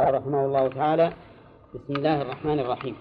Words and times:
قال 0.00 0.14
رحمه 0.14 0.44
الله 0.44 0.68
تعالى 0.68 1.12
بسم 1.74 1.92
الله 1.92 2.22
الرحمن 2.22 2.58
الرحيم. 2.60 2.96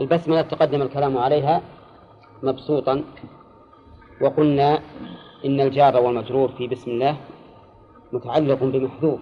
البسملة 0.00 0.42
تقدم 0.42 0.82
الكلام 0.82 1.18
عليها 1.18 1.62
مبسوطا. 2.42 3.04
وقلنا 4.22 4.80
إن 5.44 5.60
الجار 5.60 5.96
والمجرور 5.96 6.48
في 6.48 6.68
بسم 6.68 6.90
الله 6.90 7.16
متعلق 8.12 8.64
بمحذوف. 8.64 9.20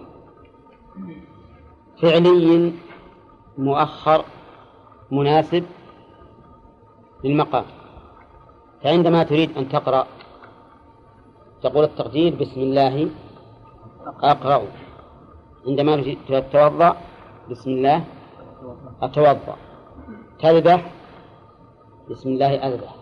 فعلي 2.01 2.73
مؤخر 3.57 4.25
مناسب 5.11 5.63
للمقام. 7.23 7.65
فعندما 8.83 9.23
تريد 9.23 9.57
أن 9.57 9.69
تقرأ 9.69 10.07
تقول 11.63 11.83
التقدير 11.83 12.35
بسم 12.35 12.59
الله 12.61 13.09
أقرأ. 14.23 14.61
عندما 15.67 16.15
تتوضأ 16.27 16.95
بسم 17.49 17.69
الله 17.69 18.03
أتوضأ. 19.01 19.55
تذبح 20.39 20.91
بسم 22.09 22.29
الله 22.29 22.67
أذبح. 22.67 22.95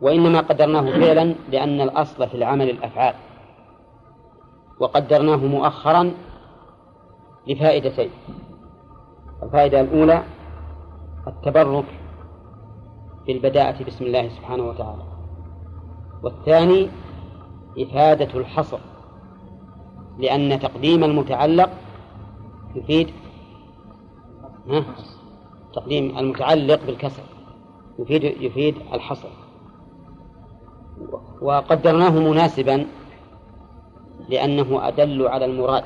وإنما 0.00 0.40
قدرناه 0.40 1.00
فعلا 1.00 1.34
لأن 1.50 1.80
الأصل 1.80 2.28
في 2.28 2.34
العمل 2.34 2.70
الأفعال. 2.70 3.14
وقدرناه 4.80 5.36
مؤخرا 5.36 6.12
لفائدتين. 7.46 8.10
الفائدة 9.42 9.80
الأولى 9.80 10.22
التبرك 11.26 11.84
بالبداءة 13.26 13.84
بسم 13.84 14.04
الله 14.04 14.28
سبحانه 14.28 14.62
وتعالى. 14.62 15.02
والثاني 16.22 16.90
إفادة 17.78 18.40
الحصر. 18.40 18.78
لأن 20.18 20.60
تقديم 20.60 21.04
المتعلق 21.04 21.70
يفيد 22.74 23.10
تقديم 25.74 26.18
المتعلق 26.18 26.80
بالكسر 26.86 27.22
يفيد 27.98 28.24
يفيد 28.24 28.74
الحصر. 28.92 29.28
وقدرناه 31.42 32.10
مناسبا 32.10 32.86
لأنه 34.28 34.88
أدل 34.88 35.28
على 35.28 35.44
المراد. 35.44 35.84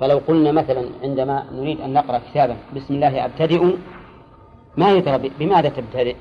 فلو 0.00 0.18
قلنا 0.18 0.52
مثلا 0.52 0.88
عندما 1.02 1.46
نريد 1.52 1.80
أن 1.80 1.92
نقرأ 1.92 2.18
كتابا 2.18 2.56
بسم 2.76 2.94
الله 2.94 3.24
أبتدئ 3.24 3.76
ما 4.76 4.92
يدرى 4.92 5.30
بماذا 5.38 5.68
تبتدئ؟ 5.68 6.16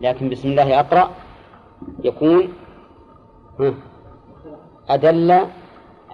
لكن 0.00 0.28
بسم 0.28 0.48
الله 0.48 0.80
أقرأ 0.80 1.10
يكون 2.04 2.48
أدل 4.88 5.46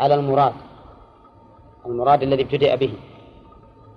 على 0.00 0.14
المراد. 0.14 0.52
المراد 1.86 2.22
الذي 2.22 2.42
ابتدأ 2.42 2.74
به. 2.74 2.92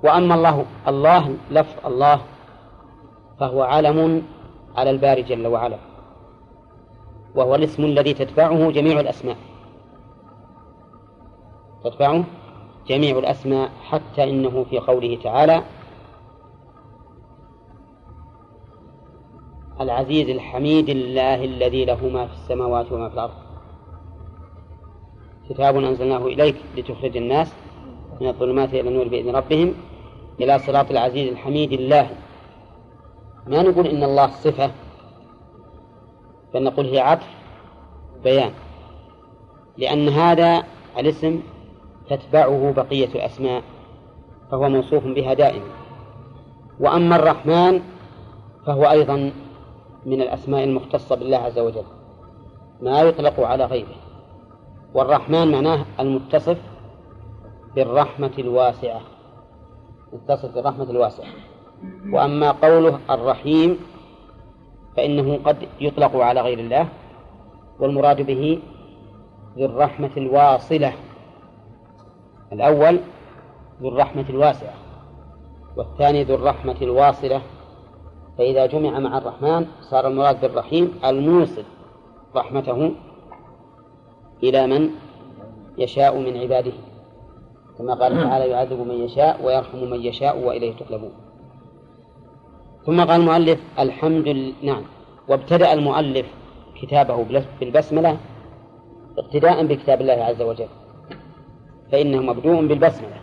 وأما 0.04 0.36
الله 0.36 0.66
الله 0.88 1.38
لفظ 1.52 1.86
الله 1.86 2.22
فهو 3.40 3.62
علم 3.64 4.24
على 4.76 4.90
الباري 4.90 5.22
جل 5.22 5.48
وعلا. 5.48 5.78
وهو 7.36 7.56
الاسم 7.56 7.84
الذي 7.84 8.14
تتبعه 8.14 8.72
جميع 8.72 9.00
الأسماء. 9.00 9.38
تتبعه 11.84 12.24
جميع 12.88 13.20
الأسماء 13.20 13.70
حتى 13.84 14.24
إنه 14.24 14.64
في 14.64 14.80
قوله 14.80 15.20
تعالى 15.24 15.64
العزيز 19.82 20.30
الحميد 20.30 20.90
الله 20.90 21.44
الذي 21.44 21.86
له 21.86 22.08
ما 22.08 22.28
في 22.28 22.34
السماوات 22.34 22.92
وما 22.92 23.10
في 23.10 23.14
الأرض. 23.14 23.34
كتاب 25.50 25.78
أنزلناه 25.78 26.26
إليك 26.26 26.56
لتخرج 26.78 27.18
الناس 27.18 27.54
من 28.22 28.28
الظلمات 28.28 28.70
إلى 28.70 28.90
النور 28.90 29.08
بإذن 29.08 29.36
ربهم 29.36 29.74
إلى 30.40 30.60
صراط 30.60 30.92
العزيز 30.92 31.32
الحميد 31.32 31.72
الله. 31.72 32.10
ما 33.48 33.62
نقول 33.62 33.88
إن 33.88 34.04
الله 34.04 34.28
صفة 34.28 34.72
بل 36.54 36.64
نقول 36.64 36.86
هي 36.86 37.00
عطف 37.00 37.28
بيان. 38.24 38.52
لأن 39.78 40.10
هذا 40.10 40.64
الاسم 40.98 41.42
تتبعه 42.10 42.72
بقية 42.72 43.10
الأسماء 43.16 43.64
فهو 44.52 44.70
موصوف 44.70 45.04
بها 45.06 45.34
دائما. 45.34 45.66
وأما 46.80 47.16
الرحمن 47.16 47.82
فهو 48.66 48.84
أيضا 48.84 49.32
من 50.06 50.22
الأسماء 50.22 50.64
المختصة 50.64 51.16
بالله 51.16 51.38
عز 51.38 51.60
وجل 51.60 51.84
ما 52.82 53.02
يطلق 53.02 53.40
على 53.40 53.66
غيره. 53.66 53.96
والرحمن 54.94 55.52
معناه 55.52 55.86
المتصف 56.00 56.58
بالرحمة 57.76 58.32
الواسعة. 58.40 59.02
متصف 60.14 60.56
بالرحمة 60.56 60.90
الواسعة. 60.90 61.28
وأما 62.12 62.52
قوله 62.52 63.00
الرحيم 63.10 63.80
فإنه 64.98 65.40
قد 65.46 65.58
يطلق 65.82 66.16
على 66.16 66.42
غير 66.42 66.60
الله 66.60 66.88
والمراد 67.80 68.22
به 68.22 68.60
ذو 69.58 69.66
الرحمة 69.66 70.12
الواصلة. 70.18 70.94
الأول 72.54 73.00
ذو 73.82 73.90
الرحمة 73.90 74.26
الواسعة 74.30 74.74
والثاني 75.78 76.24
ذو 76.24 76.36
الرحمة 76.36 76.78
الواصلة. 76.82 77.42
فإذا 78.38 78.66
جمع 78.66 79.00
مع 79.00 79.18
الرحمن 79.18 79.66
صار 79.82 80.08
المراد 80.08 80.42
بالرحيم 80.42 81.00
الموصل 81.06 81.64
رحمته 82.36 82.92
إلى 84.44 84.68
من 84.68 84.90
يشاء 85.78 86.20
من 86.20 86.38
عباده 86.38 86.72
كما 87.78 87.94
قال 87.94 88.24
تعالى 88.24 88.50
يعذب 88.50 88.80
من 88.80 88.96
يشاء 88.96 89.46
ويرحم 89.46 89.78
من 89.78 90.02
يشاء 90.02 90.40
وإليه 90.40 90.74
تقلبون. 90.74 91.12
ثم 92.86 93.00
قال 93.02 93.22
المؤلف 93.22 93.60
الحمد 93.80 94.28
لله 94.28 94.54
نعم. 94.64 94.84
وابتدأ 95.30 95.74
المؤلف 95.74 96.26
كتابه 96.82 97.26
بالبسملة 97.60 98.18
اقتداء 99.18 99.66
بكتاب 99.66 100.02
الله 100.02 100.14
عز 100.14 100.42
وجل 100.42 100.68
فإنه 101.92 102.22
مبدوء 102.22 102.68
بالبسملة. 102.68 103.22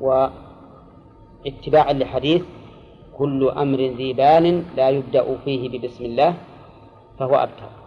واتباعا 0.00 1.92
لحديث 1.92 2.42
كل 3.18 3.48
أمر 3.48 3.78
ذي 3.78 4.12
بال 4.12 4.64
لا 4.76 4.88
يبدأ 4.88 5.36
فيه 5.44 5.68
ببسم 5.68 6.04
الله 6.04 6.34
فهو 7.18 7.34
أبتر. 7.34 7.77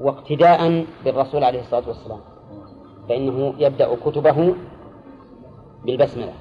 واقتداء 0.00 0.86
بالرسول 1.04 1.44
عليه 1.44 1.60
الصلاة 1.60 1.88
والسلام. 1.88 2.20
فإنه 3.08 3.54
يبدأ 3.58 3.94
كتبه 3.94 4.54
بالبسملة. 5.84 6.32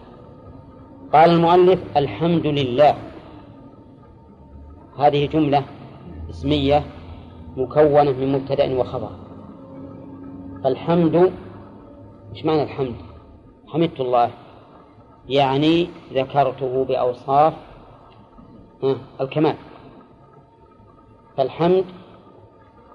قال 1.14 1.30
المؤلف 1.30 1.98
الحمد 1.98 2.48
لله. 2.48 2.96
هذه 4.98 5.26
جملة 5.26 5.64
اسمية 6.30 6.84
مكونة 7.58 8.12
من 8.12 8.32
مبتدأ 8.32 8.80
وخبر. 8.80 9.10
فالحمد 10.64 11.16
إيش 12.36 12.46
معنى 12.46 12.64
الحمد؟ 12.64 12.96
حمدت 13.68 14.00
الله 14.00 14.32
يعني 15.30 15.90
ذكرته 16.14 16.86
بأوصاف 16.86 17.54
الكمال. 19.22 19.56
فالحمد 21.38 21.86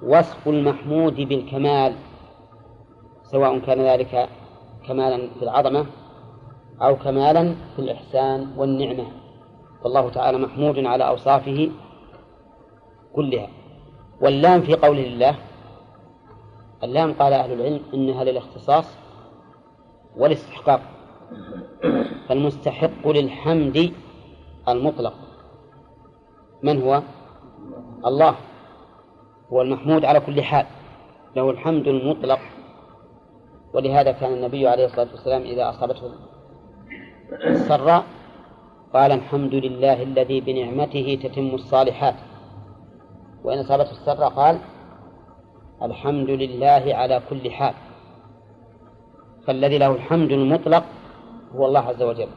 وصف 0.03 0.49
المحمود 0.49 1.15
بالكمال 1.15 1.95
سواء 3.23 3.59
كان 3.59 3.81
ذلك 3.81 4.29
كمالا 4.87 5.29
في 5.39 5.43
العظمة 5.43 5.87
أو 6.83 6.97
كمالا 6.97 7.55
في 7.77 7.79
الإحسان 7.79 8.55
والنعمة. 8.57 9.07
فالله 9.85 10.11
تعالى 10.11 10.39
محمود 10.39 10.79
على 10.79 11.09
أوصافه 11.09 11.71
كلها. 13.13 13.49
واللام 14.21 14.61
في 14.61 14.75
قول 14.75 14.99
الله 14.99 15.35
اللام 16.83 17.13
قال 17.13 17.33
أهل 17.33 17.53
العلم 17.53 17.81
إنها 17.95 18.25
للاختصاص 18.25 18.97
والاستحقاق 20.17 20.81
فالمستحق 22.29 23.09
للحمد 23.09 23.93
المطلق. 24.69 25.15
من 26.63 26.83
هو؟ 26.83 27.03
الله. 28.07 28.35
هو 29.53 29.63
المحمود 29.63 30.05
على 30.05 30.21
كل 30.21 30.43
حال 30.43 30.67
له 31.37 31.51
الحمد 31.51 31.89
المطلق. 31.89 32.39
ولهذا 33.75 34.13
كان 34.13 34.33
النبي 34.33 34.69
عليه 34.69 34.85
الصلاة 34.85 35.09
والسلام 35.13 35.43
إذا 35.43 35.71
أصابته 35.71 36.11
السراء 37.47 38.05
قال 38.93 39.13
الحمد 39.13 39.55
لله 39.55 40.03
الذي 40.03 40.41
بنعمته 40.41 41.19
تتم 41.23 41.55
الصالحات. 41.55 42.15
وإن 43.45 43.59
أصابته 43.59 43.91
السراء 43.91 44.29
قال 44.29 44.59
الحمد 45.83 46.31
لله 46.31 46.85
على 46.87 47.23
كل 47.31 47.51
حال. 47.51 47.75
فالذي 49.47 49.79
له 49.79 49.95
الحمد 49.95 50.33
المطلق 50.33 50.85
هو 51.55 51.67
الله 51.67 51.81
عز 51.81 52.03
وجل 52.03 52.29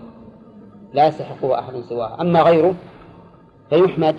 لا 0.94 1.08
يستحقه 1.08 1.60
أحد 1.60 1.82
سواه. 1.82 2.22
أما 2.22 2.42
غيره 2.42 2.76
فيحمد 3.70 4.16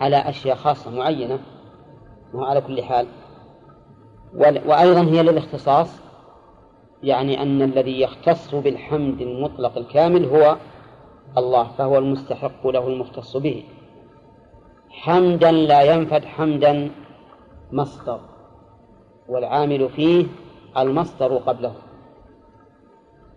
على 0.00 0.16
أشياء 0.16 0.56
خاصة 0.56 0.90
معينة 0.90 1.38
وهو 2.34 2.44
على 2.44 2.60
كل 2.60 2.82
حال. 2.82 3.06
وأيضا 4.66 5.00
هي 5.02 5.22
للاختصاص 5.22 6.00
يعني 7.02 7.42
أن 7.42 7.62
الذي 7.62 8.00
يختص 8.00 8.54
بالحمد 8.54 9.20
المطلق 9.20 9.78
الكامل 9.78 10.24
هو 10.24 10.56
الله 11.38 11.64
فهو 11.78 11.98
المستحق 11.98 12.66
له 12.66 12.86
المختص 12.88 13.36
به. 13.36 13.64
حمدا 14.90 15.52
لا 15.52 15.82
ينفد 15.82 16.24
حمدا 16.24 16.90
مصدر 17.72 18.20
والعامل 19.28 19.88
فيه 19.88 20.26
المصدر 20.78 21.36
قبله 21.36 21.74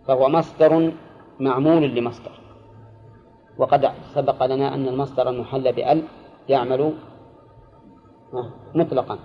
فهو 0.06 0.28
مصدر 0.28 0.92
معمول 1.40 1.94
لمصدر. 1.94 2.30
وقد 3.58 3.92
سبق 4.14 4.46
لنا 4.46 4.74
أن 4.74 4.88
المصدر 4.88 5.30
المحل 5.30 5.72
بأل 5.72 6.02
يعمل 6.48 6.92
مطلقا. 8.74 9.18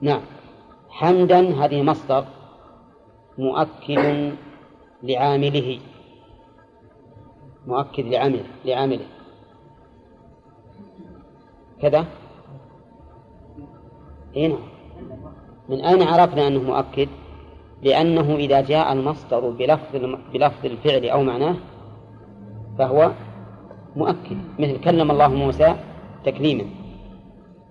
نعم. 0.00 0.20
حمدا 0.90 1.64
هذه 1.64 1.82
مصدر 1.82 2.24
مؤكد 3.38 4.32
لعامله. 5.02 5.80
مؤكد 7.66 8.04
لعامله 8.06 8.44
لعامله. 8.64 9.06
كذا؟ 11.82 12.06
هنا 14.36 14.48
نعم. 14.48 14.58
من 15.68 15.84
أين 15.84 16.02
عرفنا 16.02 16.46
أنه 16.46 16.62
مؤكد؟ 16.62 17.08
لأنه 17.82 18.36
إذا 18.36 18.60
جاء 18.60 18.92
المصدر 18.92 19.50
بلفظ 19.50 19.96
بلفظ 20.32 20.66
الفعل 20.66 21.08
أو 21.08 21.22
معناه 21.22 21.56
فهو 22.78 23.12
مؤكد. 23.96 24.38
مثل 24.58 24.80
كلم 24.80 25.10
الله 25.10 25.28
موسى 25.28 25.76
تكليما. 26.24 26.85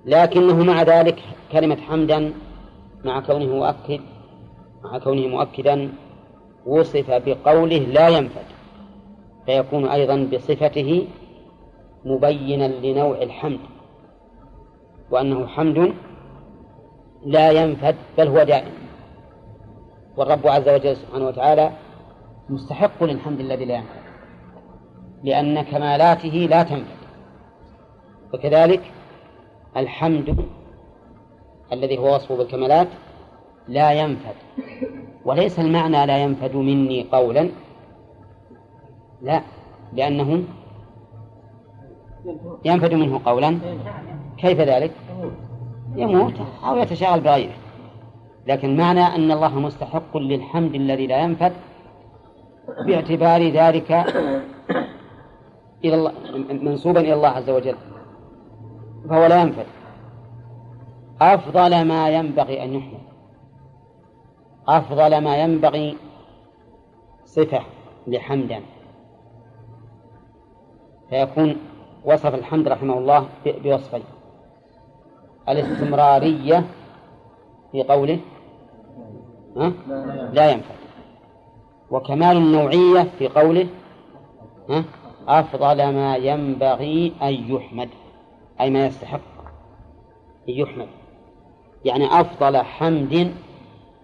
لكنه 0.05 0.63
مع 0.63 0.81
ذلك 0.81 1.19
كلمة 1.51 1.75
حمدا 1.75 2.33
مع 3.05 3.19
كونه 3.19 3.45
مؤكد 3.45 4.01
مع 4.83 4.99
كونه 4.99 5.27
مؤكدا 5.27 5.93
وصف 6.65 7.11
بقوله 7.11 7.77
لا 7.77 8.07
ينفد 8.07 8.45
فيكون 9.45 9.87
أيضا 9.87 10.29
بصفته 10.33 11.07
مبينا 12.05 12.67
لنوع 12.67 13.21
الحمد 13.21 13.59
وأنه 15.11 15.47
حمد 15.47 15.93
لا 17.25 17.51
ينفد 17.51 17.95
بل 18.17 18.27
هو 18.27 18.43
دائم. 18.43 18.73
والرب 20.17 20.47
عز 20.47 20.69
وجل 20.69 20.95
سبحانه 20.97 21.27
وتعالى 21.27 21.71
مستحق 22.49 23.03
للحمد 23.03 23.39
الذي 23.39 23.65
لا 23.65 23.75
ينفد 23.75 24.05
لأن 25.23 25.61
كمالاته 25.61 26.29
لا 26.29 26.63
تنفد 26.63 27.05
وكذلك 28.33 28.81
الحمد 29.77 30.45
الذي 31.73 31.97
هو 31.97 32.15
وصفه 32.15 32.37
بالكمالات 32.37 32.87
لا 33.67 33.91
ينفد 33.91 34.35
وليس 35.25 35.59
المعنى 35.59 36.05
لا 36.05 36.17
ينفد 36.17 36.55
مني 36.55 37.07
قولا 37.11 37.49
لا 39.21 39.41
لأنه 39.93 40.43
ينفد 42.65 42.93
منه 42.93 43.21
قولا. 43.25 43.59
كيف 44.37 44.59
ذلك؟ 44.59 44.91
يموت 45.95 46.33
أو 46.65 46.77
يتشاغل 46.77 47.19
بغيره. 47.19 47.53
لكن 48.47 48.77
معنى 48.77 49.01
أن 49.01 49.31
الله 49.31 49.59
مستحق 49.59 50.17
للحمد 50.17 50.75
الذي 50.75 51.07
لا 51.07 51.19
ينفد 51.19 51.53
باعتبار 52.87 53.49
ذلك 53.49 53.91
إلى 55.85 55.95
الله 55.95 56.11
منسوبا 56.61 56.99
إلى 56.99 57.13
الله 57.13 57.29
عز 57.29 57.49
وجل. 57.49 57.75
فهو 59.09 59.25
لا 59.25 59.41
ينفد 59.41 59.65
أفضل 61.21 61.87
ما 61.87 62.09
ينبغي 62.09 62.63
أن 62.63 62.73
يحمد 62.73 63.05
أفضل 64.67 65.23
ما 65.23 65.37
ينبغي 65.37 65.97
صفة 67.25 67.61
لحمدا 68.07 68.61
فيكون 71.09 71.55
وصف 72.05 72.35
الحمد 72.35 72.67
رحمه 72.67 72.97
الله 72.97 73.27
بوصفين. 73.45 74.03
الاستمرارية 75.49 76.65
في 77.71 77.83
قوله 77.83 78.19
ها؟ 79.57 79.71
لا 80.33 80.51
ينفد 80.51 80.75
وكمال 81.91 82.37
النوعية 82.37 83.03
في 83.19 83.27
قوله 83.27 83.67
ها؟ 84.69 84.83
أفضل 85.27 85.93
ما 85.93 86.15
ينبغي 86.15 87.13
أن 87.21 87.33
يحمد. 87.33 87.89
أي 88.61 88.69
ما 88.69 88.85
يستحق 88.85 89.19
أن 90.49 90.53
يحمد. 90.53 90.87
يعني 91.85 92.05
أفضل 92.05 92.57
حمد 92.57 93.33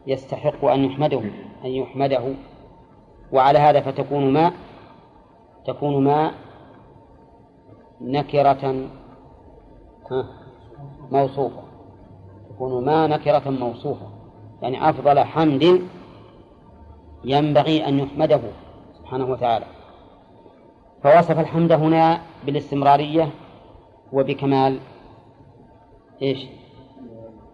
يستحق 0.08 0.66
أن 0.66 0.84
يحمده 0.84 1.22
أن 1.66 1.70
يحمده. 1.70 2.24
وعلى 3.32 3.60
هذا 3.60 3.82
فتكون 3.82 4.34
ما 4.34 4.52
تكون 5.66 6.04
ما 6.04 6.32
نكرة 8.02 8.90
موصوفة. 11.12 11.62
تكون 12.50 12.86
ما 12.86 13.08
نكرة 13.08 13.50
موصوفة. 13.50 14.10
يعني 14.62 14.90
أفضل 14.90 15.20
حمد 15.20 15.82
ينبغي 17.24 17.88
أن 17.88 18.00
يحمده 18.00 18.42
سبحانه 18.94 19.26
وتعالى. 19.26 19.66
فوصف 21.04 21.40
الحمد 21.40 21.72
هنا 21.72 22.22
بالاستمرارية 22.46 23.30
وبكمال 24.14 24.80
إيش؟ 26.22 26.48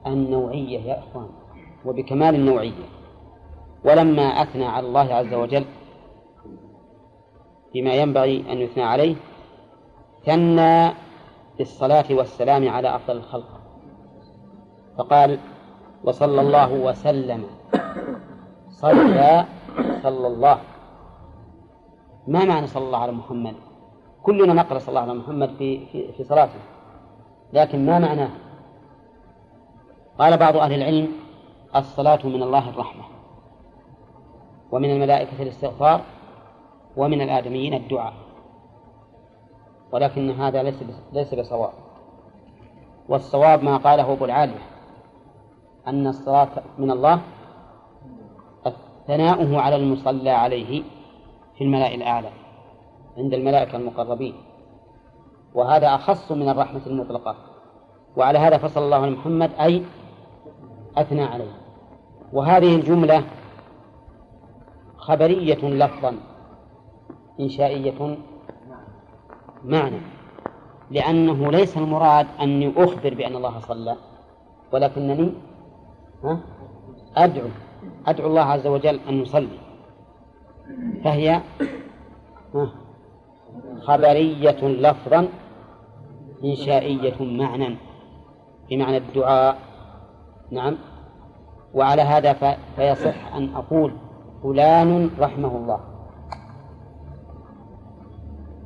النوعية 0.08 0.80
يا 0.80 1.00
إخوان. 1.00 1.30
وبكمال 1.86 2.36
النوعية. 2.36 2.86
ولما 3.86 4.24
أثنى 4.24 4.66
على 4.66 4.88
الله 4.88 5.14
عز 5.14 5.34
وجل 5.34 5.66
بما 7.74 7.94
ينبغي 7.94 8.52
أن 8.52 8.58
يثنى 8.58 8.84
عليه 8.84 9.16
ثنى 10.26 10.94
بالصلاة 11.58 12.06
والسلام 12.12 12.70
على 12.70 12.96
أفضل 12.96 13.18
الخلق. 13.18 13.62
فقال 14.98 15.40
وصلى 16.04 16.42
الله 16.42 16.74
وسلم. 16.74 17.46
صلى 18.70 19.46
صلى 20.04 20.28
الله. 20.28 20.60
ما 22.28 22.46
معنى 22.46 22.68
صلى 22.68 22.84
الله 22.84 22.98
على 22.98 23.12
محمد؟ 23.12 23.56
كلنا 24.28 24.54
نقرأ 24.54 24.80
صلى 24.80 24.90
الله 24.90 25.02
على 25.02 25.14
محمد 25.14 25.50
في, 25.58 25.86
في, 25.86 26.12
في 26.12 26.24
صلاته 26.24 26.60
لكن 27.54 27.86
ما 27.86 28.00
معناه؟ 28.00 28.30
قال 30.20 30.38
بعض 30.38 30.58
أهل 30.58 30.74
العلم 30.74 31.12
الصلاة 31.76 32.20
من 32.28 32.44
الله 32.44 32.70
الرحمة 32.70 33.04
ومن 34.72 34.92
الملائكة 34.92 35.44
الاستغفار 35.44 36.02
ومن 36.98 37.22
الآدميين 37.22 37.74
الدعاء 37.74 38.14
ولكن 39.92 40.32
هذا 40.32 40.64
ليس 40.64 40.84
ليس 41.14 41.34
بصواب. 41.34 41.74
والصواب 43.10 43.64
ما 43.64 43.78
قاله 43.78 44.14
أبو 44.14 44.26
العالية 44.26 44.62
أن 45.88 46.08
الصلاة 46.08 46.50
من 46.78 46.92
الله 46.92 47.22
ثناؤه 49.08 49.62
على 49.62 49.76
المصلى 49.76 50.30
عليه 50.30 50.84
في 51.58 51.64
الملأ 51.64 51.96
الأعلى. 51.96 52.47
عند 53.18 53.34
الملائكة 53.34 53.76
المقربين. 53.76 54.34
وهذا 55.54 55.96
أخص 55.96 56.32
من 56.32 56.50
الرحمة 56.50 56.82
المطلقة. 56.88 57.36
وعلى 58.18 58.40
هذا 58.40 58.58
فصل 58.58 58.84
الله 58.84 58.98
على 58.98 59.12
محمد 59.12 59.52
أي 59.60 59.84
أثنى 60.98 61.24
عليه. 61.24 61.52
وهذه 62.34 62.76
الجملة 62.76 63.24
خبرية 64.98 65.66
لفظا 65.66 66.18
إنشائية 67.40 68.18
معنى. 69.64 70.02
لأنه 70.92 71.52
ليس 71.52 71.78
المراد 71.78 72.28
أني 72.42 72.74
أخبر 72.84 73.14
بأن 73.14 73.36
الله 73.36 73.60
صلى 73.60 73.96
ولكنني 74.72 75.34
أدعو 77.18 77.48
أدعو 78.08 78.28
الله 78.28 78.42
عز 78.42 78.68
وجل 78.68 79.00
أن 79.10 79.22
نصلي. 79.22 79.60
فهي 81.04 81.42
خبرية 83.82 84.68
لفظا 84.68 85.28
إنشائية 86.44 87.24
معنى 87.24 87.78
بمعنى 88.70 88.98
الدعاء. 88.98 89.58
نعم. 90.52 90.78
وعلى 91.74 92.02
هذا 92.02 92.34
فيصح 92.76 93.36
أن 93.36 93.56
أقول 93.56 93.94
فلان 94.44 95.10
رحمه 95.20 95.58
الله. 95.58 95.80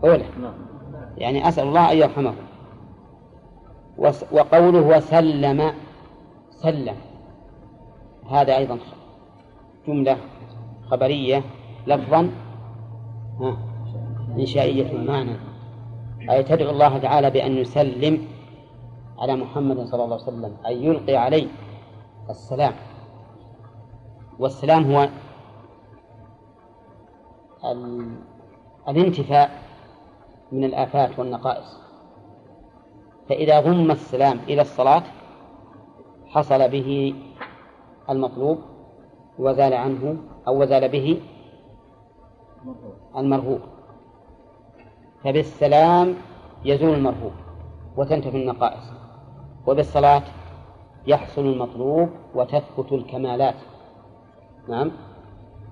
أولى 0.03 0.25
يعني 1.17 1.47
أسأل 1.47 1.67
الله 1.67 1.91
أن 1.91 1.97
يرحمه. 1.97 2.33
وقوله 4.31 4.97
وسلم 4.97 5.73
سلم. 6.49 6.95
هذا 8.31 8.57
أيضا 8.57 8.77
جملة 9.87 10.17
خبرية 10.89 11.43
لفظا. 11.87 12.29
إنشائية 14.37 14.97
معنى 14.97 15.35
أي 16.29 16.43
تدعو 16.43 16.69
الله 16.69 16.97
تعالى 16.97 17.29
بأن 17.29 17.57
يسلم 17.57 18.27
على 19.19 19.35
محمد 19.35 19.85
صلى 19.85 20.03
الله 20.03 20.15
عليه 20.15 20.23
وسلم 20.23 20.57
أن 20.65 20.71
يلقي 20.71 21.15
عليه 21.15 21.47
السلام. 22.29 22.73
والسلام 24.39 24.91
هو 24.91 25.09
الانتفاء 28.87 29.51
من 30.51 30.63
الآفات 30.63 31.19
والنقائص. 31.19 31.81
فإذا 33.29 33.59
ضم 33.59 33.91
السلام 33.91 34.39
إلى 34.39 34.61
الصلاة 34.61 35.03
حصل 36.27 36.69
به 36.69 37.15
المطلوب 38.09 38.57
وزال 39.39 39.73
عنه 39.73 40.17
أو 40.47 40.61
وزال 40.61 40.89
به 40.89 41.21
المرغوب 43.17 43.59
فبالسلام 45.23 46.15
يزول 46.65 46.93
المرغوب 46.93 47.31
وتنتفي 47.97 48.37
النقائص 48.37 48.83
وبالصلاة 49.67 50.23
يحصل 51.07 51.41
المطلوب 51.41 52.09
وتثبت 52.35 52.91
الكمالات. 52.91 53.55
نعم. 54.69 54.91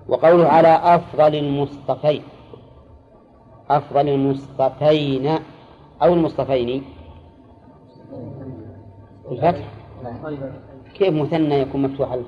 وقوله 0.08 0.48
على 0.48 0.68
أفضل 0.68 1.34
المصطفين 1.34 2.22
أفضل 3.70 4.08
المصطفين 4.08 5.38
أو 6.02 6.14
المصطفين. 6.14 6.84
الفتح. 9.30 9.64
كيف 10.94 11.14
مثنى 11.14 11.54
يكون 11.54 11.82
مفتوح 11.82 12.18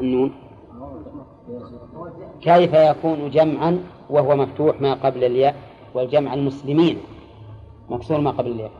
النون؟ 0.00 0.32
كيف 2.40 2.74
يكون 2.74 3.30
جمعا 3.30 3.84
وهو 4.10 4.36
مفتوح 4.36 4.80
ما 4.80 4.94
قبل 4.94 5.24
الياء؟ 5.24 5.67
والجمع 5.98 6.34
المسلمين. 6.34 6.98
مكسور 7.88 8.20
ما 8.20 8.30
قبل 8.30 8.50
الياء. 8.50 8.70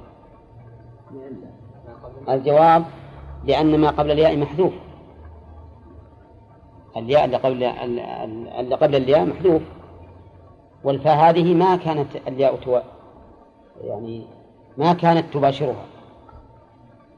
الجواب 2.28 2.84
لأن 3.44 3.80
ما 3.80 3.90
قبل 3.90 4.10
الياء 4.10 4.36
محذوف. 4.36 4.72
الياء 6.96 7.24
اللي 7.24 7.36
قبل 7.36 7.64
اللي 8.60 8.74
قبل 8.74 8.94
الياء 8.96 9.26
محذوف. 9.26 9.62
والفاء 10.84 11.16
هذه 11.16 11.54
ما 11.54 11.76
كانت 11.76 12.16
الياء 12.28 12.56
تو... 12.56 12.78
يعني 13.84 14.26
ما 14.76 14.92
كانت 14.92 15.34
تباشرها. 15.34 15.84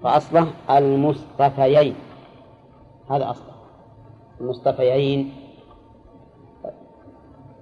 فأصله 0.03 0.47
المصطفيين. 0.71 1.95
هذا 3.11 3.31
أصله 3.31 3.53
المصطفيين 4.41 5.33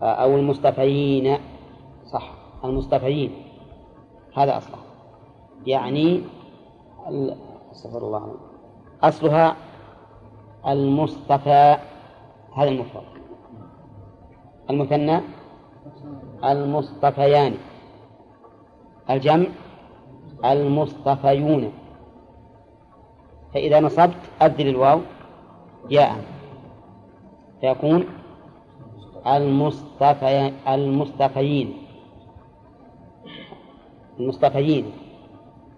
أو 0.02 0.37
المصطفيين. 0.37 1.38
صح 2.12 2.33
المصطفيين. 2.65 3.33
هذا 4.37 4.57
أصله. 4.57 4.79
يعني 5.67 6.23
استغفر 7.73 7.99
الله 7.99 8.35
أصلها 9.03 9.57
المصطفى 10.67 11.77
هذا 12.57 12.69
المفرد. 12.69 13.03
المثنى 14.71 15.21
المصطفيان. 16.45 17.55
الجمع 19.11 19.47
المصطفيون. 20.45 21.73
فإذا 23.55 23.81
نصبت 23.81 24.17
أبدل 24.41 24.69
الواو 24.69 25.00
ياء. 25.91 26.25
فيكون 27.61 28.05
المصطفي 29.27 30.53
المصطفيين. 30.69 31.88
المصطفيين 34.20 34.92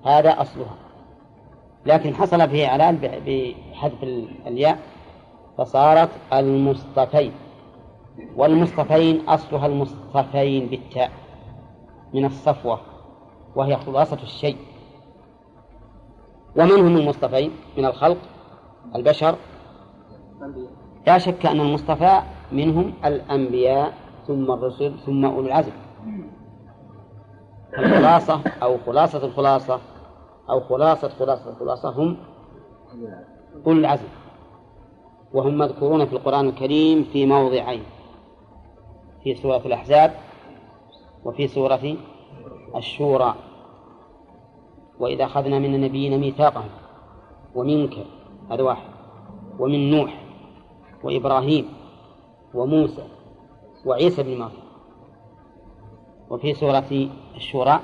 هذا 0.06 0.40
أصلها. 0.40 0.74
لكن 1.86 2.14
حصل 2.14 2.48
فيه 2.48 2.66
علال 2.66 2.96
بحذف 2.96 4.02
الياء 4.46 4.78
فصارت 5.58 6.10
المصطفين 6.32 7.32
والمصطفين 8.36 9.28
أصلها 9.28 9.66
المصطفين 9.66 10.66
بالتاء 10.66 11.10
من 12.14 12.24
الصفوة 12.24 12.80
وهي 13.56 13.76
خلاصة 13.76 14.18
الشيء. 14.22 14.56
ومن 16.56 16.70
هم 16.86 16.96
المصطفين 16.96 17.50
من 17.78 17.84
الخلق 17.84 18.18
البشر. 18.96 19.36
لا 21.06 21.18
شك 21.18 21.46
أن 21.46 21.60
المصطفى 21.60 22.20
منهم 22.52 22.92
الأنبياء 23.04 23.92
ثم 24.26 24.50
الرسل 24.50 24.98
ثم 25.06 25.24
أولو 25.24 25.46
العزم. 25.46 25.72
الخلاصة 27.78 28.40
أو 28.62 28.78
خلاصة 28.86 29.24
الخلاصة 29.24 29.80
أو 30.50 30.60
خلاصة 30.60 31.08
خلاصة 31.08 31.50
الخلاصة 31.50 31.90
هم 31.90 32.16
أولو 33.66 33.78
العزم 33.78 34.08
وهم 35.32 35.58
مذكورون 35.58 36.06
في 36.06 36.12
القرآن 36.12 36.48
الكريم 36.48 37.04
في 37.04 37.26
موضعين 37.26 37.82
في 39.24 39.34
سورة 39.34 39.62
الأحزاب 39.66 40.14
وفي 41.24 41.48
سورة 41.48 41.96
الشورى. 42.76 43.34
وإذا 44.98 45.24
أخذنا 45.24 45.58
من 45.58 45.74
النبيين 45.74 46.20
ميثاقهم 46.20 46.70
ومنك 47.54 48.06
هذا 48.50 48.62
واحد 48.62 48.90
ومن 49.58 49.90
نوح 49.90 50.24
وإبراهيم 51.04 51.68
وموسى 52.54 53.02
وعيسى 53.86 54.22
بن 54.22 54.38
مريم. 54.38 54.69
وفي 56.30 56.54
سورة 56.54 57.08
الشورى 57.36 57.80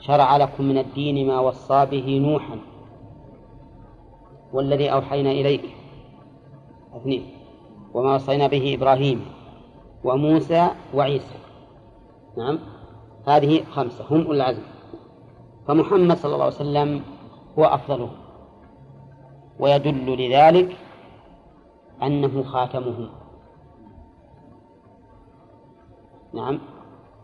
شرع 0.00 0.36
لكم 0.36 0.64
من 0.64 0.78
الدين 0.78 1.26
ما 1.26 1.40
وصى 1.40 1.86
به 1.86 2.18
نوحا 2.18 2.58
والذي 4.52 4.92
أوحينا 4.92 5.30
إليك. 5.30 5.64
اثنين 6.96 7.32
وما 7.94 8.14
وصينا 8.14 8.46
به 8.46 8.74
إبراهيم 8.74 9.24
وموسى 10.04 10.70
وعيسى. 10.94 11.38
نعم 12.38 12.58
هذه 13.26 13.64
خمسة 13.64 14.04
هم 14.10 14.26
أولي 14.26 14.36
العزم. 14.36 14.62
فمحمد 15.68 16.16
صلى 16.16 16.34
الله 16.34 16.44
عليه 16.44 16.54
وسلم 16.54 17.02
هو 17.58 17.64
أفضلهم 17.64 18.16
ويدل 19.58 20.28
لذلك 20.28 20.76
أنه 22.02 22.42
خاتمهم. 22.42 23.08
نعم 26.34 26.75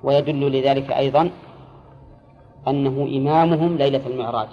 ويدل 0.04 0.52
لذلك 0.52 0.92
أيضا 0.92 1.30
أنه 2.68 3.02
إمامهم 3.16 3.76
ليلة 3.76 4.06
المعراج 4.06 4.48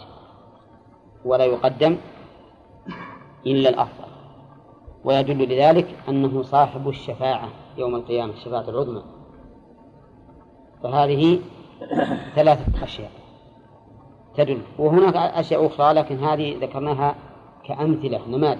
ولا 1.25 1.45
يقدم 1.45 1.97
إلا 3.45 3.69
الأفضل. 3.69 4.09
ويدل 5.03 5.55
لذلك 5.55 5.87
أنه 6.09 6.41
صاحب 6.41 6.89
الشفاعة 6.89 7.49
يوم 7.77 7.95
القيامة 7.95 8.33
الشفاعة 8.33 8.69
العظمى. 8.69 9.03
فهذه 10.83 11.39
ثلاثة 12.35 12.83
أشياء 12.83 13.11
تدل. 14.35 14.61
وهناك 14.79 15.15
أشياء 15.15 15.65
أخرى 15.65 15.93
لكن 15.93 16.23
هذه 16.23 16.57
ذكرناها 16.61 17.15
كأمثلة 17.63 18.27
نماذج. 18.27 18.59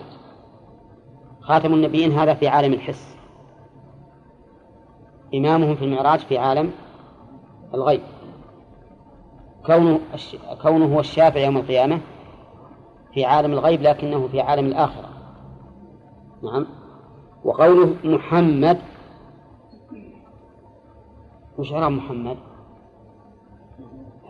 خاتم 1.42 1.74
النبيين 1.74 2.12
هذا 2.12 2.34
في 2.34 2.48
عالم 2.48 2.74
الحس. 2.74 3.19
إمامهم 5.34 5.76
في 5.76 5.86
المعراج 5.86 6.20
في 6.20 6.38
عالم 6.38 6.72
الغيب. 7.74 8.02
كونه 9.66 10.00
كونه 10.62 10.96
هو 10.96 11.00
الشافع 11.00 11.40
يوم 11.40 11.58
القيامة 11.58 12.02
في 13.14 13.26
عالم 13.26 13.54
الغيب 13.54 13.82
لكنه 13.82 14.28
في 14.28 14.42
عالم 14.42 14.66
الآخرة. 14.66 15.10
نعم. 16.44 16.68
وقوله 17.44 17.96
محمد 18.04 18.78
وش 21.58 21.74
إعراب 21.74 21.92
محمد؟ 21.92 22.38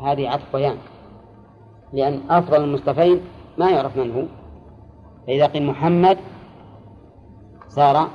هذه 0.02 0.30
عطف 0.30 0.56
بيان. 0.56 0.78
لأن 1.94 2.22
أفضل 2.30 2.64
المصطفين 2.64 3.22
ما 3.58 3.70
يعرف 3.70 3.98
من 3.98 4.12
هو. 4.12 4.26
فإذا 5.28 5.46
قيل 5.46 5.66
محمد 5.66 6.18
صار 7.68 8.08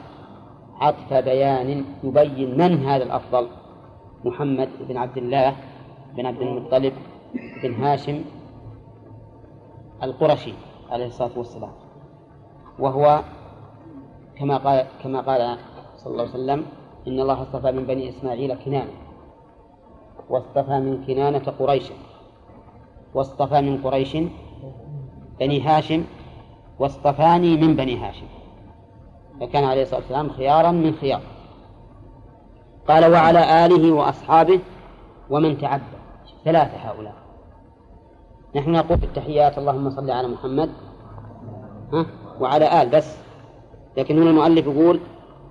عطف 0.80 1.12
بيان 1.12 1.84
يبين 2.04 2.58
من 2.58 2.86
هذا 2.86 3.04
الأفضل 3.04 3.48
محمد 4.24 4.68
بن 4.88 4.96
عبد 4.96 5.18
الله 5.18 5.56
بن 6.16 6.26
عبد 6.26 6.40
المطلب 6.40 6.92
بن 7.62 7.74
هاشم 7.74 8.24
القرشي 10.02 10.54
عليه 10.90 11.06
الصلاة 11.06 11.30
والسلام. 11.36 11.72
وهو 12.78 13.22
كما 14.38 14.56
قال 14.56 14.86
كما 15.02 15.20
قال 15.20 15.58
صلى 15.96 16.12
الله 16.12 16.22
عليه 16.22 16.34
وسلم 16.34 16.66
إن 17.08 17.20
الله 17.20 17.42
اصطفى 17.42 17.72
من 17.72 17.84
بني 17.84 18.08
إسماعيل 18.08 18.54
كنانة 18.54 18.92
واصطفى 20.30 20.80
من 20.80 21.04
كنانة 21.06 21.52
قريشا 21.58 21.94
واصطفى 23.14 23.60
من 23.60 23.82
قريش 23.82 24.16
بني 25.40 25.60
هاشم 25.60 26.04
واصطفاني 26.78 27.56
من 27.56 27.76
بني 27.76 27.96
هاشم. 27.96 28.26
فكان 29.40 29.64
عليه 29.64 29.82
الصلاة 29.82 30.00
والسلام 30.00 30.28
خيارا 30.30 30.70
من 30.70 30.94
خيار. 30.94 31.20
قال 32.88 33.12
وعلى 33.12 33.66
آله 33.66 33.92
وأصحابه 33.92 34.60
ومن 35.30 35.58
تعبد 35.58 35.82
ثلاثة 36.44 36.76
هؤلاء. 36.76 37.14
نحن 38.56 38.72
نقول 38.72 38.98
التحيات 39.02 39.58
اللهم 39.58 39.90
صل 39.90 40.10
على 40.10 40.28
محمد. 40.28 40.70
ها؟ 41.92 42.06
وعلى 42.40 42.82
آل 42.82 42.88
بس. 42.88 43.16
لكن 43.96 44.18
هنا 44.18 44.30
المؤلف 44.30 44.66
يقول 44.66 45.00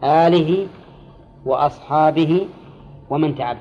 آله 0.03 0.67
وأصحابه 1.45 2.47
ومن 3.09 3.35
تعبد 3.35 3.59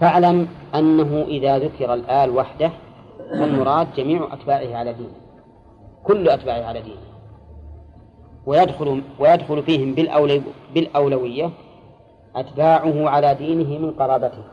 فاعلم 0.00 0.48
أنه 0.74 1.24
إذا 1.28 1.58
ذكر 1.58 1.94
الآل 1.94 2.30
وحده 2.30 2.70
فالمراد 3.30 3.94
جميع 3.96 4.28
أتباعه 4.32 4.76
على 4.76 4.92
دينه. 4.92 5.20
كل 6.04 6.28
أتباعه 6.28 6.64
على 6.64 6.82
دينه. 6.82 7.09
ويدخل 8.50 9.02
ويدخل 9.18 9.62
فيهم 9.62 9.94
بالأولو 9.94 10.42
بالأولوية 10.74 11.50
أتباعه 12.36 13.08
على 13.08 13.34
دينه 13.34 13.78
من 13.78 13.90
قرابته. 13.90 14.44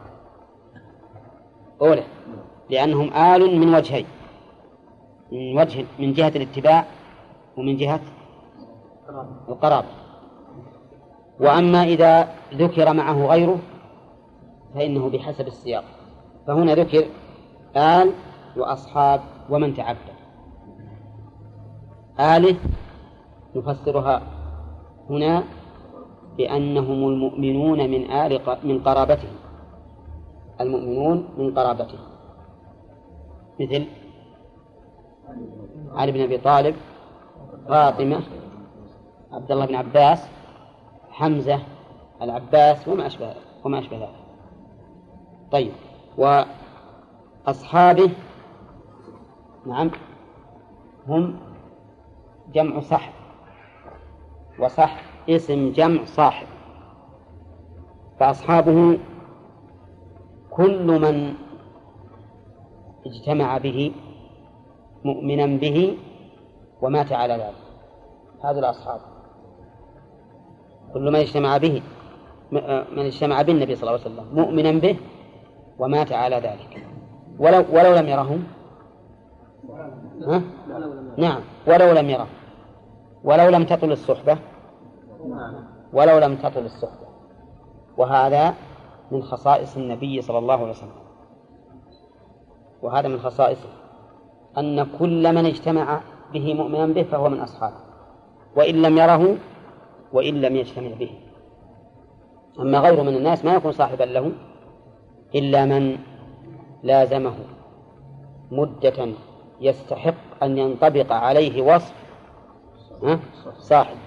أولى 1.82 2.04
لأنهم 2.70 3.13
آل 3.13 3.60
من 3.60 3.75
وجهين. 3.75 4.06
من 5.32 5.60
وجه 5.60 5.86
من 6.00 6.13
جهة 6.13 6.27
الاتباع 6.36 6.86
ومن 7.58 7.77
جهة 7.77 8.01
القرابة. 9.50 9.88
وأما 11.39 11.84
إذا 11.84 12.27
ذكر 12.54 12.94
معه 12.94 13.25
غيره 13.25 13.58
فإنه 14.75 15.10
بحسب 15.10 15.48
السياق. 15.48 15.84
فهنا 16.48 16.75
ذكر 16.75 17.06
آل 17.75 18.12
وأصحاب 18.58 19.22
ومن 19.50 19.74
تعبد. 19.74 20.18
آله 22.20 22.56
نفسرها 23.58 24.22
هنا 25.10 25.44
بأنهم 26.38 27.08
المؤمنون 27.08 27.90
من 27.90 28.12
آل 28.12 28.42
من 28.64 28.84
قرابته. 28.84 29.30
المؤمنون 30.62 31.30
من 31.38 31.54
قرابته. 31.54 31.98
مثل 33.60 33.86
علي 35.94 36.12
بن 36.12 36.22
أبي 36.22 36.38
طالب 36.38 36.76
فاطمة 37.70 38.22
عبد 39.32 39.52
الله 39.52 39.66
بن 39.66 39.76
عباس 39.76 40.28
حمزة 41.12 41.60
العباس 42.22 42.88
وما 42.88 43.08
أشبه 43.08 43.34
وما 43.66 43.80
أشبه 43.80 43.98
ذلك. 43.98 44.10
طيب 45.52 45.72
وأصحابه 46.18 48.12
نعم 49.66 49.92
هم 51.08 51.40
جمع 52.54 52.80
صح 52.80 53.17
وصح 54.60 55.02
اسم 55.30 55.72
جمع 55.72 56.06
صاحب. 56.06 56.48
فأصحابه 58.20 59.00
كل 60.52 61.02
من 61.02 61.34
اجتمع 63.06 63.58
به 63.58 63.92
مؤمنا 65.06 65.46
به 65.46 65.98
ومات 66.82 67.12
على 67.12 67.34
ذلك. 67.34 67.68
هذا 68.44 68.60
الأصحاب. 68.60 69.00
كل 70.94 71.12
من 71.12 71.16
اجتمع 71.16 71.58
به 71.58 71.82
من 72.92 73.06
اجتمع 73.06 73.42
بالنبي 73.42 73.76
صلى 73.76 73.90
الله 73.90 74.02
عليه 74.02 74.12
وسلم 74.12 74.36
مؤمنا 74.36 74.72
به 74.72 75.00
ومات 75.80 76.12
على 76.12 76.36
ذلك. 76.36 76.88
ولو 77.40 77.64
ولو 77.72 77.96
لم 77.96 78.08
يرهم. 78.08 78.44
ها؟ 80.28 80.42
نعم. 81.18 81.42
ولو 81.68 81.92
لم 81.92 82.10
يره 82.10 82.28
ولو 83.28 83.50
لم 83.50 83.64
تطل 83.64 83.92
الصحبة 83.92 84.38
ولو 85.94 86.18
لم 86.18 86.36
تطل 86.36 86.66
الصحبة. 86.66 87.08
وهذا 87.98 88.54
من 89.12 89.24
خصائص 89.24 89.78
النبي 89.78 90.22
صلى 90.22 90.38
الله 90.38 90.54
عليه 90.54 90.70
وسلم. 90.70 91.00
وهذا 92.82 93.08
من 93.08 93.20
خصائصه. 93.20 93.70
أن 94.58 94.84
كل 95.00 95.36
من 95.36 95.46
اجتمع 95.46 96.02
به 96.34 96.54
مؤمنا 96.54 96.86
به 96.86 97.04
فهو 97.04 97.30
من 97.30 97.40
أصحابه. 97.40 97.76
وإن 98.56 98.76
لم 98.76 98.98
يره 98.98 99.38
وإن 100.14 100.42
لم 100.42 100.56
يجتمع 100.56 100.94
به. 101.00 101.12
أما 102.60 102.80
غيره 102.80 103.02
من 103.02 103.16
الناس 103.16 103.46
ما 103.46 103.56
يكون 103.56 103.72
صاحبا 103.72 104.04
له 104.04 104.32
إلا 105.36 105.66
من 105.66 105.98
لازمه 106.84 107.36
مدة 108.52 109.08
يستحق 109.62 110.44
أن 110.44 110.58
ينطبق 110.58 111.12
عليه 111.12 111.76
وصف 111.76 112.07
صاحب. 113.60 113.98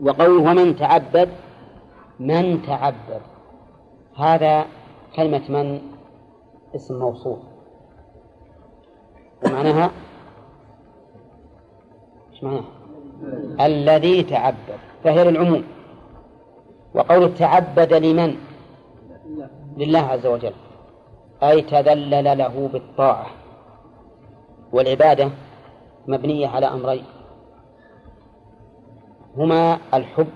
وقوله 0.00 0.50
ومن 0.50 0.76
تعبد 0.76 1.28
من 2.20 2.62
تعبد. 2.62 3.20
هذا 4.16 4.66
كلمة 5.16 5.42
من؟ 5.48 5.80
اسم 6.74 6.98
موصول. 6.98 7.38
ومعناها 9.46 9.90
إيش 12.32 12.44
معناها؟ 12.44 12.64
الذي 13.66 14.22
تعبد. 14.22 14.78
فهي 15.04 15.30
للعموم. 15.30 15.64
وقول 16.94 17.34
تعبد 17.34 17.92
لمن؟ 17.92 18.36
لله 19.76 19.98
عز 19.98 20.26
وجل. 20.26 20.52
أي 21.42 21.62
تذلل 21.62 22.38
له 22.38 22.68
بالطاعة. 22.72 23.26
والعبادة 24.72 25.30
مبنية 26.06 26.48
على 26.48 26.66
أمرين. 26.66 27.04
هما 29.36 29.78
الحب 29.94 30.28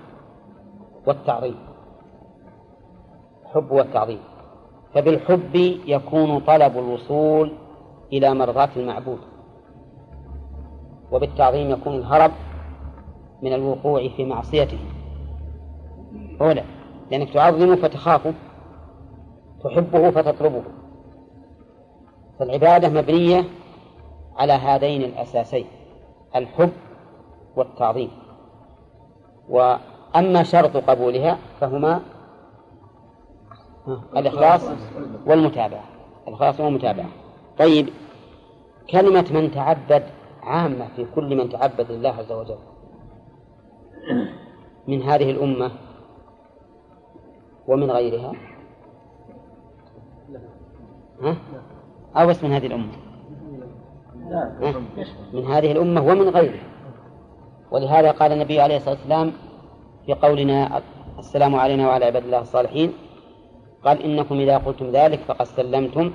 والتعظيم. 1.07 1.55
الحب 3.45 3.71
والتعظيم. 3.71 4.19
فبالحب 4.93 5.55
يكون 5.85 6.39
طلب 6.39 6.77
الوصول 6.77 7.51
إلى 8.13 8.33
مرضاة 8.33 8.69
المعبود. 8.77 9.19
وبالتعظيم 11.11 11.69
يكون 11.69 11.95
الهرب 11.95 12.31
من 13.41 13.53
الوقوع 13.53 14.07
في 14.07 14.25
معصيته. 14.25 14.79
أولى 16.41 16.63
لأنك 17.11 17.33
تعظمه 17.33 17.75
فتخافه 17.75 18.33
تحبه 19.63 20.11
فتطلبه. 20.11 20.63
فالعبادة 22.39 22.89
مبنية 22.89 23.43
على 24.37 24.53
هذين 24.53 25.01
الأساسين 25.01 25.65
الحب 26.35 26.71
والتعظيم. 27.55 28.22
وأما 29.49 30.43
شرط 30.43 30.77
قبولها 30.77 31.37
فهما 31.61 32.01
الإخلاص 34.17 34.61
والمتابعة. 35.25 35.83
الإخلاص 36.27 36.59
والمتابعة. 36.59 37.09
طيب 37.59 37.89
كلمة 38.89 39.25
من 39.33 39.51
تعبد 39.51 40.03
عامة 40.43 40.87
في 40.95 41.05
كل 41.15 41.35
من 41.35 41.49
تعبد 41.49 41.91
لله 41.91 42.09
عز 42.09 42.31
وجل. 42.31 42.57
من 44.87 45.01
هذه 45.01 45.31
الأمة 45.31 45.71
ومن 47.67 47.91
غيرها؟ 47.91 48.33
ها؟ 51.21 51.35
أو 52.15 52.27
بس 52.27 52.43
من 52.43 52.51
هذه 52.51 52.67
الأمة؟ 52.67 52.91
من 55.33 55.45
هذه 55.45 55.71
الأمة 55.71 56.01
ومن 56.01 56.29
غيرها. 56.29 56.72
ولهذا 57.73 58.11
قال 58.11 58.31
النبي 58.31 58.61
عليه 58.61 58.77
الصلاة 58.77 58.95
والسلام 58.95 59.33
في 60.05 60.13
قولنا 60.13 60.81
السلام 61.19 61.55
علينا 61.55 61.87
وعلى 61.87 62.05
عباد 62.05 62.23
الله 62.23 62.41
الصالحين 62.41 62.93
قال 63.85 64.03
إنكم 64.03 64.39
إذا 64.39 64.57
قلتم 64.57 64.91
ذلك 64.91 65.19
فقد 65.19 65.45
سلمتم 65.45 66.11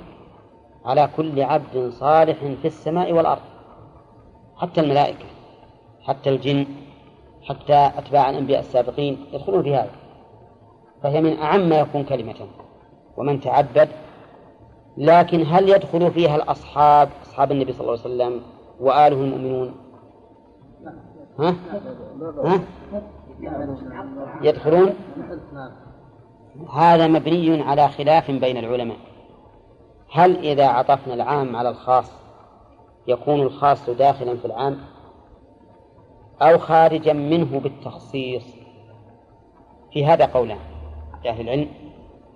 على 0.85 1.09
كل 1.17 1.41
عبد 1.41 1.89
صالح 1.89 2.37
في 2.61 2.67
السماء 2.67 3.13
والأرض 3.13 3.41
حتى 4.57 4.81
الملائكة 4.81 5.25
حتى 6.01 6.29
الجن 6.29 6.65
حتى 7.43 7.91
أتباع 7.97 8.29
الأنبياء 8.29 8.59
السابقين 8.59 9.25
يدخلون 9.33 9.63
في 9.63 9.75
هذا 9.75 9.91
فهي 11.03 11.21
من 11.21 11.39
أعم 11.39 11.69
ما 11.69 11.79
يكون 11.79 12.03
كلمة 12.03 12.35
ومن 13.17 13.41
تعبد 13.41 13.89
لكن 14.97 15.45
هل 15.45 15.69
يدخل 15.69 16.11
فيها 16.11 16.35
الأصحاب 16.35 17.09
أصحاب 17.21 17.51
النبي 17.51 17.73
صلى 17.73 17.81
الله 17.81 17.91
عليه 17.91 18.01
وسلم 18.15 18.41
وآله 18.79 19.21
المؤمنون؟ 19.23 19.88
ها؟ 21.39 21.55
ها؟ 22.43 22.61
يدخلون؟ 24.41 24.93
هذا 26.73 27.07
مبني 27.07 27.61
على 27.61 27.87
خلاف 27.87 28.31
بين 28.31 28.57
العلماء. 28.57 28.97
هل 30.11 30.37
إذا 30.37 30.67
عطفنا 30.67 31.13
العام 31.13 31.55
على 31.55 31.69
الخاص 31.69 32.11
يكون 33.07 33.41
الخاص 33.41 33.89
داخلا 33.89 34.37
في 34.37 34.45
العام؟ 34.45 34.77
أو 36.41 36.57
خارجا 36.57 37.13
منه 37.13 37.59
بالتخصيص؟ 37.59 38.43
في 39.93 40.05
هذا 40.05 40.25
قولان 40.25 40.59
أهل 41.25 41.41
العلم. 41.41 41.67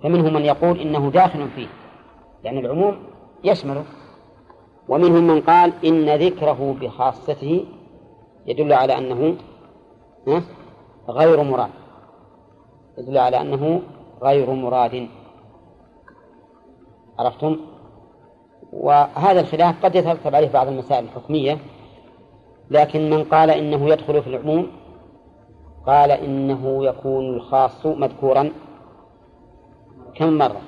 فمنهم 0.02 0.34
من 0.34 0.44
يقول 0.44 0.80
إنه 0.80 1.10
داخل 1.10 1.48
فيه 1.48 1.68
يعني 2.44 2.60
العموم 2.60 2.96
يشمله 3.44 3.84
ومنهم 4.88 5.26
من 5.26 5.40
قال 5.40 5.72
إن 5.84 6.16
ذكره 6.16 6.76
بخاصته 6.80 7.64
يدل 8.46 8.72
على 8.72 8.98
أنه 8.98 9.36
غير 11.08 11.42
مراد. 11.42 11.70
يدل 12.98 13.18
على 13.18 13.40
أنه 13.40 13.82
غير 14.22 14.50
مراد. 14.50 15.08
عرفتم؟ 17.18 17.56
وهذا 18.72 19.40
الخلاف 19.40 19.84
قد 19.84 19.94
يترتب 19.94 20.34
عليه 20.34 20.52
بعض 20.52 20.68
المسائل 20.68 21.04
الحكمية 21.04 21.58
لكن 22.70 23.10
من 23.10 23.24
قال 23.24 23.50
إنه 23.50 23.88
يدخل 23.88 24.22
في 24.22 24.26
العموم 24.26 24.66
قال 25.86 26.10
إنه 26.10 26.84
يكون 26.84 27.34
الخاص 27.34 27.86
مذكورا 27.86 28.52
كم 30.14 30.38
مرة؟ 30.38 30.60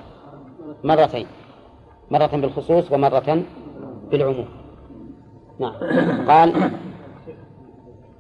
مرتين. 0.84 1.26
مرة 2.10 2.26
بالخصوص 2.26 2.92
ومرة 2.92 3.42
بالعموم. 4.10 4.48
نعم. 5.58 5.74
قال 6.30 6.70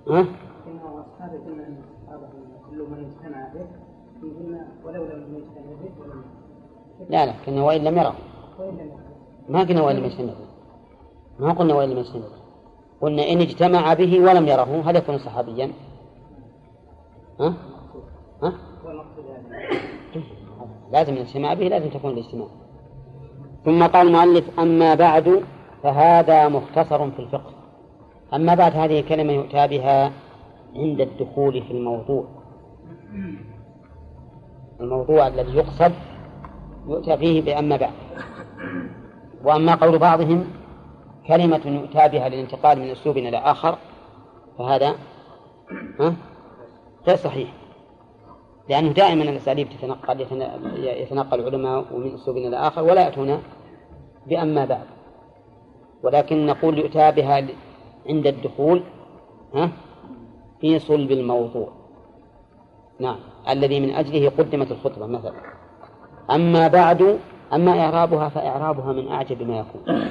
ها؟ 0.08 0.26
لا 7.10 7.26
لا 7.26 7.32
كنا 7.46 7.62
وإن 7.62 7.84
لم 7.84 7.98
يره 7.98 8.14
ما 9.48 9.60
قلنا 9.62 9.82
وإن 9.82 9.96
لم 9.96 10.04
يجتمع 10.04 10.32
به 10.32 10.46
ما 11.38 11.52
قلنا 11.52 11.74
وإن 11.74 11.90
لم 11.90 11.98
يجتمع 11.98 12.20
به 12.20 12.46
قلنا 13.00 13.22
إن 13.22 13.40
اجتمع 13.40 13.94
به 13.94 14.20
ولم 14.20 14.48
يره 14.48 14.82
هل 14.84 14.96
يكون 14.96 15.18
صحابيا؟ 15.18 15.72
ها؟ 17.40 17.54
ها؟ 18.42 18.52
لازم 20.92 21.12
الاجتماع 21.12 21.54
به 21.54 21.68
لازم 21.68 21.88
تكون 21.88 22.10
الاجتماع 22.10 22.46
ثم 23.64 23.86
قال 23.86 24.06
المؤلف 24.06 24.60
أما 24.60 24.94
بعد 24.94 25.42
فهذا 25.82 26.48
مختصر 26.48 27.10
في 27.10 27.18
الفقه 27.18 27.55
أما 28.34 28.54
بعد 28.54 28.76
هذه 28.76 29.00
كلمة 29.08 29.32
يؤتى 29.32 29.66
بها 29.68 30.12
عند 30.76 31.00
الدخول 31.00 31.62
في 31.62 31.70
الموضوع. 31.70 32.28
الموضوع 34.80 35.26
الذي 35.26 35.56
يقصد 35.56 35.92
يؤتى 36.88 37.16
فيه 37.16 37.42
بأما 37.42 37.76
بعد. 37.76 37.92
وأما 39.44 39.74
قول 39.74 39.98
بعضهم 39.98 40.46
كلمة 41.26 41.60
يؤتى 41.66 42.08
بها 42.08 42.28
للانتقال 42.28 42.78
من 42.78 42.90
أسلوب 42.90 43.16
إلى 43.16 43.36
آخر 43.36 43.78
فهذا 44.58 44.94
غير 47.06 47.16
صحيح. 47.16 47.52
لأنه 48.68 48.92
دائما 48.92 49.22
الأساليب 49.22 49.68
تتنقل 49.68 50.20
يتنقل 50.76 51.40
العلماء 51.40 51.98
من 51.98 52.14
أسلوب 52.14 52.36
إلى 52.36 52.56
آخر 52.56 52.82
ولا 52.82 53.04
يأتون 53.04 53.42
بأما 54.26 54.64
بعد. 54.64 54.86
ولكن 56.02 56.46
نقول 56.46 56.78
يؤتى 56.78 57.12
بها 57.12 57.46
عند 58.08 58.26
الدخول 58.26 58.82
ها؟ 59.54 59.70
في 60.60 60.78
صلب 60.78 61.10
الموضوع. 61.10 61.68
نعم 63.00 63.18
الذي 63.48 63.80
من 63.80 63.90
أجله 63.90 64.30
قدمت 64.30 64.72
الخطبة 64.72 65.06
مثلا. 65.06 65.34
أما 66.30 66.68
بعد 66.68 67.18
أما 67.52 67.80
إعرابها 67.80 68.28
فإعرابها 68.28 68.92
من 68.92 69.08
أعجب 69.08 69.42
ما 69.42 69.58
يكون. 69.58 70.10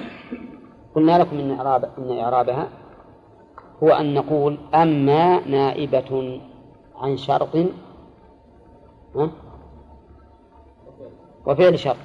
قلنا 0.95 1.19
لكم 1.19 1.38
إن 1.39 1.51
إعراب 1.51 1.91
إن 1.97 2.17
إعرابها 2.17 2.69
هو 3.84 3.89
أن 3.89 4.13
نقول 4.13 4.58
أما 4.73 5.47
نائبة 5.47 6.41
عن 6.95 7.17
شرط 7.17 7.58
وفعل 11.45 11.79
شرط. 11.79 11.97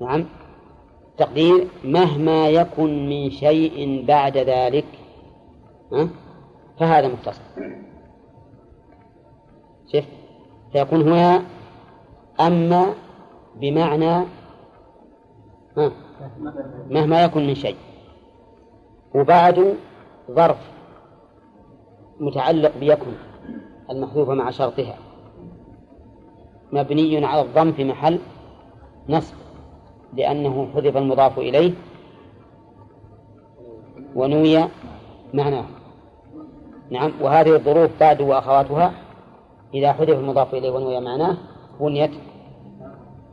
نعم. 0.00 0.24
تقدير 1.18 1.68
مهما 1.84 2.48
يكن 2.48 3.08
من 3.08 3.30
شيء 3.30 4.04
بعد 4.06 4.36
ذلك 4.36 4.84
فهذا 6.78 7.08
مختصر 7.08 7.42
شف 9.92 10.04
فيكون 10.72 11.02
هنا 11.02 11.42
أما 12.40 12.94
بمعنى 13.56 14.26
مهما 16.90 17.24
يكن 17.24 17.46
من 17.46 17.54
شيء. 17.54 17.76
وبعد 19.14 19.76
ظرف 20.30 20.70
متعلق 22.20 22.72
بيكن 22.80 23.12
المحذوفة 23.90 24.34
مع 24.34 24.50
شرطها. 24.50 24.98
مبني 26.72 27.24
على 27.26 27.42
الضم 27.42 27.72
في 27.72 27.84
محل 27.84 28.18
نصب. 29.08 29.34
لأنه 30.16 30.68
حذف 30.74 30.96
المضاف 30.96 31.38
إليه 31.38 31.72
ونوي 34.14 34.58
معناه. 35.34 35.64
نعم 36.90 37.12
وهذه 37.20 37.56
الظروف 37.56 37.90
بعد 38.00 38.20
وأخواتها 38.20 38.92
إذا 39.74 39.92
حذف 39.92 40.18
المضاف 40.18 40.54
إليه 40.54 40.70
ونوي 40.70 41.00
معناه 41.00 41.36
بنيت 41.80 42.10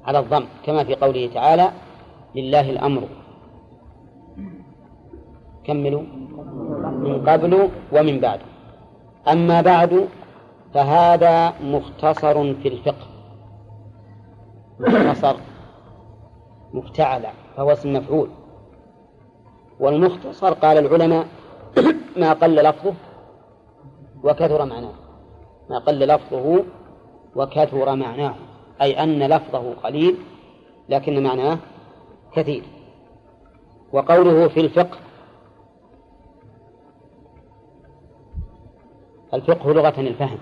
على 0.05 0.19
الضم 0.19 0.45
كما 0.65 0.83
في 0.83 0.95
قوله 0.95 1.29
تعالى 1.33 1.71
لله 2.35 2.69
الأمر. 2.69 3.03
كملوا 5.63 6.01
من 6.83 7.29
قبل 7.29 7.69
ومن 7.91 8.19
بعد. 8.19 8.39
أما 9.27 9.61
بعد 9.61 10.07
فهذا 10.73 11.53
مختصر 11.63 12.53
في 12.53 12.67
الفقه. 12.67 13.07
مختصر. 14.79 15.35
مفتعل 16.73 17.27
فهو 17.57 17.71
اسم 17.71 17.93
مفعول. 17.93 18.29
والمختصر 19.79 20.53
قال 20.53 20.77
العلماء 20.77 21.27
ما 22.17 22.33
قل 22.33 22.55
لفظه 22.55 22.93
وكثر 24.23 24.65
معناه. 24.65 24.93
ما 25.69 25.79
قل 25.79 25.99
لفظه 25.99 26.63
وكثر 27.35 27.95
معناه 27.95 28.35
أي 28.81 29.03
أن 29.03 29.23
لفظه 29.23 29.73
قليل 29.73 30.15
لكن 30.89 31.23
معناه 31.23 31.57
كثير. 32.33 32.63
وقوله 33.93 34.47
في 34.47 34.59
الفقه 34.59 34.97
الفقه 39.33 39.73
لغة 39.73 39.99
الفهم. 39.99 40.39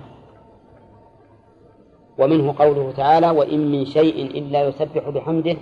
ومنه 2.20 2.56
قوله 2.60 2.92
تعالى 2.92 3.30
وإن 3.30 3.72
من 3.72 3.86
شيء 3.86 4.26
إلا 4.26 4.68
يسبح 4.68 5.10
بحمده 5.10 5.58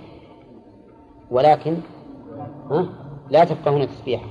ولكن 1.30 1.76
ها 2.70 2.86
لا 3.30 3.44
تفقهون 3.44 3.88
تسبيحه. 3.88 4.26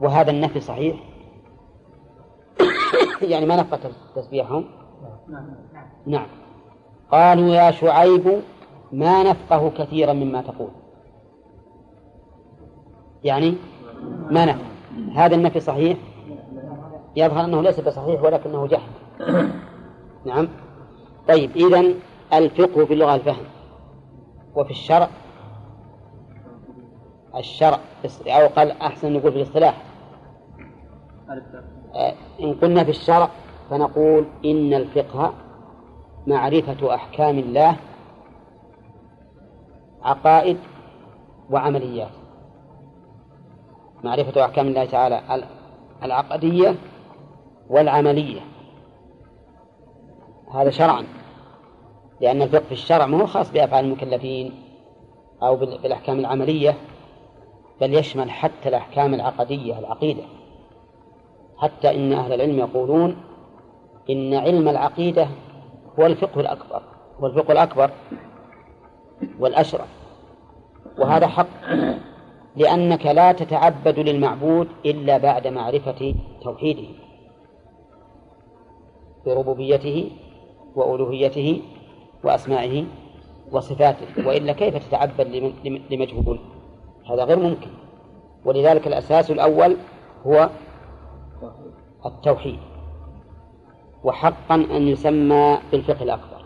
وهذا 0.00 0.30
النفي 0.30 0.60
صحيح؟ 0.60 0.96
يعني 3.22 3.46
ما 3.46 3.56
نفقه 3.56 3.90
تسبيحهم؟ 4.14 4.64
نعم. 6.06 6.26
قالوا 7.12 7.54
يا 7.54 7.70
شعيب 7.70 8.42
ما 8.92 9.22
نفقه 9.22 9.70
كثيرا 9.70 10.12
مما 10.12 10.42
تقول. 10.42 10.70
يعني 13.24 13.54
ما 14.30 14.44
نفقه. 14.44 14.66
هذا 15.14 15.34
النفي 15.34 15.60
صحيح؟ 15.60 15.98
يظهر 17.16 17.44
أنه 17.44 17.62
ليس 17.62 17.80
بصحيح 17.80 18.22
ولكنه 18.22 18.66
جهل. 18.66 18.90
نعم. 20.24 20.48
طيب 21.28 21.50
إذا 21.56 21.94
الفقه 22.32 22.84
في 22.84 22.92
اللغة 22.92 23.14
الفهم. 23.14 23.44
وفي 24.54 24.70
الشرع 24.70 25.08
الشرع 27.36 27.78
أو 28.26 28.46
قال 28.46 28.70
أحسن 28.70 29.12
نقول 29.12 29.32
في 29.32 29.38
الاصطلاح. 29.38 29.82
آه، 31.94 32.14
إن 32.40 32.54
قلنا 32.54 32.84
في 32.84 32.90
الشرع 32.90 33.30
فنقول 33.70 34.26
إن 34.44 34.74
الفقه 34.74 35.34
معرفة 36.26 36.94
أحكام 36.94 37.38
الله 37.38 37.76
عقائد 40.02 40.58
وعمليات. 41.50 42.10
معرفة 44.04 44.44
أحكام 44.44 44.66
الله 44.66 44.84
تعالى 44.84 45.46
العقدية 46.02 46.74
والعملية. 47.70 48.40
هذا 50.54 50.70
شرعا. 50.70 51.06
لأن 52.20 52.42
الفقه 52.42 52.64
في 52.64 52.72
الشرع 52.72 53.06
ما 53.06 53.22
هو 53.22 53.26
خاص 53.26 53.52
بأفعال 53.52 53.84
المكلفين 53.84 54.62
أو 55.42 55.56
بالأحكام 55.56 56.18
العملية. 56.18 56.76
بل 57.80 57.94
يشمل 57.94 58.30
حتى 58.30 58.68
الأحكام 58.68 59.14
العقدية 59.14 59.78
العقيدة 59.78 60.22
حتى 61.58 61.94
إن 61.94 62.12
أهل 62.12 62.32
العلم 62.32 62.58
يقولون 62.58 63.16
إن 64.10 64.34
علم 64.34 64.68
العقيدة 64.68 65.28
هو 65.98 66.06
الفقه 66.06 66.40
الأكبر 66.40 66.82
هو 67.20 67.26
الفقه 67.26 67.52
الأكبر 67.52 67.90
والأشرف. 69.38 69.88
وهذا 70.98 71.26
حق 71.26 71.46
لأنك 72.56 73.06
لا 73.06 73.32
تتعبد 73.32 73.98
للمعبود 73.98 74.68
إلا 74.86 75.18
بعد 75.18 75.46
معرفة 75.46 76.14
توحيده 76.42 76.88
بربوبيته 79.26 80.10
وألوهيته 80.74 81.62
وأسمائه 82.24 82.84
وصفاته 83.52 84.28
وإلا 84.28 84.52
كيف 84.52 84.88
تتعبد 84.88 85.52
لمجهول؟ 85.90 86.38
هذا 87.10 87.24
غير 87.24 87.38
ممكن. 87.38 87.70
ولذلك 88.44 88.86
الأساس 88.86 89.30
الأول 89.30 89.76
هو 90.26 90.50
التوحيد. 92.06 92.58
وحقا 94.04 94.54
أن 94.54 94.82
يسمى 94.82 95.58
بالفقه 95.72 96.02
الأكبر. 96.02 96.44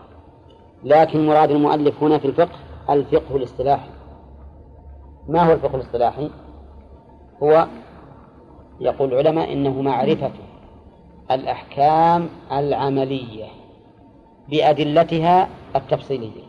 لكن 0.83 1.27
مراد 1.27 1.51
المؤلف 1.51 2.03
هنا 2.03 2.17
في 2.17 2.27
الفقه 2.27 2.59
الفقه 2.89 3.35
الاصطلاحي. 3.35 3.89
ما 5.27 5.43
هو 5.43 5.53
الفقه 5.53 5.75
الاصطلاحي؟ 5.75 6.29
هو 7.43 7.67
يقول 8.79 9.13
العلماء 9.13 9.53
إنه 9.53 9.81
معرفة 9.81 10.31
الأحكام 11.31 12.29
العملية 12.51 13.45
بأدلتها 14.49 15.49
التفصيلية. 15.75 16.43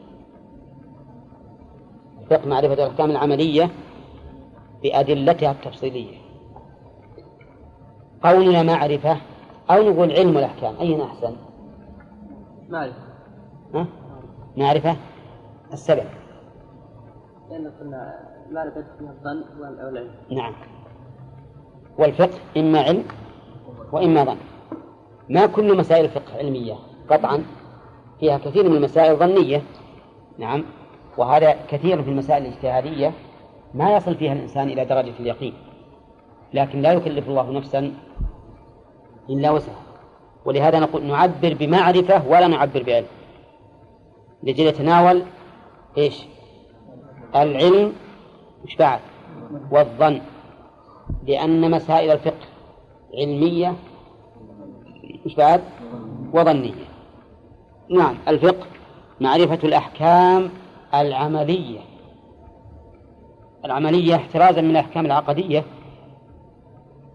فقه 2.31 2.48
معرفة 2.48 2.75
الأحكام 2.75 3.11
العملية 3.11 3.70
بأدلتها 4.83 5.51
التفصيلية. 5.51 6.16
قولنا 8.23 8.62
معرفة 8.62 9.16
أو 9.71 9.90
نقول 9.90 10.12
علم 10.12 10.38
الأحكام. 10.38 10.75
أين 10.81 11.01
أحسن؟ 11.01 11.37
معرفة. 12.68 12.97
ها؟ 13.75 13.87
معرفة؟ 14.57 14.97
السبب. 15.73 16.05
لأن 17.51 17.71
قلنا 17.81 18.14
معرفة 18.51 18.85
فيها 18.99 19.11
الظن 19.11 19.45
والعلم. 19.61 20.11
نعم. 20.31 20.55
والفقه 21.99 22.38
إما 22.57 22.81
علم 22.81 23.05
وإما 23.92 24.25
ظن. 24.25 24.37
ما 25.29 25.47
كل 25.47 25.77
مسائل 25.77 26.05
الفقه 26.05 26.38
علمية. 26.38 26.75
قطعا 27.11 27.45
فيها 28.21 28.38
كثير 28.38 28.68
من 28.68 28.77
المسائل 28.77 29.16
ظنية 29.16 29.62
نعم. 30.38 30.64
وهذا 31.18 31.57
كثير 31.68 32.03
في 32.03 32.11
المسائل 32.11 32.47
الاجتهادية. 32.47 33.12
ما 33.75 33.97
يصل 33.97 34.15
فيها 34.15 34.33
الإنسان 34.33 34.69
إلى 34.69 34.85
درجة 34.85 35.15
اليقين 35.21 35.55
لكن 36.55 36.83
لا 36.83 36.93
يكلف 36.93 37.29
الله 37.29 37.51
نفسا 37.51 37.95
إلا 39.31 39.51
وسعها. 39.51 39.83
ولهذا 40.45 40.81
نقول 40.81 41.07
نعبر 41.07 41.55
بمعرفة 41.55 42.29
ولا 42.29 42.47
نعبر 42.47 42.83
بعلم. 42.83 43.07
لجل 44.43 44.67
يتناول 44.67 45.23
إيش؟ 45.99 46.25
العلم 47.37 47.93
مش 48.65 48.77
بعد؟ 48.77 49.01
والظن. 49.71 50.21
لأن 51.27 51.71
مسائل 51.71 52.11
الفقه 52.11 52.47
علمية 53.15 53.75
مش 55.27 55.35
بعد؟ 55.35 55.61
وظنية. 56.33 56.75
نعم 57.91 58.15
الفقه 58.29 58.67
معرفة 59.21 59.59
الأحكام 59.65 60.51
العملية. 60.95 61.81
العملية 63.64 64.14
احترازا 64.14 64.61
من 64.61 64.70
الأحكام 64.70 65.07
العقدية 65.07 65.64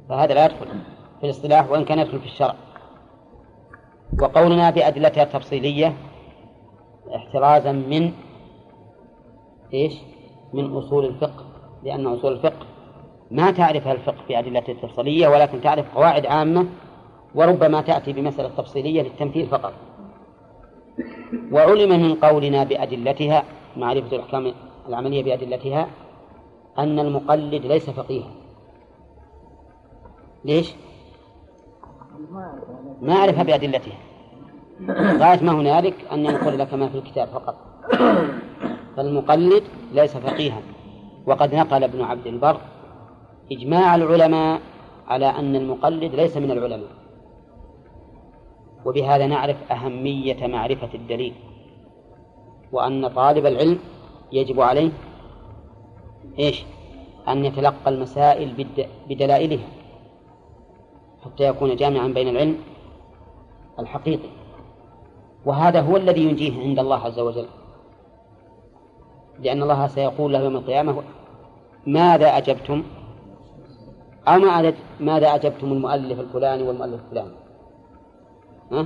فهذا 0.09 0.33
لا 0.33 0.45
يدخل 0.45 0.65
في 1.19 1.23
الاصطلاح 1.23 1.69
وإن 1.71 1.85
كان 1.85 1.99
يدخل 1.99 2.19
في 2.19 2.25
الشرع 2.25 2.55
وقولنا 4.21 4.69
بأدلتها 4.69 5.23
التفصيلية 5.23 5.93
احترازا 7.15 7.71
من 7.71 8.11
إيش؟ 9.73 9.93
من 10.53 10.73
أصول 10.73 11.05
الفقه 11.05 11.45
لأن 11.83 12.07
أصول 12.07 12.33
الفقه 12.33 12.65
ما 13.31 13.51
تعرفها 13.51 13.91
الفقه 13.93 14.23
بأدلته 14.29 14.71
التفصيلية 14.71 15.27
ولكن 15.27 15.61
تعرف 15.61 15.95
قواعد 15.95 16.25
عامة 16.25 16.67
وربما 17.35 17.81
تأتي 17.81 18.13
بمسألة 18.13 18.49
تفصيلية 18.49 19.01
للتمثيل 19.01 19.47
فقط 19.47 19.73
وعلم 21.51 21.89
من 21.89 22.15
قولنا 22.15 22.63
بأدلتها 22.63 23.43
معرفة 23.77 24.15
الأحكام 24.15 24.53
العملية 24.87 25.23
بأدلتها 25.23 25.87
أن 26.79 26.99
المقلد 26.99 27.65
ليس 27.65 27.89
فقيها. 27.89 28.31
ليش؟ 30.45 30.73
ما 33.01 33.13
أعرفها 33.13 33.43
بأدلتها. 33.43 33.97
غاية 34.91 35.43
ما 35.43 35.51
هنالك 35.51 35.95
أن 36.11 36.25
ينقل 36.25 36.59
لك 36.59 36.73
ما 36.73 36.89
في 36.89 36.97
الكتاب 36.97 37.27
فقط. 37.27 37.55
فالمقلد 38.97 39.63
ليس 39.93 40.17
فقيها. 40.17 40.61
وقد 41.25 41.55
نقل 41.55 41.83
ابن 41.83 42.01
عبد 42.01 42.27
البر 42.27 42.61
إجماع 43.51 43.95
العلماء 43.95 44.61
على 45.07 45.25
أن 45.25 45.55
المقلد 45.55 46.15
ليس 46.15 46.37
من 46.37 46.51
العلماء. 46.51 46.89
وبهذا 48.85 49.27
نعرف 49.27 49.71
أهمية 49.71 50.47
معرفة 50.47 50.89
الدليل. 50.93 51.33
وأن 52.71 53.07
طالب 53.07 53.45
العلم 53.45 53.79
يجب 54.31 54.61
عليه 54.61 54.91
إيش؟ 56.39 56.65
أن 57.27 57.45
يتلقى 57.45 57.89
المسائل 57.89 58.65
بدلائلها 59.09 59.67
حتى 61.25 61.43
يكون 61.43 61.75
جامعا 61.75 62.07
بين 62.07 62.27
العلم 62.27 62.57
الحقيقي. 63.79 64.29
وهذا 65.45 65.81
هو 65.81 65.97
الذي 65.97 66.21
ينجيه 66.21 66.61
عند 66.61 66.79
الله 66.79 66.99
عز 67.05 67.19
وجل. 67.19 67.47
لأن 69.39 69.63
الله 69.63 69.87
سيقول 69.87 70.33
له 70.33 70.39
يوم 70.39 70.55
القيامة 70.55 71.03
ماذا 71.87 72.37
أجبتم؟ 72.37 72.83
أو 74.27 74.39
ما 74.39 74.73
ماذا 74.99 75.35
أجبتم 75.35 75.71
المؤلف 75.71 76.19
الفلاني 76.19 76.63
والمؤلف 76.63 77.01
الفلاني؟ 77.05 77.35
ها؟ 78.71 78.85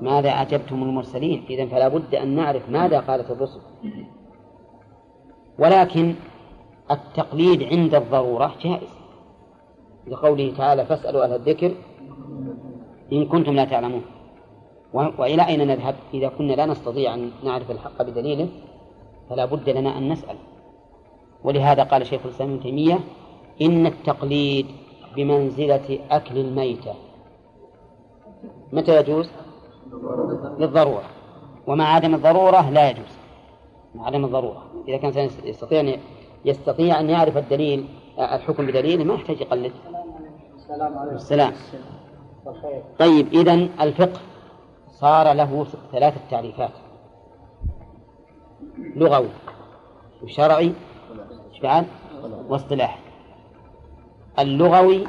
ماذا 0.00 0.30
أجبتم 0.30 0.82
المرسلين؟ 0.82 1.44
إذا 1.50 1.66
فلا 1.66 1.88
بد 1.88 2.14
أن 2.14 2.28
نعرف 2.28 2.68
ماذا 2.68 3.00
قالت 3.00 3.30
الرسل. 3.30 3.60
ولكن 5.58 6.14
التقليد 6.90 7.62
عند 7.62 7.94
الضرورة 7.94 8.54
جائز. 8.62 8.88
لقوله 10.06 10.54
تعالى 10.56 10.86
فاسألوا 10.86 11.24
أهل 11.24 11.32
الذكر 11.32 11.74
إن 13.12 13.26
كنتم 13.26 13.52
لا 13.52 13.64
تعلمون. 13.64 14.02
وإلى 14.92 15.46
أين 15.46 15.66
نذهب؟ 15.66 15.94
إذا 16.14 16.28
كنا 16.28 16.52
لا 16.52 16.66
نستطيع 16.66 17.14
أن 17.14 17.30
نعرف 17.44 17.70
الحق 17.70 18.02
بدليله 18.02 18.48
فلا 19.30 19.44
بد 19.44 19.70
لنا 19.70 19.98
أن 19.98 20.12
نسأل. 20.12 20.36
ولهذا 21.44 21.82
قال 21.82 22.06
شيخ 22.06 22.20
الإسلام 22.24 22.50
ابن 22.50 22.62
تيمية 22.62 22.98
إن 23.62 23.86
التقليد 23.86 24.66
بمنزلة 25.16 25.98
أكل 26.10 26.38
الميتة. 26.38 26.94
متى 28.72 28.96
يجوز؟ 28.96 29.30
للضرورة. 30.58 31.04
ومع 31.66 31.94
عدم 31.94 32.14
الضرورة 32.14 32.70
لا 32.70 32.90
يجوز. 32.90 33.18
مع 33.94 34.06
عدم 34.06 34.24
الضرورة. 34.24 34.62
إذا 34.88 34.96
كان 34.96 35.30
يستطيع 35.44 35.96
يستطيع 36.44 37.00
أن 37.00 37.10
يعرف 37.10 37.36
الدليل 37.36 37.88
الحكم 38.18 38.66
بدليله 38.66 39.04
ما 39.04 39.14
يحتاج 39.14 39.40
يقلد. 39.40 39.72
السلام 40.56 40.98
عليكم. 40.98 41.16
السلام. 41.16 41.52
طيب 42.98 43.28
إذا 43.32 43.54
الفقه 43.54 44.20
صار 44.90 45.32
له 45.32 45.66
ثلاثة 45.92 46.20
تعريفات. 46.30 46.70
لغوي 48.78 49.28
وشرعي 50.22 50.72
إيش 51.52 51.60
بعد؟ 51.62 51.86
واصطلاحي 52.48 53.00
اللغوي 54.38 55.06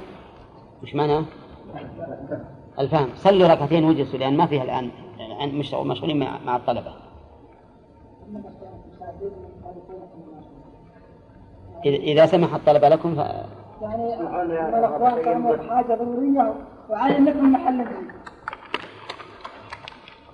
وش 0.83 0.95
معناه؟ 0.95 1.25
الفهم. 2.79 3.09
صلوا 3.15 3.47
ركعتين 3.47 3.85
وجلسوا 3.85 4.19
لأن 4.19 4.37
ما 4.37 4.45
فيها 4.45 4.63
الآن 4.63 4.91
مش 5.55 5.73
مشغولين 5.73 6.19
مع 6.19 6.55
الطلبة. 6.55 6.93
إذا 11.85 12.25
سمح 12.25 12.53
الطلبة 12.53 12.89
لكم 12.89 13.15
ف... 13.15 13.17
يعني 13.81 14.13
الأخوان 14.79 15.23
كانوا 15.23 15.57
حاجة 15.69 15.93
ضرورية 15.93 16.53
وعلى 16.89 17.17
أنكم 17.17 17.51
محل 17.51 17.85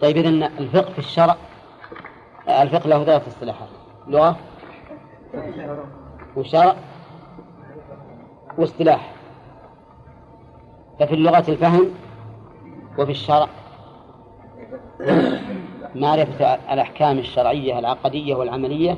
طيب 0.02 0.18
إذا 0.18 0.30
الفقه 0.60 0.92
في 0.92 1.00
الشرع 1.00 1.36
الفقه 2.50 2.88
له 2.88 3.04
ثلاث 3.04 3.28
اصطلاحات. 3.28 3.68
لغة 4.08 4.38
وشرع 6.36 6.76
واصطلاح. 8.58 9.12
ففي 11.00 11.14
اللغة 11.14 11.52
الفهم 11.52 11.92
وفي 12.98 13.12
الشرع. 13.12 13.48
معرفة 15.96 16.54
الأحكام 16.74 17.20
الشرعية 17.20 17.80
العقدية 17.80 18.36
والعملية 18.36 18.98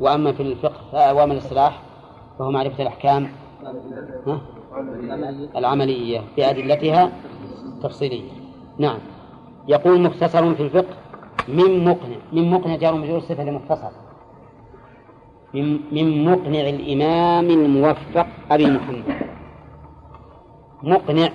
وأما 0.00 0.32
في 0.32 0.42
الفقه 0.42 1.14
وأما 1.14 1.32
الاصطلاح 1.32 1.82
فهو 2.38 2.50
معرفة 2.50 2.82
الأحكام 2.82 3.28
العملية 5.56 6.20
بأدلتها 6.36 7.12
تفصيلية. 7.82 8.30
نعم. 8.78 8.98
يقول 9.68 10.00
مختصر 10.00 10.54
في 10.54 10.62
الفقه 10.62 10.96
من 11.48 11.84
مقنع 11.84 12.16
من 12.32 12.50
مقنع 12.50 12.76
جار 12.76 12.94
مجرور 12.94 13.20
صفة 13.20 13.44
لمختصر. 13.44 13.90
من 15.54 15.80
من 15.92 16.24
مقنع 16.24 16.60
الإمام 16.60 17.50
الموفق 17.50 18.26
أبي 18.50 18.66
محمد. 18.66 19.04
مقنع 20.82 21.28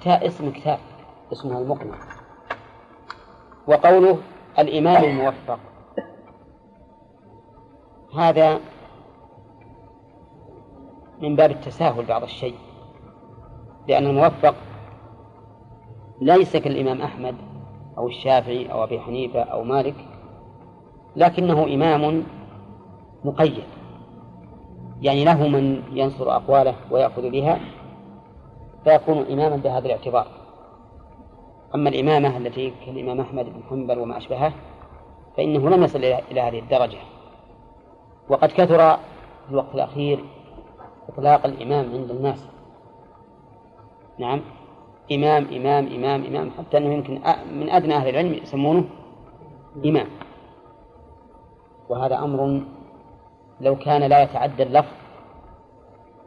كتاب 0.00 0.22
اسم 0.22 0.50
كتاب 0.50 0.78
اسمه 1.32 1.58
المقنع. 1.58 1.94
وقوله 3.66 4.18
الإمام 4.58 5.04
الموفق. 5.04 5.58
هذا 8.16 8.60
من 11.20 11.36
باب 11.36 11.50
التساهل 11.50 12.04
بعض 12.04 12.22
الشيء 12.22 12.54
لأن 13.88 14.06
الموفق 14.06 14.54
ليس 16.20 16.56
كالإمام 16.56 17.02
أحمد 17.02 17.34
أو 17.98 18.08
الشافعي 18.08 18.72
أو 18.72 18.84
أبي 18.84 19.00
حنيفة 19.00 19.40
أو 19.40 19.64
مالك 19.64 19.94
لكنه 21.16 21.64
إمام 21.64 22.24
مقيد 23.24 23.64
يعني 25.00 25.24
له 25.24 25.48
من 25.48 25.82
ينصر 25.92 26.36
أقواله 26.36 26.74
ويأخذ 26.90 27.30
بها 27.30 27.60
فيكون 28.84 29.18
إماما 29.18 29.56
بهذا 29.56 29.86
الاعتبار. 29.86 30.26
أما 31.74 31.88
الإمامة 31.88 32.36
التي 32.36 32.72
كالإمام 32.86 33.20
أحمد 33.20 33.44
بن 33.44 33.62
حنبل 33.70 33.98
وما 33.98 34.16
أشبهه 34.16 34.52
فإنه 35.36 35.70
لم 35.70 35.82
يصل 35.82 35.98
إلى 36.04 36.40
هذه 36.40 36.58
الدرجة. 36.58 36.98
وقد 38.30 38.48
كثر 38.48 38.96
في 39.46 39.50
الوقت 39.50 39.74
الأخير 39.74 40.24
إطلاق 41.08 41.46
الإمام 41.46 41.92
عند 41.92 42.10
الناس. 42.10 42.48
نعم. 44.18 44.40
إمام 45.12 45.46
إمام 45.46 45.86
إمام 45.86 46.24
إمام. 46.24 46.50
حتى 46.58 46.78
أنه 46.78 46.94
يمكن 46.94 47.14
من 47.52 47.70
أدنى 47.70 47.94
أهل 47.94 48.08
العلم 48.08 48.32
يسمونه 48.32 48.84
إمام. 49.84 50.06
وهذا 51.88 52.18
أمر 52.18 52.62
لو 53.60 53.76
كان 53.76 54.02
لا 54.02 54.22
يتعدى 54.22 54.62
اللفظ 54.62 54.94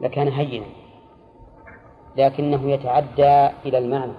لكان 0.00 0.28
هينا. 0.28 0.66
لكنه 2.16 2.70
يتعدى 2.70 3.48
إلى 3.66 3.78
المعنى. 3.78 4.12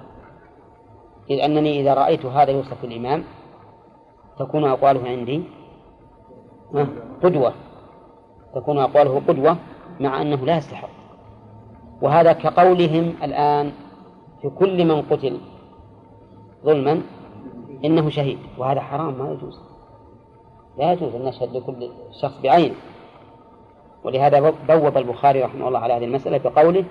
إذ 1.30 1.40
أنني 1.40 1.82
إذا 1.82 1.94
رأيت 1.94 2.26
هذا 2.26 2.52
يوصف 2.52 2.84
الإمام 2.84 3.24
تكون 4.40 4.64
أقواله 4.66 5.10
عندي 5.10 5.44
قدوة. 7.24 7.54
تكون 8.56 8.80
أقواله 8.80 9.22
قدوة 9.28 9.58
مع 10.00 10.22
أنه 10.22 10.46
لا 10.46 10.58
يستحق. 10.58 10.90
وهذا 12.02 12.34
كقولهم 12.34 13.14
الآن 13.24 13.72
في 14.42 14.50
كل 14.50 14.86
من 14.86 15.02
قتل 15.02 15.40
ظلما 16.66 17.02
إنه 17.86 18.10
شهيد. 18.10 18.40
وهذا 18.58 18.82
حرام 18.82 19.14
ما 19.14 19.32
يجوز. 19.32 19.60
لا 20.78 20.92
يجوز 20.92 21.16
أن 21.16 21.26
نشهد 21.26 21.56
لكل 21.58 21.90
شخص 22.22 22.42
بعينه 22.42 22.76
ولهذا 24.04 24.50
بوب 24.50 24.98
البخاري 24.98 25.42
رحمه 25.44 25.68
الله 25.68 25.80
على 25.80 25.94
هذه 25.94 26.06
المسألة 26.06 26.38
بقوله 26.38 26.86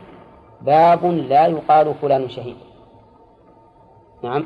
باب 0.61 1.05
لا 1.05 1.47
يقال 1.47 1.95
فلان 1.95 2.29
شهيد. 2.29 2.57
نعم. 4.23 4.45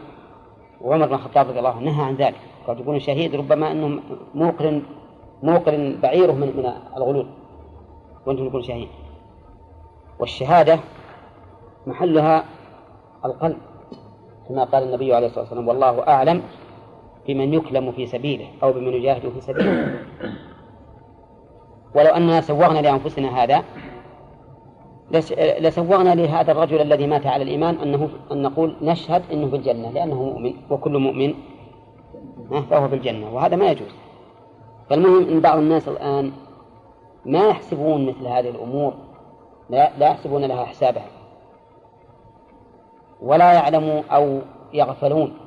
وعمر 0.80 1.06
بن 1.06 1.14
الخطاب 1.14 1.48
رضي 1.48 1.58
الله 1.58 1.70
عنه 1.70 1.90
نهى 1.90 2.04
عن 2.04 2.14
ذلك. 2.14 2.40
قد 2.66 2.80
يكون 2.80 3.00
شهيد 3.00 3.34
ربما 3.34 3.72
أنه 3.72 4.02
موقر 4.34 4.82
موقر 5.42 5.96
بعيره 6.02 6.32
من 6.32 6.56
من 6.56 6.72
الغلول 6.96 7.26
وأنتم 8.26 8.46
يكون 8.46 8.62
شهيد. 8.62 8.88
والشهادة 10.20 10.78
محلها 11.86 12.44
القلب 13.24 13.56
كما 14.48 14.64
قال 14.64 14.82
النبي 14.82 15.14
عليه 15.14 15.26
الصلاة 15.26 15.40
والسلام 15.40 15.68
والله 15.68 16.08
أعلم 16.08 16.42
بمن 17.26 17.54
يكلم 17.54 17.92
في 17.92 18.06
سبيله 18.06 18.46
أو 18.62 18.72
بمن 18.72 18.92
يجاهد 18.92 19.28
في 19.28 19.40
سبيله. 19.40 20.00
ولو 21.94 22.06
أننا 22.06 22.40
سوغنا 22.40 22.78
لأنفسنا 22.78 23.42
هذا 23.44 23.64
لسوغنا 25.60 26.14
لهذا 26.14 26.52
الرجل 26.52 26.80
الذي 26.80 27.06
مات 27.06 27.26
على 27.26 27.42
الإيمان 27.42 27.74
أنه 27.74 28.08
أن 28.32 28.42
نقول 28.42 28.76
نشهد 28.82 29.22
أنه 29.32 29.50
في 29.50 29.56
الجنة 29.56 29.90
لأنه 29.90 30.22
مؤمن 30.22 30.52
وكل 30.70 30.98
مؤمن 30.98 31.34
فهو 32.70 32.88
في 32.88 32.94
الجنة 32.94 33.34
وهذا 33.34 33.56
ما 33.56 33.70
يجوز. 33.70 33.88
فالمهم 34.90 35.28
أن 35.28 35.40
بعض 35.40 35.58
الناس 35.58 35.88
الآن 35.88 36.32
ما 37.24 37.48
يحسبون 37.48 38.06
مثل 38.06 38.26
هذه 38.26 38.48
الأمور 38.48 38.94
لا, 39.70 39.98
لا 39.98 40.08
يحسبون 40.10 40.44
لها 40.44 40.64
حسابها. 40.64 41.08
ولا 43.22 43.52
يعلموا 43.52 44.02
أو 44.10 44.40
يغفلون 44.72 45.38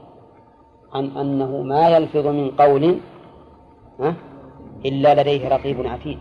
عن 0.94 1.18
أنه 1.18 1.62
ما 1.62 1.90
يلفظ 1.90 2.28
من 2.28 2.52
قول 2.52 3.00
إلا 4.86 5.22
لديه 5.22 5.50
رقيب 5.50 5.88
عتيد. 5.88 6.20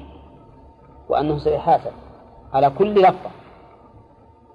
وأنه 1.09 1.39
سيحاسب. 1.39 1.93
على 2.53 2.71
كل 2.71 2.95
لفظة. 2.95 3.31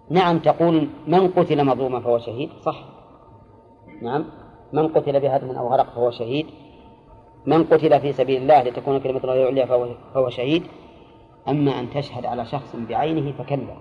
نعم 0.10 0.40
تقول 0.40 0.90
من 1.08 1.28
قتل 1.28 1.66
مظلوما 1.66 2.00
فهو 2.00 2.20
شهيد 2.20 2.50
صح. 2.62 2.84
نعم 4.02 4.26
من 4.74 4.88
قتل 4.88 5.20
بهدم 5.20 5.50
أو 5.50 5.68
غرق 5.68 5.90
فهو 5.96 6.12
شهيد. 6.12 6.48
من 7.46 7.64
قتل 7.64 8.00
في 8.02 8.14
سبيل 8.14 8.42
الله 8.42 8.64
لتكون 8.64 9.00
كلمة 9.00 9.20
الله 9.20 9.34
العليا 9.34 9.66
فهو, 9.66 9.88
فهو 10.14 10.30
شهيد 10.30 10.64
أما 11.48 11.80
أن 11.80 11.90
تشهد 11.90 12.26
على 12.26 12.46
شخص 12.46 12.76
بعينه 12.76 13.32
فكلا. 13.32 13.76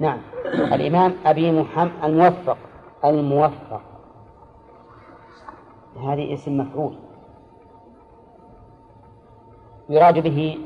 نعم. 0.00 0.18
الإمام 0.46 1.14
أبي 1.26 1.52
محمد 1.52 2.04
الموفق. 2.04 2.56
الموفق. 3.04 3.80
هذه 5.96 6.34
اسم 6.34 6.58
مفعول. 6.58 6.98
يراد 9.88 10.18
به 10.18 10.58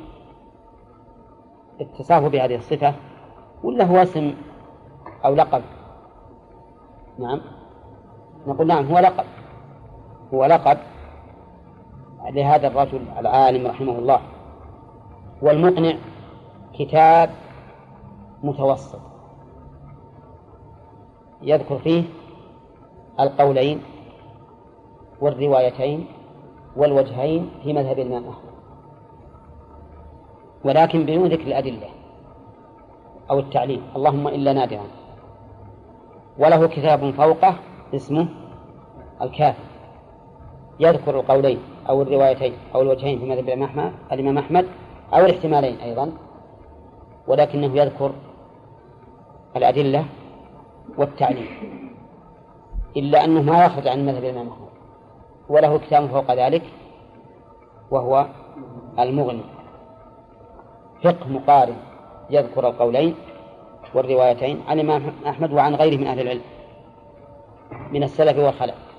اتصافه 1.81 2.29
بهذه 2.29 2.57
الصفة 2.57 2.95
ولا 3.63 3.85
هو 3.85 3.97
اسم 3.97 4.35
أو 5.25 5.35
لقب؟ 5.35 5.63
نعم. 7.19 7.41
نقول 8.47 8.67
نعم 8.67 8.87
هو 8.87 8.99
لقب. 8.99 9.25
هو 10.35 10.45
لقب. 10.45 10.79
لهذا 12.31 12.67
الرجل 12.69 13.01
العالم 13.19 13.67
رحمه 13.67 13.99
الله 13.99 14.21
والمقنع 15.43 15.95
كتاب 16.79 17.31
متوسط. 18.43 19.01
يذكر 21.43 21.79
فيه 21.79 22.05
القولين 23.21 23.83
والروايتين 25.21 26.07
والوجهين 26.77 27.51
في 27.63 27.73
مذهب 27.73 27.99
الإمام 27.99 28.29
أحمد. 28.29 28.53
ولكن 30.65 31.03
بدون 31.03 31.29
ذكر 31.29 31.47
الأدلة 31.47 31.89
أو 33.31 33.39
التعليم 33.39 33.83
اللهم 33.97 34.29
إلا 34.29 34.53
نادرا. 34.53 34.87
وله 36.39 36.67
كتاب 36.67 37.11
فوقه 37.11 37.55
اسمه 37.95 38.29
الكافي. 39.23 39.72
يذكر 40.81 41.21
القولين 41.21 41.59
أو 41.89 42.03
الروايتين 42.03 42.53
أو 42.75 42.83
الوجهين 42.83 43.19
في 43.19 43.25
مذهب 43.25 43.49
الإمام 44.13 44.39
أحمد 44.39 44.67
أو 45.15 45.19
الاحتمالين 45.19 45.77
أيضا 45.81 46.13
ولكنه 47.27 47.77
يذكر 47.77 48.13
الأدلة 49.57 50.05
والتعليم 50.99 51.47
إلا 52.97 53.25
أنه 53.25 53.43
ما 53.43 53.65
يخرج 53.65 53.89
عن 53.89 54.07
مذهب 54.07 54.25
الإمام 54.25 54.49
أحمد 54.49 54.69
وله 55.49 55.79
كتاب 55.79 56.07
فوق 56.07 56.33
ذلك 56.33 56.63
وهو 57.91 58.27
المغني. 58.99 59.43
فقه 61.05 61.29
مقارن 61.29 61.77
يذكر 62.31 62.69
القولين 62.69 63.15
والروايتين 63.95 64.61
عن 64.69 64.81
الإمام 64.81 65.13
أحمد 65.27 65.53
وعن 65.53 65.75
غيره 65.75 66.01
من 66.01 66.07
أهل 66.07 66.21
العلم 66.21 66.43
من 67.93 68.03
السلف 68.03 68.39
والخلف. 68.39 68.92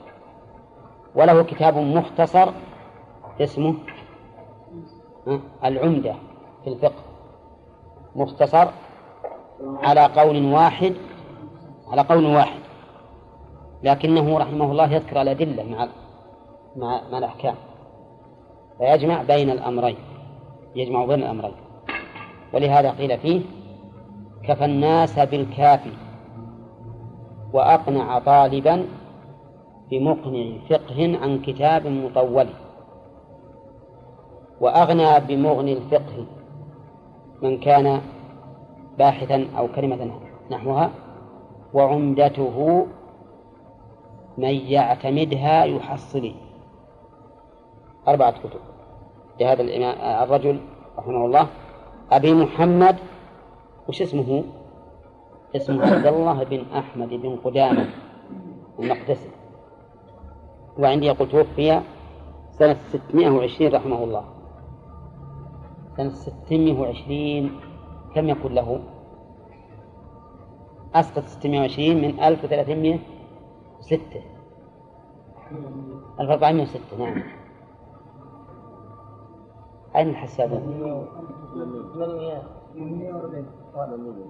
وله 1.16 1.44
كتاب 1.44 1.78
مختصر 1.78 2.52
اسمه 3.42 3.76
العمدة 5.64 6.16
في 6.64 6.70
الفقه. 6.70 7.02
مختصر 8.16 8.68
على 9.84 10.06
قول 10.06 10.46
واحد 10.46 10.94
على 11.88 12.02
قول 12.02 12.26
واحد. 12.26 12.60
لكنه 13.84 14.38
رحمه 14.38 14.72
الله 14.72 14.94
يذكر 14.94 15.22
الأدلة 15.22 15.64
مع 15.64 15.88
مع 16.76 17.02
مع 17.12 17.18
الأحكام. 17.18 17.56
فيجمع 18.78 19.24
بين 19.24 19.50
الأمرين. 19.50 19.98
يجمع 20.76 21.06
بين 21.06 21.20
الأمرين. 21.20 21.56
ولهذا 22.54 22.92
قيل 22.92 23.18
فيه 23.20 23.42
كفى 24.44 24.66
الناس 24.66 25.20
بالكافي 25.20 25.92
وأقنع 27.54 28.20
طالبا 28.20 28.86
بمقنع 29.94 30.46
فقه 30.70 31.20
عن 31.22 31.42
كتاب 31.42 31.88
مطول. 31.88 32.48
وأغنى 34.62 35.20
بمغني 35.20 35.74
الفقه 35.74 36.26
من 37.42 37.60
كان 37.60 38.02
باحثا 38.98 39.48
أو 39.58 39.68
كلمة 39.68 40.12
نحوها 40.52 40.92
وعمدته 41.74 42.88
من 44.38 44.54
يعتمدها 44.54 45.64
يحصل 45.64 46.32
أربعة 48.08 48.32
كتب. 48.32 48.60
لهذا 49.40 49.62
الإمام 49.62 50.24
الرجل 50.24 50.60
رحمه 50.98 51.26
الله 51.26 51.48
أبي 52.12 52.34
محمد 52.34 52.96
وش 53.88 54.02
اسمه؟ 54.02 54.44
اسمه 55.56 55.86
عبد 55.86 56.06
الله 56.06 56.44
بن 56.44 56.64
أحمد 56.76 57.10
بن 57.10 57.36
قدامة 57.44 57.86
المقدسي. 58.80 59.33
وعندي 60.80 61.06
يقول 61.06 61.30
توفي 61.30 61.82
سنة 62.52 62.78
620 62.90 63.72
رحمه 63.74 64.04
الله 64.04 64.26
سنة 65.98 66.10
620 66.10 67.52
كم 68.16 68.30
يكون 68.30 68.54
له؟ 68.54 68.80
أسقط 70.96 71.24
620 71.24 71.98
من 72.02 72.20
1306 72.20 74.22
1406 76.20 76.98
نعم 77.00 77.24
أين 79.96 80.10
الحسابون؟ 80.10 80.62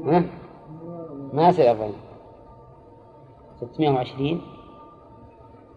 ها؟ 0.06 0.24
ما 1.34 1.48
يصير 1.48 1.72
أربعين 1.72 1.94
ستمائة 3.56 3.90
وعشرين 3.90 4.42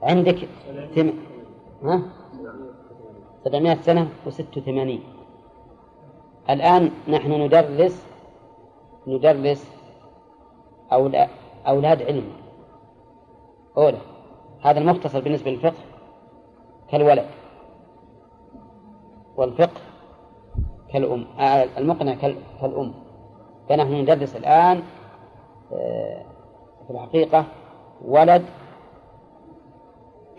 عندك 0.02 0.48
ثم... 0.94 1.10
ها؟ 1.82 2.02
سبعمائة 3.44 3.80
سنة 3.80 4.08
وست 4.26 4.56
وثمانين. 4.56 5.02
الآن 6.50 6.90
نحن 7.08 7.32
ندرس 7.32 8.06
ندرس 9.06 9.70
أولاد, 10.92 11.28
أولاد 11.66 12.02
علم. 12.02 12.32
أولى 13.76 13.98
هذا 14.60 14.78
المختصر 14.78 15.20
بالنسبة 15.20 15.50
للفقه 15.50 15.82
كالولد 16.90 17.26
والفقه 19.36 19.80
كالأم. 20.92 21.26
آه، 21.38 21.78
المقنع 21.78 22.14
كالأم. 22.14 22.94
فنحن 23.68 23.92
ندرس 23.92 24.36
الآن 24.36 24.82
آه، 25.72 26.22
في 26.86 26.90
الحقيقة 26.90 27.44
ولد 28.04 28.44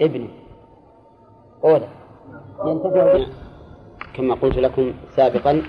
ابن. 0.01 0.27
أولى 1.63 1.87
ينتفع 2.65 3.19
كما 4.13 4.33
قلت 4.33 4.57
لكم 4.57 4.93
سابقا 5.15 5.61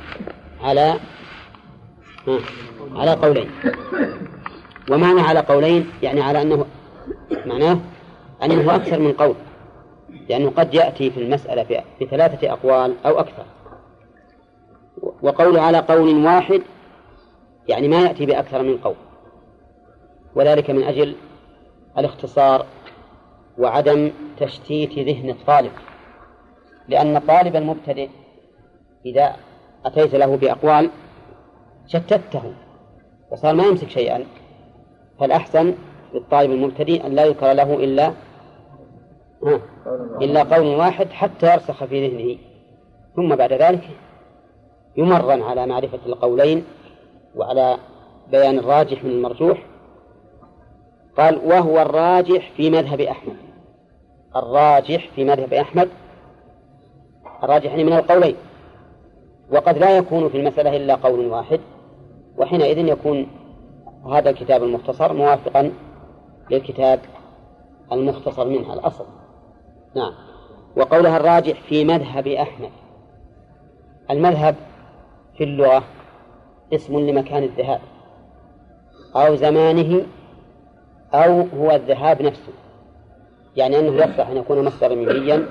على 0.60 0.94
على 2.92 3.10
قولين. 3.10 3.50
ومعنى 4.90 5.20
على 5.20 5.40
قولين 5.40 5.90
يعني 6.02 6.20
على 6.20 6.42
أنه 6.42 6.66
معناه 7.46 7.78
أنه 8.42 8.74
أكثر 8.74 8.98
من 8.98 9.12
قول 9.12 9.34
لأنه 10.28 10.50
قد 10.50 10.74
يأتي 10.74 11.10
في 11.10 11.20
المسألة 11.22 11.84
بثلاثة 12.00 12.52
أقوال 12.52 12.94
أو 13.06 13.20
أكثر. 13.20 13.44
وقول 15.22 15.58
على 15.58 15.78
قول 15.78 16.24
واحد 16.24 16.62
يعني 17.68 17.88
ما 17.88 18.00
يأتي 18.00 18.26
بأكثر 18.26 18.62
من 18.62 18.78
قول. 18.78 18.96
وذلك 20.34 20.70
من 20.70 20.82
أجل 20.82 21.14
الاختصار 21.98 22.66
وعدم 23.58 24.10
تشتيت 24.38 24.98
ذهن 24.98 25.30
الطالب 25.30 25.72
لأن 26.88 27.16
الطالب 27.16 27.56
المبتدئ 27.56 28.08
إذا 29.06 29.36
أتيت 29.84 30.14
له 30.14 30.36
بأقوال 30.36 30.90
شتته 31.86 32.52
وصار 33.30 33.54
ما 33.54 33.64
يمسك 33.64 33.88
شيئا 33.88 34.24
فالأحسن 35.20 35.74
للطالب 36.14 36.50
المبتدئ 36.50 37.06
أن 37.06 37.12
لا 37.12 37.24
يذكر 37.24 37.52
له 37.52 37.74
إلا 37.74 38.12
إلا 40.22 40.42
قول 40.42 40.66
واحد 40.66 41.10
حتى 41.10 41.52
يرسخ 41.52 41.84
في 41.84 42.08
ذهنه. 42.08 42.38
ثم 43.16 43.36
بعد 43.36 43.52
ذلك 43.52 43.88
يمرن 44.96 45.42
على 45.42 45.66
معرفة 45.66 45.98
القولين 46.06 46.64
وعلى 47.36 47.78
بيان 48.30 48.58
الراجح 48.58 49.04
من 49.04 49.10
المرجوح. 49.10 49.66
قال 51.16 51.40
وهو 51.44 51.82
الراجح 51.82 52.52
في 52.56 52.70
مذهب 52.70 53.00
أحمد. 53.00 53.36
الراجح 54.36 55.08
في 55.14 55.24
مذهب 55.24 55.52
أحمد 55.52 55.88
الراجح 57.42 57.70
يعني 57.70 57.84
من 57.84 57.92
القولين 57.92 58.36
وقد 59.50 59.78
لا 59.78 59.96
يكون 59.96 60.28
في 60.28 60.36
المسألة 60.36 60.76
إلا 60.76 60.94
قول 60.94 61.26
واحد 61.26 61.60
وحينئذ 62.38 62.78
يكون 62.78 63.26
هذا 64.12 64.30
الكتاب 64.30 64.62
المختصر 64.62 65.12
موافقا 65.12 65.72
للكتاب 66.50 67.00
المختصر 67.92 68.48
منها 68.48 68.74
الأصل. 68.74 69.04
نعم. 69.96 70.12
وقولها 70.76 71.16
الراجح 71.16 71.60
في 71.60 71.84
مذهب 71.84 72.26
أحمد. 72.26 72.70
المذهب 74.10 74.54
في 75.36 75.44
اللغة 75.44 75.84
اسم 76.74 76.98
لمكان 76.98 77.42
الذهاب 77.42 77.80
أو 79.16 79.36
زمانه 79.36 80.06
أو 81.14 81.40
هو 81.40 81.70
الذهاب 81.70 82.22
نفسه. 82.22 82.52
يعني 83.58 83.78
أنه 83.78 83.94
يصلح 83.94 84.28
أن 84.28 84.36
يكون 84.36 84.64
مصدرا 84.64 84.94
مبيا 84.94 85.46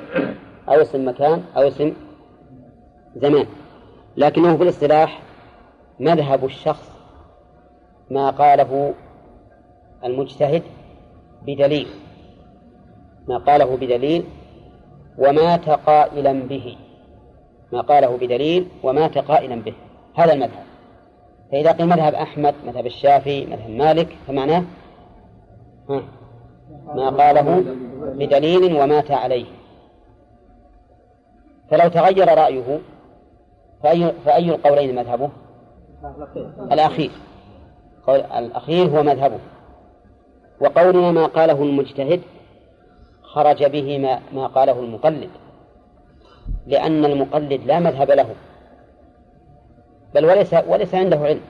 أو 0.70 0.82
اسم 0.82 1.08
مكان 1.08 1.44
أو 1.58 1.68
اسم 1.68 1.94
زمان. 3.16 3.46
لكنه 4.18 4.58
في 4.58 4.64
الاصطلاح 4.64 5.22
مذهب 6.00 6.46
الشخص 6.46 6.92
ما 8.12 8.30
قاله 8.30 8.94
المجتهد 10.06 10.64
بدليل. 11.46 11.88
ما 13.28 13.38
قاله 13.38 13.78
بدليل 13.78 14.24
ومات 15.18 15.70
قائلا 15.70 16.34
به. 16.34 16.78
ما 17.74 17.82
قاله 17.82 18.18
بدليل 18.18 18.68
ومات 18.84 19.18
قائلا 19.18 19.56
به. 19.56 19.74
هذا 20.16 20.34
المذهب. 20.34 20.64
فإذا 21.52 21.72
قيل 21.72 21.88
مذهب 21.88 22.14
أحمد 22.14 22.56
مذهب 22.68 22.86
الشافعي 22.86 23.46
مذهب 23.46 23.70
مالك 23.70 24.08
فمعناه 24.28 24.64
ما 26.96 27.10
قاله 27.10 27.64
بدليل 28.00 28.82
ومات 28.82 29.12
عليه. 29.12 29.46
فلو 31.72 31.90
تغير 31.90 32.38
رأيه 32.38 32.80
فأي, 33.84 34.12
فأي 34.26 34.50
القولين 34.50 34.96
مذهبه؟ 34.96 35.30
الأخير. 36.72 37.12
قول 38.08 38.20
الأخير 38.20 38.88
هو 38.88 39.04
مذهبه. 39.04 39.40
وقولنا 40.62 41.12
ما 41.12 41.26
قاله 41.26 41.64
المجتهد 41.64 42.22
خرج 43.22 43.64
به 43.64 44.00
ما, 44.00 44.20
ما 44.34 44.48
قاله 44.48 44.80
المقلد 44.80 45.30
لأن 46.68 47.06
المقلد 47.06 47.62
لا 47.66 47.80
مذهب 47.80 48.12
له 48.12 48.36
بل 50.16 50.26
وليس 50.26 50.56
وليس 50.68 50.96
عنده 50.96 51.18
علم. 51.18 51.42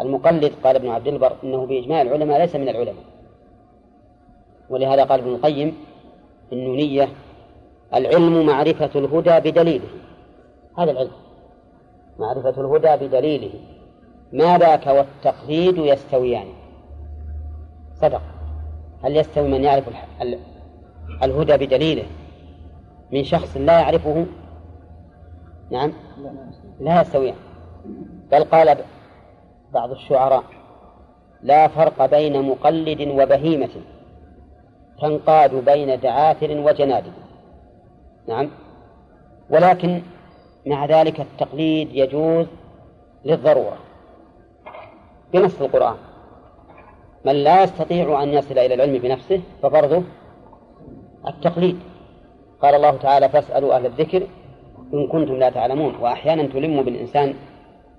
المقلد 0.00 0.52
قال 0.64 0.76
ابن 0.76 0.88
عبد 0.88 1.06
البر 1.06 1.32
إنه 1.44 1.66
بإجماع 1.66 2.02
العلماء 2.02 2.38
ليس 2.38 2.56
من 2.56 2.68
العلماء. 2.68 3.13
ولهذا 4.74 5.04
قال 5.04 5.20
ابن 5.20 5.34
القيم 5.34 5.74
النونية 6.52 7.08
العلم 7.94 8.46
معرفة 8.46 8.90
الهدى 8.94 9.50
بدليله. 9.50 9.88
هذا 10.78 10.90
العلم 10.90 11.10
معرفة 12.18 12.60
الهدى 12.60 13.06
بدليله. 13.06 13.50
ما 14.32 14.58
ذاك 14.58 14.86
والتقليد 14.86 15.78
يستويان. 15.78 16.46
صدق. 17.94 18.22
هل 19.04 19.16
يستوي 19.16 19.48
من 19.48 19.64
يعرف 19.64 19.84
الهدى 21.22 21.66
بدليله؟ 21.66 22.04
من 23.12 23.24
شخص 23.24 23.56
لا 23.56 23.80
يعرفه؟ 23.80 24.26
نعم. 25.70 25.92
لا 26.80 27.00
يستويان. 27.00 27.36
بل 28.32 28.44
قال 28.44 28.78
بعض 29.72 29.90
الشعراء 29.90 30.44
لا 31.42 31.68
فرق 31.68 32.06
بين 32.06 32.42
مقلد 32.42 33.00
وبهيمة. 33.00 33.93
تنقاد 35.00 35.64
بين 35.64 36.00
دعاثر 36.00 36.50
وجنادب 36.50 37.12
نعم. 38.28 38.50
ولكن 39.50 40.02
مع 40.66 40.86
ذلك 40.86 41.20
التقليد 41.20 41.88
يجوز 41.92 42.46
للضرورة. 43.24 43.76
بنص 45.32 45.60
القرآن. 45.60 45.96
من 47.24 47.32
لا 47.32 47.62
يستطيع 47.62 48.22
أن 48.22 48.28
يصل 48.28 48.58
إلى 48.58 48.74
العلم 48.74 48.98
بنفسه 48.98 49.40
ففرضه 49.62 50.02
التقليد. 51.28 51.78
قال 52.62 52.74
الله 52.74 52.96
تعالى 52.96 53.28
فاسألوا 53.28 53.76
أهل 53.76 53.86
الذكر 53.86 54.26
إن 54.94 55.08
كنتم 55.08 55.34
لا 55.34 55.50
تعلمون. 55.50 55.94
وأحيانا 56.00 56.42
تلم 56.42 56.82
بالإنسان 56.82 57.34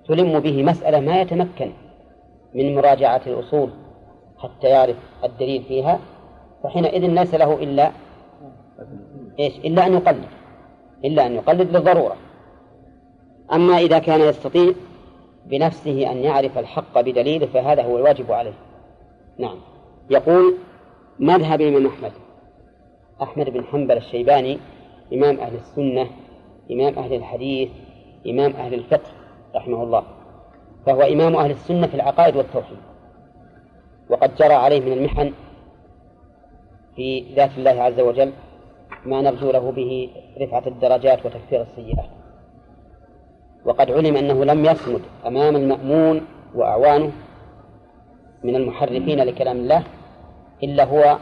تلم 0.08 0.40
به 0.40 0.62
مسألة 0.62 1.00
ما 1.00 1.20
يتمكن 1.20 1.72
من 2.54 2.74
مراجعة 2.74 3.22
الأصول 3.26 3.70
حتى 4.38 4.66
يعرف 4.68 4.96
الدليل 5.24 5.62
فيها. 5.62 5.98
فحينئذ 6.66 7.06
ليس 7.06 7.34
له 7.34 7.54
إلا 7.54 7.90
إيش؟ 9.38 9.58
إلا 9.58 9.86
أن 9.86 9.92
يقلد. 9.92 10.28
إلا 11.04 11.26
أن 11.26 11.34
يقلد 11.34 11.76
للضرورة. 11.76 12.16
أما 13.52 13.78
إذا 13.78 13.98
كان 13.98 14.20
يستطيع 14.20 14.72
بنفسه 15.46 16.12
أن 16.12 16.16
يعرف 16.16 16.58
الحق 16.58 17.00
بدليله 17.00 17.46
فهذا 17.46 17.82
هو 17.82 17.96
الواجب 17.96 18.32
عليه. 18.32 18.52
نعم. 19.38 19.58
يقول 20.10 20.54
مذهب 21.18 21.60
الإمام 21.60 21.86
أحمد. 21.86 22.12
أحمد 23.22 23.50
بن 23.50 23.64
حنبل 23.64 23.96
الشيباني 23.96 24.58
إمام 25.12 25.40
أهل 25.40 25.54
السنة 25.54 26.06
إمام 26.70 26.98
أهل 26.98 27.14
الحديث 27.14 27.68
إمام 28.26 28.52
أهل 28.52 28.74
الفقه 28.74 29.10
رحمه 29.54 29.82
الله. 29.82 30.02
فهو 30.86 31.02
إمام 31.02 31.36
أهل 31.36 31.50
السنة 31.50 31.86
في 31.86 31.94
العقائد 31.94 32.36
والتوحيد. 32.36 32.78
وقد 34.10 34.34
جرى 34.34 34.54
عليه 34.54 34.80
من 34.80 34.92
المحن 34.92 35.32
في 36.96 37.34
ذات 37.34 37.50
الله 37.58 37.82
عز 37.82 38.00
وجل 38.00 38.32
ما 39.04 39.20
نرجو 39.22 39.50
له 39.50 39.70
به 39.70 40.10
رفعة 40.40 40.62
الدرجات 40.66 41.26
وتكفير 41.26 41.62
السيئات. 41.62 42.10
وقد 43.64 43.90
علم 43.90 44.16
أنه 44.16 44.44
لم 44.44 44.64
يصمد 44.64 45.02
أمام 45.26 45.56
المأمون 45.56 46.26
وأعوانه 46.54 47.12
من 48.44 48.56
المحرفين 48.56 49.20
لكلام 49.20 49.56
الله 49.56 49.82
إلا 50.62 50.84
هو 50.84 51.18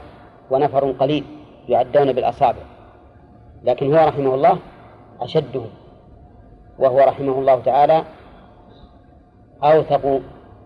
ونفر 0.50 0.90
قليل 0.90 1.24
يعدون 1.68 2.12
بالأصابع. 2.12 2.62
لكن 3.64 3.94
هو 3.94 4.08
رحمه 4.08 4.34
الله 4.34 4.58
أشدهم 5.20 5.70
وهو 6.78 6.98
رحمه 6.98 7.38
الله 7.38 7.60
تعالى 7.60 8.04
أوثق 9.64 10.20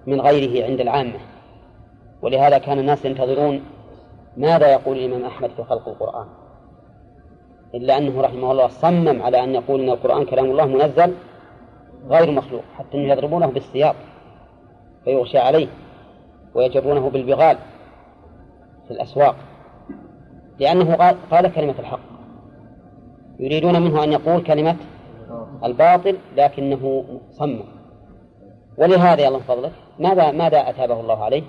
من 0.06 0.20
غيره 0.20 0.66
عند 0.66 0.80
العامة. 0.80 1.18
ولهذا 2.22 2.58
كان 2.58 2.78
الناس 2.78 3.04
ينتظرون 3.04 3.64
ماذا 4.38 4.72
يقول 4.72 4.96
الإمام 4.96 5.24
أحمد 5.24 5.50
في 5.50 5.64
خلق 5.64 5.88
القرآن؟ 5.88 6.26
إلا 7.74 7.98
أنه 7.98 8.20
رحمه 8.20 8.52
الله 8.52 8.68
صمم 8.68 9.22
على 9.22 9.44
أن 9.44 9.54
يقول 9.54 9.80
أن 9.80 9.90
القرآن 9.90 10.24
كلام 10.24 10.44
الله 10.44 10.66
منزل 10.66 11.14
غير 12.08 12.30
مخلوق 12.30 12.62
حتى 12.76 12.96
أنه 12.96 13.12
يضربونه 13.12 13.46
بالسياط 13.46 13.94
فيغشى 15.04 15.38
عليه 15.38 15.68
ويجرونه 16.54 17.10
بالبغال 17.10 17.58
في 18.86 18.90
الأسواق 18.90 19.36
لأنه 20.58 20.94
قال 21.30 21.52
كلمة 21.52 21.74
الحق. 21.78 22.00
يريدون 23.38 23.82
منه 23.82 24.04
أن 24.04 24.12
يقول 24.12 24.42
كلمة 24.42 24.76
الباطل 25.64 26.16
لكنه 26.36 27.04
صمم. 27.30 27.64
ولهذا 28.78 29.22
يا 29.22 29.28
الله 29.28 29.38
فضلك 29.38 29.72
ماذا 29.98 30.30
ماذا 30.30 30.70
أثابه 30.70 31.00
الله 31.00 31.24
عليه؟ 31.24 31.42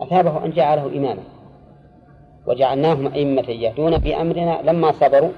أثابه 0.00 0.44
أن 0.44 0.50
جعله 0.50 0.86
إماما. 0.86 1.22
وجعلناهم 2.46 3.06
أئمة 3.06 3.50
يهدون 3.50 3.98
بأمرنا 3.98 4.62
لما 4.62 4.92
صبروا 4.92 5.32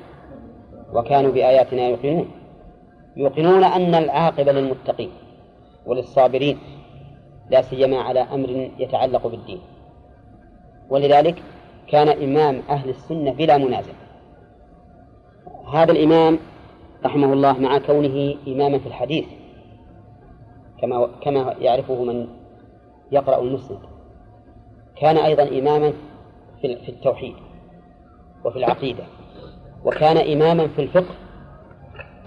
وكانوا 0.95 1.33
بآياتنا 1.33 1.89
يوقنون. 1.89 2.31
يوقنون 3.17 3.65
أن 3.65 3.95
العاقبة 3.95 4.53
للمتقين 4.53 5.11
وللصابرين 5.87 6.59
لا 7.51 7.63
سيما 7.63 8.01
على 8.01 8.21
أمر 8.21 8.71
يتعلق 8.79 9.27
بالدين. 9.27 9.61
ولذلك 10.91 11.43
كان 11.89 12.09
إمام 12.09 12.63
أهل 12.71 12.89
السنة 12.91 13.33
بلا 13.33 13.59
منازع. 13.59 13.93
هذا 15.73 15.93
الإمام 15.93 16.39
رحمه 17.05 17.33
الله 17.33 17.59
مع 17.59 17.79
كونه 17.79 18.35
إماما 18.49 18.79
في 18.79 18.87
الحديث 18.87 19.25
كما 20.81 21.09
كما 21.21 21.55
يعرفه 21.61 22.05
من 22.05 22.29
يقرأ 23.13 23.43
المسند. 23.43 23.79
كان 24.97 25.17
أيضا 25.17 25.59
إماما 25.59 25.93
في 26.61 26.89
التوحيد 26.89 27.35
وفي 28.45 28.59
العقيدة. 28.59 29.05
وكان 29.85 30.17
إماما 30.17 30.69
في 30.69 30.83
الفقه 30.83 31.15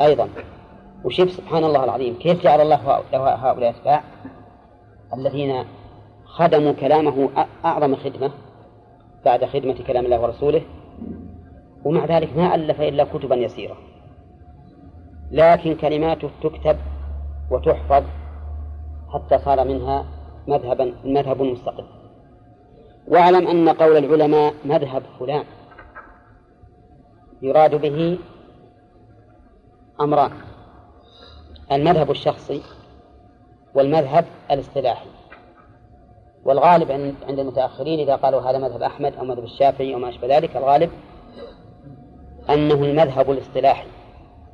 أيضا. 0.01 0.29
وشوف 1.05 1.31
سبحان 1.31 1.63
الله 1.63 1.83
العظيم 1.83 2.15
كيف 2.19 2.43
جعل 2.43 2.61
الله 2.61 3.03
له 3.13 3.35
هؤلاء 3.35 3.69
أتباع؟ 3.69 4.03
الذين 5.17 5.65
خدموا 6.25 6.71
كلامه 6.71 7.29
أعظم 7.65 7.95
خدمة 7.95 8.31
بعد 9.25 9.45
خدمة 9.45 9.75
كلام 9.87 10.05
الله 10.05 10.21
ورسوله. 10.21 10.61
ومع 11.85 12.05
ذلك 12.05 12.37
ما 12.37 12.55
ألف 12.55 12.81
إلا 12.81 13.03
كتبا 13.03 13.35
يسيرة. 13.35 13.77
لكن 15.31 15.75
كلماته 15.75 16.29
تكتب 16.43 16.77
وتحفظ 17.51 18.03
حتى 19.13 19.39
صار 19.39 19.67
منها 19.67 20.05
مذهبا 20.47 20.93
مذهب 21.05 21.41
مستقل. 21.41 21.85
واعلم 23.09 23.47
أن 23.47 23.69
قول 23.69 23.97
العلماء 23.97 24.53
مذهب 24.65 25.03
فلان. 25.19 25.43
يراد 27.41 27.75
به 27.75 28.19
أمران. 30.01 30.31
المذهب 31.71 32.11
الشخصي 32.11 32.61
والمذهب 33.75 34.25
الاصطلاحي. 34.51 35.09
والغالب 36.45 36.91
عند 37.27 37.39
المتأخرين 37.39 37.99
إذا 37.99 38.15
قالوا 38.15 38.41
هذا 38.41 38.57
مذهب 38.57 38.83
أحمد 38.83 39.15
أو 39.15 39.25
مذهب 39.25 39.43
الشافعي 39.43 39.93
أو 39.93 39.99
ما 39.99 40.09
أشبه 40.09 40.37
ذلك 40.37 40.57
الغالب 40.57 40.89
أنه 42.49 42.73
المذهب 42.73 43.31
الاصطلاحي. 43.31 43.87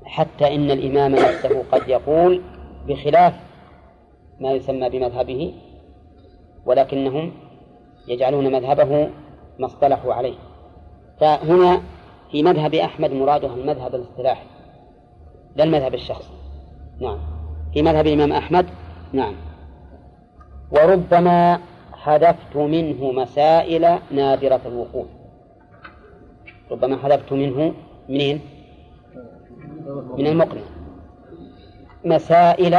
حتى 0.05 0.55
إن 0.55 0.71
الإمام 0.71 1.11
نفسه 1.11 1.63
قد 1.71 1.89
يقول 1.89 2.41
بخلاف 2.87 3.33
ما 4.39 4.51
يسمى 4.51 4.89
بمذهبه 4.89 5.53
ولكنهم 6.65 7.31
يجعلون 8.07 8.51
مذهبه 8.51 9.09
ما 9.59 9.65
اصطلحوا 9.65 10.13
عليه. 10.13 10.35
فهنا 11.19 11.81
في 12.31 12.43
مذهب 12.43 12.75
أحمد 12.75 13.11
مراده 13.11 13.53
المذهب 13.53 13.95
الاصطلاحي 13.95 14.45
لا 15.55 15.63
المذهب 15.63 15.93
الشخصي. 15.93 16.33
نعم. 17.01 17.17
في 17.73 17.81
مذهب 17.81 18.07
الإمام 18.07 18.33
أحمد 18.33 18.65
نعم. 19.13 19.35
وربما 20.71 21.59
حذفت 21.93 22.55
منه 22.55 23.11
مسائل 23.11 23.99
نادرة 24.11 24.61
الوقوع. 24.65 25.05
ربما 26.71 26.97
حذفت 26.97 27.33
منه 27.33 27.73
منين؟ 28.09 28.41
من 30.17 30.27
المقنع. 30.27 30.61
مسائل 32.05 32.77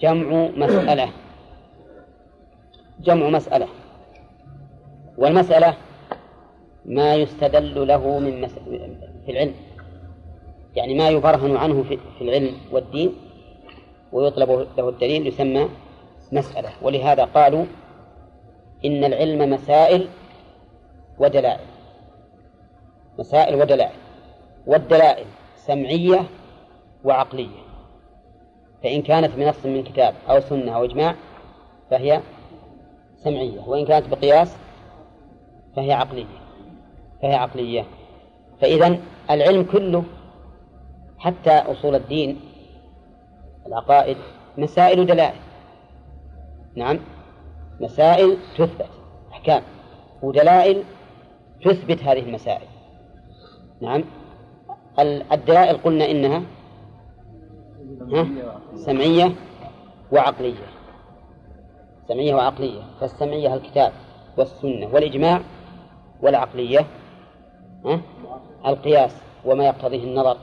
جمع 0.00 0.48
مسألة. 0.56 1.08
جمع 3.00 3.28
مسألة. 3.28 3.66
والمسألة 5.18 5.74
ما 6.84 7.14
يستدل 7.14 7.88
له 7.88 8.18
من 8.18 8.40
مس... 8.40 8.52
في 9.26 9.32
العلم. 9.32 9.54
يعني 10.74 10.94
ما 10.94 11.08
يبرهن 11.08 11.56
عنه 11.56 11.82
في 11.82 11.98
العلم 12.20 12.54
والدين 12.72 13.14
ويطلب 14.12 14.66
له 14.78 14.88
الدليل 14.88 15.26
يسمى 15.26 15.68
مسألة. 16.32 16.70
ولهذا 16.82 17.24
قالوا 17.24 17.64
إن 18.84 19.04
العلم 19.04 19.50
مسائل 19.50 20.08
ودلائل. 21.18 21.66
مسائل 23.18 23.54
ودلائل. 23.54 23.96
والدلائل 24.66 25.26
سمعية 25.56 26.24
وعقلية. 27.04 27.66
فإن 28.82 29.02
كانت 29.02 29.34
بنص 29.36 29.66
من 29.66 29.84
كتاب 29.84 30.14
أو 30.30 30.40
سنة 30.40 30.76
أو 30.76 30.84
إجماع 30.84 31.14
فهي 31.90 32.20
سمعية. 33.16 33.60
وإن 33.66 33.86
كانت 33.86 34.08
بقياس 34.08 34.56
فهي 35.76 35.92
عقلية 35.92 36.24
فهي 37.22 37.34
عقلية. 37.34 37.84
فإذا 38.60 38.98
العلم 39.30 39.62
كله 39.62 40.04
حتى 41.18 41.50
أصول 41.50 41.94
الدين 41.94 42.40
العقائد 43.66 44.16
مسائل 44.58 45.00
ودلائل. 45.00 45.40
نعم 46.76 46.98
مسائل 47.80 48.36
تثبت 48.58 48.86
أحكام 49.32 49.62
ودلائل 50.22 50.82
تثبت 51.64 52.02
هذه 52.02 52.20
المسائل. 52.20 52.66
نعم 53.80 54.04
الدلائل 55.32 55.76
قلنا 55.76 56.10
إنها 56.10 56.42
سمعية 58.74 59.32
وعقلية. 60.12 60.66
سمعية 62.08 62.34
وعقلية. 62.34 62.82
فالسمعية 63.00 63.54
الكتاب 63.54 63.92
والسنة 64.38 64.86
والإجماع 64.94 65.40
والعقلية 66.22 66.86
القياس 68.66 69.16
وما 69.44 69.66
يقتضيه 69.66 70.04
النظر. 70.04 70.36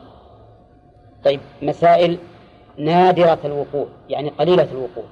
طيب 1.26 1.40
مسائل 1.62 2.18
نادرة 2.78 3.40
الوقوع 3.46 3.88
يعني 4.10 4.30
قليلة 4.30 4.72
الوقوع. 4.72 5.04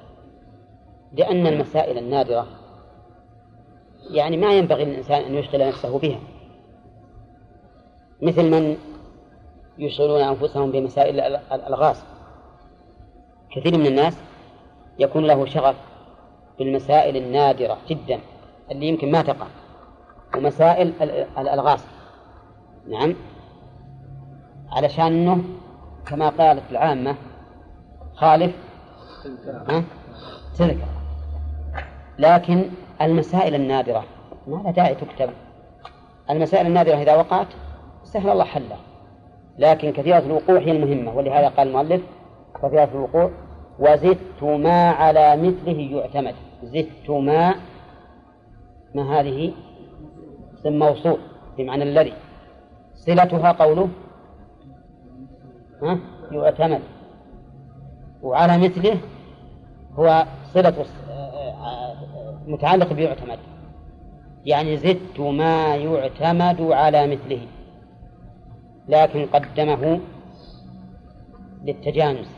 لأن 1.12 1.46
المسائل 1.46 1.98
النادرة 1.98 2.46
يعني 4.10 4.36
ما 4.36 4.54
ينبغي 4.54 4.84
للإنسان 4.84 5.22
أن 5.22 5.34
يشغل 5.34 5.68
نفسه 5.68 5.98
بها. 5.98 6.18
مثل 8.22 8.50
من 8.50 8.76
يشغلون 9.78 10.20
أنفسهم 10.20 10.70
بمسائل 10.70 11.20
الألغاز 11.52 12.04
كثير 13.50 13.78
من 13.78 13.86
الناس 13.86 14.16
يكون 14.98 15.24
له 15.24 15.46
شغف 15.46 15.76
بالمسائل 16.58 17.16
النادرة 17.16 17.78
جدا 17.88 18.20
اللي 18.70 18.86
يمكن 18.86 19.10
ما 19.10 19.22
تقع. 19.22 19.46
ومسائل 20.36 20.92
الألغاز. 21.38 21.84
نعم. 22.88 23.14
علشان 24.70 25.06
أنه 25.06 25.44
كما 26.06 26.28
قالت 26.28 26.62
العامة 26.70 27.14
خالف 28.14 28.52
تذكر 30.58 30.86
لكن 32.18 32.64
المسائل 33.02 33.54
النادرة 33.54 34.04
ما 34.46 34.56
لها 34.56 34.70
داعي 34.70 34.94
تكتب. 34.94 35.30
المسائل 36.30 36.66
النادرة 36.66 36.94
إذا 36.94 37.16
وقعت 37.16 37.46
سهل 38.04 38.30
الله 38.30 38.44
حلها. 38.44 38.78
لكن 39.58 39.92
كثيرة 39.92 40.18
الوقوع 40.18 40.58
هي 40.58 40.70
المهمة 40.70 41.16
ولهذا 41.16 41.48
قال 41.48 41.68
المؤلف 41.68 42.02
كثيرة 42.62 42.88
الوقوع 42.94 43.30
وزدت 43.78 44.42
ما 44.42 44.90
على 44.90 45.36
مثله 45.36 45.98
يعتمد. 45.98 46.34
زدت 46.62 47.10
ما 47.10 47.54
ما 48.94 49.20
هذه 49.20 49.52
اسم 50.62 50.78
موصول 50.78 51.18
بمعنى 51.58 51.82
الذي. 51.82 52.12
صلتها 52.94 53.52
قوله 53.52 53.88
ها؟ 55.82 55.98
يعتمد 56.32 56.80
وعلى 58.22 58.58
مثله 58.58 58.98
هو 59.94 60.24
صلة 60.54 60.84
متعلق 62.46 62.92
بيعتمد. 62.92 63.38
يعني 64.44 64.76
زدت 64.76 65.20
ما 65.20 65.74
يعتمد 65.74 66.60
على 66.60 67.06
مثله 67.06 67.40
لكن 68.88 69.26
قدمه 69.26 70.00
للتجانس 71.64 72.28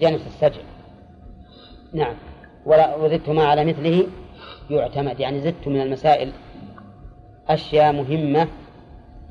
جانس 0.00 0.26
السجع. 0.26 0.60
نعم. 1.92 2.14
وزدت 2.66 3.28
ما 3.28 3.44
على 3.44 3.64
مثله 3.64 4.06
يعتمد. 4.70 5.20
يعني 5.20 5.40
زدت 5.40 5.68
من 5.68 5.80
المسائل 5.80 6.32
أشياء 7.48 7.92
مهمة 7.92 8.48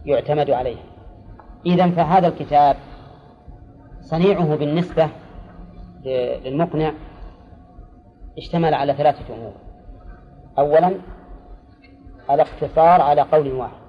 يعتمد 0.05 0.49
عليها. 0.49 0.83
إذا 1.65 1.89
فهذا 1.89 2.27
الكتاب 2.27 2.75
صنيعه 4.01 4.55
بالنسبة 4.55 5.09
للمقنع 6.05 6.91
اشتمل 8.37 8.73
على 8.73 8.93
ثلاثة 8.93 9.35
أمور. 9.35 9.53
أولا 10.59 10.91
الاقتصار 12.29 13.01
على 13.01 13.21
قول 13.21 13.51
واحد. 13.51 13.84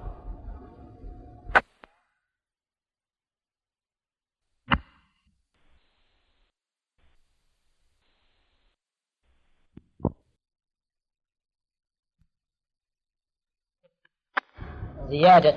زيادة 15.09 15.55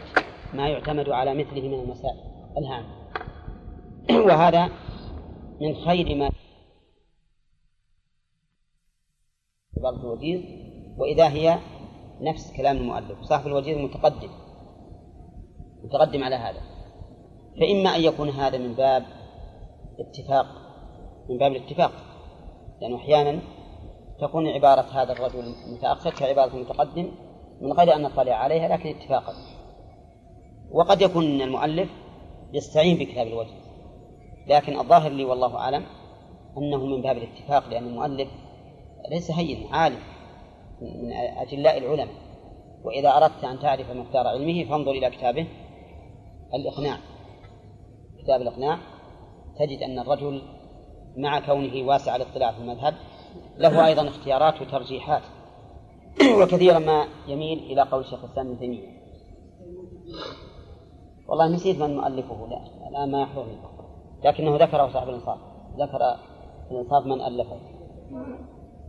ما 0.55 0.69
يعتمد 0.69 1.09
على 1.09 1.35
مثله 1.35 1.69
من 1.69 1.81
المسائل 1.81 2.21
الهامة 2.59 3.01
وهذا 4.27 4.71
من 5.61 5.75
خير 5.75 6.15
ما 6.15 6.31
بعض 9.83 9.95
الوجيز 9.95 10.41
وإذا 10.99 11.29
هي 11.29 11.59
نفس 12.21 12.53
كلام 12.57 12.77
المؤلف. 12.77 13.23
صاحب 13.23 13.47
الوجيز 13.47 13.79
متقدم 13.79 14.31
متقدم 15.85 16.25
على 16.25 16.37
هذا. 16.37 16.61
فإما 17.61 17.97
أن 17.97 18.01
يكون 18.01 18.29
هذا 18.29 18.59
من 18.59 18.75
باب 18.75 19.05
اتفاق 19.99 20.47
من 21.31 21.39
باب 21.39 21.53
الاتفاق 21.53 21.93
لأنه 22.81 22.97
أحيانا 22.97 23.41
تكون 24.21 24.49
عبارة 24.49 24.81
هذا 24.81 25.13
الرجل 25.13 25.55
المتأخر 25.67 26.11
كعبارة 26.11 26.55
المتقدم 26.55 27.11
من 27.61 27.73
غير 27.73 27.97
أن 27.97 28.03
نطلع 28.03 28.35
عليها 28.35 28.69
لكن 28.69 28.89
اتفاقا. 28.89 29.33
وقد 30.73 31.03
يكون 31.03 31.25
المؤلف 31.43 31.91
يستعين 32.53 32.99
بكتاب 32.99 33.27
الوجه 33.27 33.55
لكن 34.47 34.79
الظاهر 34.79 35.13
لي 35.13 35.25
والله 35.25 35.57
أعلم 35.57 35.87
أنه 36.59 36.87
من 36.87 37.03
باب 37.03 37.17
الاتفاق 37.17 37.69
لأن 37.69 37.87
المؤلف 37.87 38.29
ليس 39.11 39.31
هين 39.31 39.67
عالم 39.73 39.99
من 40.83 41.13
أجلاء 41.13 41.79
العلماء. 41.79 42.15
وإذا 42.85 43.17
أردت 43.17 43.45
أن 43.45 43.59
تعرف 43.59 43.91
مقدار 43.91 44.27
علمه 44.27 44.65
فانظر 44.65 44.91
إلى 44.91 45.11
كتابه 45.11 45.47
الإقناع. 46.55 46.99
كتاب 48.23 48.43
الإقناع 48.43 48.79
تجد 49.59 49.83
أن 49.83 49.99
الرجل 49.99 50.43
مع 51.17 51.41
كونه 51.41 51.87
واسع 51.89 52.17
الاطلاع 52.17 52.53
في 52.53 52.59
المذهب 52.59 52.95
له 53.59 53.87
أيضا 53.87 54.09
اختيارات 54.09 54.63
وترجيحات. 54.63 55.23
وكثيرا 56.43 56.79
ما 56.79 57.07
يميل 57.29 57.59
إلى 57.59 57.83
قول 57.83 58.05
شيخ 58.05 58.25
الإسلام 58.25 58.47
ابن 58.47 58.59
تيمية. 58.59 59.01
والله 61.29 61.49
نسيت 61.49 61.83
من 61.83 61.97
مؤلفه 61.97 62.47
لا 62.47 62.89
الآن 62.89 63.11
ما 63.11 63.23
يحضرني 63.23 63.57
لكنه 64.25 64.57
ذكره 64.57 64.89
صاحب 64.89 65.09
الإنصاف. 65.09 65.39
ذكر 65.79 66.01
الإنصاف 66.71 67.07
من 67.07 67.21
ألفه. 67.21 67.57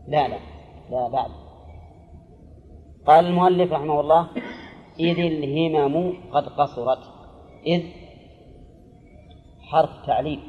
لا 0.07 0.27
لا 0.27 0.39
لا 0.91 1.07
بعد. 1.07 1.31
قال 3.07 3.25
المؤلف 3.25 3.73
رحمه 3.73 3.99
الله 3.99 4.29
إذ 4.99 5.19
الهمم 5.19 6.13
قد 6.33 6.47
قصرت 6.47 6.99
إذ 7.65 7.83
حرف 9.59 10.05
تعليل. 10.05 10.39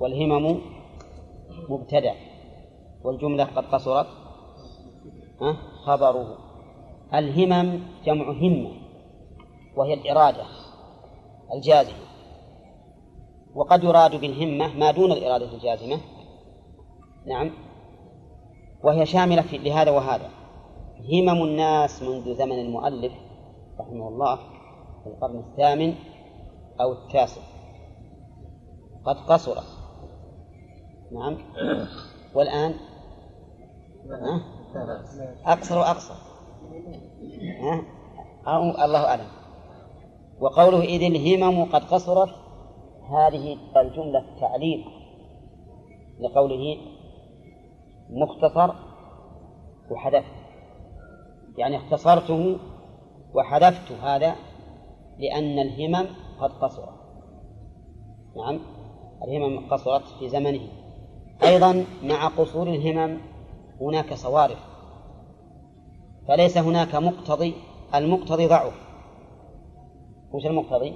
والهمم 0.00 0.60
مبتدأ 1.68 2.14
والجملة 3.04 3.44
قد 3.44 3.64
قصرت 3.64 4.06
خبره. 5.84 6.38
الهمم 7.14 7.80
جمع 8.04 8.30
همة 8.30 8.70
وهي 9.76 9.94
الإرادة 9.94 10.44
الجازمة. 11.54 12.06
وقد 13.54 13.84
يراد 13.84 14.20
بالهمة 14.20 14.74
ما 14.78 14.90
دون 14.90 15.12
الإرادة 15.12 15.54
الجازمة. 15.54 15.98
نعم. 17.26 17.50
وهي 18.84 19.06
شاملة 19.06 19.52
لهذا 19.52 19.90
وهذا. 19.90 20.30
همم 21.12 21.42
الناس 21.42 22.02
منذ 22.02 22.34
زمن 22.34 22.58
المؤلف 22.58 23.12
رحمه 23.80 24.08
الله 24.08 24.36
في 25.04 25.06
القرن 25.06 25.38
الثامن 25.38 25.94
أو 26.80 26.92
التاسع. 26.92 27.42
قد 29.04 29.16
قصرت 29.16 29.66
نعم. 31.12 31.38
والآن؟ 32.34 32.74
أقصر 35.46 35.78
وأقصر. 35.78 36.14
أو 38.46 38.62
الله 38.84 39.04
أعلم. 39.04 39.26
وقوله 40.40 40.82
إذ 40.82 41.02
الهمم 41.02 41.64
قد 41.64 41.84
قصرت 41.84 42.30
هذه 43.10 43.56
الجملة 43.76 44.24
تعليل 44.40 44.84
لقوله 46.20 46.76
مختصر 48.10 48.74
وحذفت 49.90 50.32
يعني 51.58 51.76
اختصرته 51.76 52.58
وحذفت 53.34 53.92
هذا 53.92 54.36
لأن 55.18 55.58
الهمم 55.58 56.06
قد 56.40 56.50
قصرت 56.50 57.02
نعم 58.36 58.60
الهمم 59.24 59.70
قصرت 59.70 60.02
في 60.18 60.28
زمنه. 60.28 60.60
أيضا 61.42 61.84
مع 62.02 62.28
قصور 62.28 62.68
الهمم 62.68 63.20
هناك 63.82 64.14
صوارف 64.14 64.58
فليس 66.28 66.58
هناك 66.58 66.94
مقتضي 66.94 67.54
المقتضي 67.94 68.46
ضعف. 68.46 68.74
وش 70.32 70.46
المقتضي؟ 70.46 70.94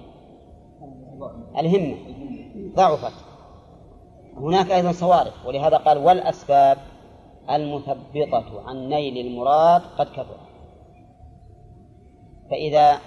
الهمة. 1.58 1.96
ضعفت. 2.74 3.12
هناك 4.36 4.70
أيضا 4.70 4.92
صوارف 4.92 5.46
ولهذا 5.46 5.76
قال 5.76 5.98
والأسباب 5.98 6.78
المثبطة 7.50 8.62
عن 8.66 8.88
نيل 8.88 9.26
المراد 9.26 9.82
قد 9.98 10.06
كثر 10.06 10.36
فإذا 12.50 12.98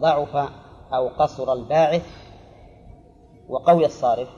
ضعف 0.00 0.36
أو 0.92 1.08
قصر 1.08 1.52
الباعث 1.52 2.06
وقوي 3.48 3.86
الصارف 3.86 4.28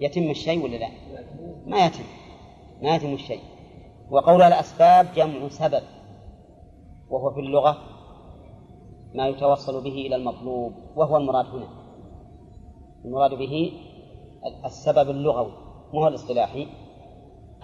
يتم 0.00 0.30
الشيء 0.30 0.64
ولا 0.64 0.76
لا؟ 0.76 0.88
ما 1.66 1.86
يتم 1.86 2.04
ما 2.82 2.96
يتم 2.96 3.12
الشيء. 3.14 3.40
وقول 4.10 4.42
الأسباب 4.42 5.12
جمع 5.14 5.48
سبب 5.48 5.82
وهو 7.10 7.30
في 7.34 7.40
اللغة 7.40 7.78
ما 9.14 9.28
يتوصل 9.28 9.84
به 9.84 10.06
إلى 10.06 10.16
المطلوب 10.16 10.72
وهو 10.96 11.16
المراد 11.16 11.46
هنا. 11.46 11.68
المراد 13.04 13.34
به 13.34 13.72
السبب 14.64 15.10
اللغوي 15.10 15.52
مو 15.92 16.08
الاصطلاحي 16.08 16.66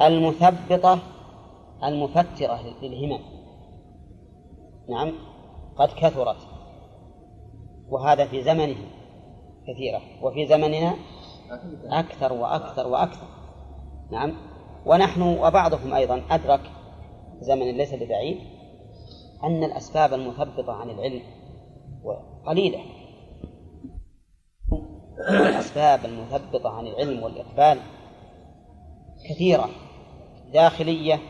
المثبطة 0.00 0.98
المفترة 1.84 2.60
للهمم. 2.82 3.20
نعم 4.88 5.12
قد 5.76 5.88
كثرت 5.88 6.36
وهذا 7.88 8.26
في 8.26 8.42
زمنه 8.42 8.76
كثيرة. 9.68 10.00
وفي 10.22 10.46
زمننا 10.46 10.94
أكثر 11.90 12.32
وأكثر 12.32 12.86
وأكثر. 12.86 13.26
نعم. 14.10 14.36
ونحن 14.86 15.22
وبعضهم 15.22 15.94
أيضا 15.94 16.22
أدرك 16.30 16.60
زمن 17.40 17.76
ليس 17.76 17.94
ببعيد 17.94 18.38
أن 19.44 19.64
الأسباب 19.64 20.14
المثبطة 20.14 20.72
عن 20.72 20.90
العلم 20.90 21.22
قليلة. 22.46 22.80
الأسباب 25.30 26.04
المثبطة 26.04 26.70
عن 26.70 26.86
العلم 26.86 27.22
والإقبال 27.22 27.78
كثيرة. 29.30 29.68
داخلية 30.52 31.20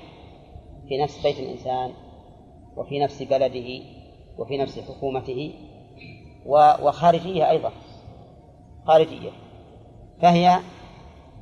في 0.88 0.98
نفس 1.02 1.22
بيت 1.22 1.38
الإنسان 1.38 1.92
وفي 2.76 2.98
نفس 3.00 3.22
بلده 3.22 3.84
وفي 4.38 4.58
نفس 4.58 4.78
حكومته 4.78 5.54
وخارجية 6.46 7.50
أيضا. 7.50 7.72
خارجية. 8.86 9.45
فهي 10.22 10.60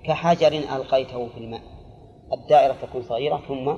كحجر 0.05 0.53
ألقيته 0.53 1.29
في 1.29 1.39
الماء. 1.39 1.61
الدائرة 2.33 2.77
تكون 2.83 3.03
صغيرة 3.03 3.43
ثم 3.49 3.75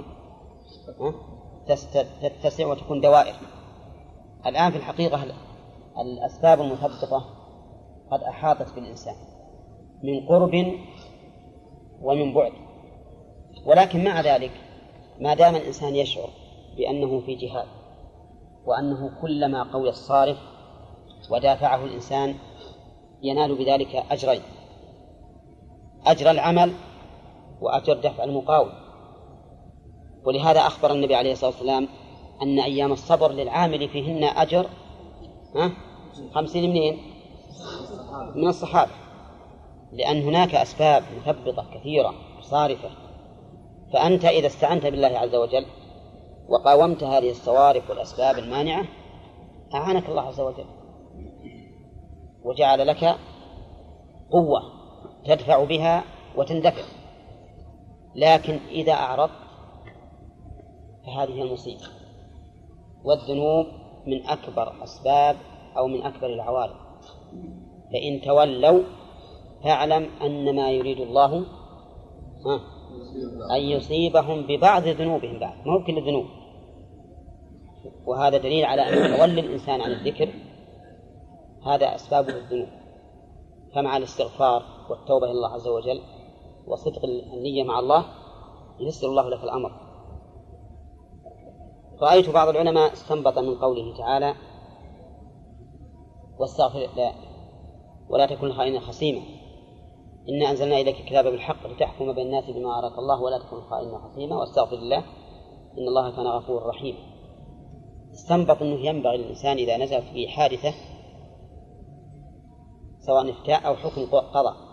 تتسع 2.22 2.66
وتكون 2.66 3.01
دوائر. 3.01 3.34
الآن 4.47 4.70
في 4.70 4.78
الحقيقة 4.78 5.24
الأسباب 5.99 6.61
المثبطة 6.61 7.24
قد 8.11 8.22
أحاطت 8.22 8.74
بالإنسان 8.74 9.14
من 10.03 10.26
قرب 10.26 10.74
ومن 12.03 12.34
بعد. 12.34 12.53
ولكن 13.66 14.05
مع 14.05 14.20
ذلك 14.20 14.53
ما 15.20 15.34
دام 15.34 15.57
الإنسان 15.57 15.97
يشعر 15.97 16.28
بأنه 16.76 17.20
في 17.20 17.34
جهاد 17.34 17.66
وأنه 18.66 19.20
كلما 19.20 19.62
قوي 19.72 19.88
الصارف 19.88 20.38
ودافعه 21.30 21.84
الإنسان 21.84 22.34
ينال 23.22 23.55
بذلك 23.55 23.97
أجرين. 24.11 24.42
أجر 26.07 26.30
العمل 26.30 26.72
وأجر 27.61 27.94
دفع 27.94 28.24
المقاوم. 28.24 28.68
ولهذا 30.24 30.61
أخبر 30.61 30.92
النبي 30.92 31.14
عليه 31.14 31.32
الصلاة 31.32 31.50
والسلام 31.50 31.88
أن 32.42 32.59
أيام 32.59 32.92
الصبر 32.92 33.32
للعامل 33.32 33.88
فيهن 33.88 34.24
أجر 34.24 34.66
ها 35.54 35.72
خمسين 36.34 36.70
منين؟ 36.70 36.98
من 38.34 38.48
الصحابة. 38.48 38.90
لأن 39.92 40.22
هناك 40.22 40.54
أسباب 40.54 41.02
مثبطة 41.16 41.66
كثيرة 41.74 42.14
صارفة. 42.40 42.90
فأنت 43.92 44.24
إذا 44.24 44.46
استعنت 44.46 44.86
بالله 44.86 45.18
عز 45.18 45.34
وجل 45.34 45.66
وقاومت 46.48 47.04
هذه 47.04 47.30
الصوارف 47.30 47.90
والأسباب 47.90 48.38
المانعة 48.38 48.84
أعانك 49.74 50.09
الله 50.09 50.22
عز 50.22 50.40
وجل. 50.40 50.66
وجعل 52.44 52.86
لك 52.86 53.16
قوة. 54.30 54.76
تدفع 55.27 55.64
بها 55.64 56.05
وتندفع. 56.37 56.83
لكن 58.14 58.59
إذا 58.70 58.93
أعرضت 58.93 59.33
فهذه 61.07 61.43
المصيبة. 61.43 61.85
والذنوب 63.05 63.66
من 64.07 64.27
أكبر 64.27 64.85
أسباب 64.85 65.37
أو 65.77 65.87
من 65.87 66.03
أكبر 66.03 66.27
العوارض. 66.27 66.77
فإن 67.93 68.20
تولوا 68.20 68.83
فاعلم 69.64 70.09
أن 70.22 70.57
ما 70.57 70.70
يريد 70.70 71.01
الله 71.01 71.45
أن 73.51 73.61
يصيبهم 73.61 74.47
ببعض 74.47 74.83
ذنوبهم 74.83 75.39
بعد. 75.39 75.66
ما 75.66 75.72
هو 75.72 75.85
كل 75.85 75.99
الذنوب؟ 75.99 76.27
وهذا 78.07 78.39
دليل 78.39 78.64
على 78.64 78.83
أن 78.83 79.16
تولي 79.16 79.41
الإنسان 79.41 79.81
عن 79.81 79.91
الذكر 79.91 80.29
هذا 81.66 81.95
أسبابه 81.95 82.37
الذنوب. 82.37 82.68
فمع 83.74 83.97
الاستغفار 83.97 84.76
والتوبة 84.91 85.26
إلى 85.26 85.32
الله 85.32 85.49
عز 85.49 85.68
وجل 85.68 86.01
وصدق 86.66 87.05
النية 87.34 87.64
مع 87.64 87.78
الله 87.78 88.05
ييسر 88.80 89.09
الله 89.09 89.28
لك 89.28 89.45
الأمر. 89.45 89.72
رأيت 92.03 92.30
بعض 92.30 92.49
العلماء 92.49 92.93
استنبط 92.93 93.39
من 93.39 93.55
قوله 93.55 93.97
تعالى 93.97 94.34
واستغفر 96.39 96.89
لا 96.97 97.12
ولا 98.09 98.26
تكن 98.26 98.53
خائنا 98.53 98.80
خصيما. 98.80 99.22
إنا 100.28 100.51
أنزلنا 100.51 100.76
إليك 100.76 101.01
الكتاب 101.01 101.24
بالحق 101.24 101.66
لتحكم 101.66 102.12
بين 102.12 102.26
الناس 102.26 102.51
بما 102.51 102.78
أراك 102.78 102.99
الله 102.99 103.22
ولا 103.22 103.39
تكن 103.39 103.61
خائنا 103.61 103.99
خصيما 103.99 104.37
واستغفر 104.37 104.76
الله 104.76 104.99
إن 105.78 105.89
الله 105.89 106.16
كان 106.16 106.26
غفورا 106.26 106.68
رحيما. 106.68 106.99
استنبط 108.12 108.62
أنه 108.62 108.87
ينبغي 108.87 109.16
للإنسان 109.16 109.57
إذا 109.57 109.76
نزل 109.76 110.03
في 110.03 110.28
حادثة 110.28 110.74
سواء 113.01 113.30
إفتاء 113.30 113.66
أو 113.66 113.74
حكم 113.74 114.07
قضاء. 114.07 114.65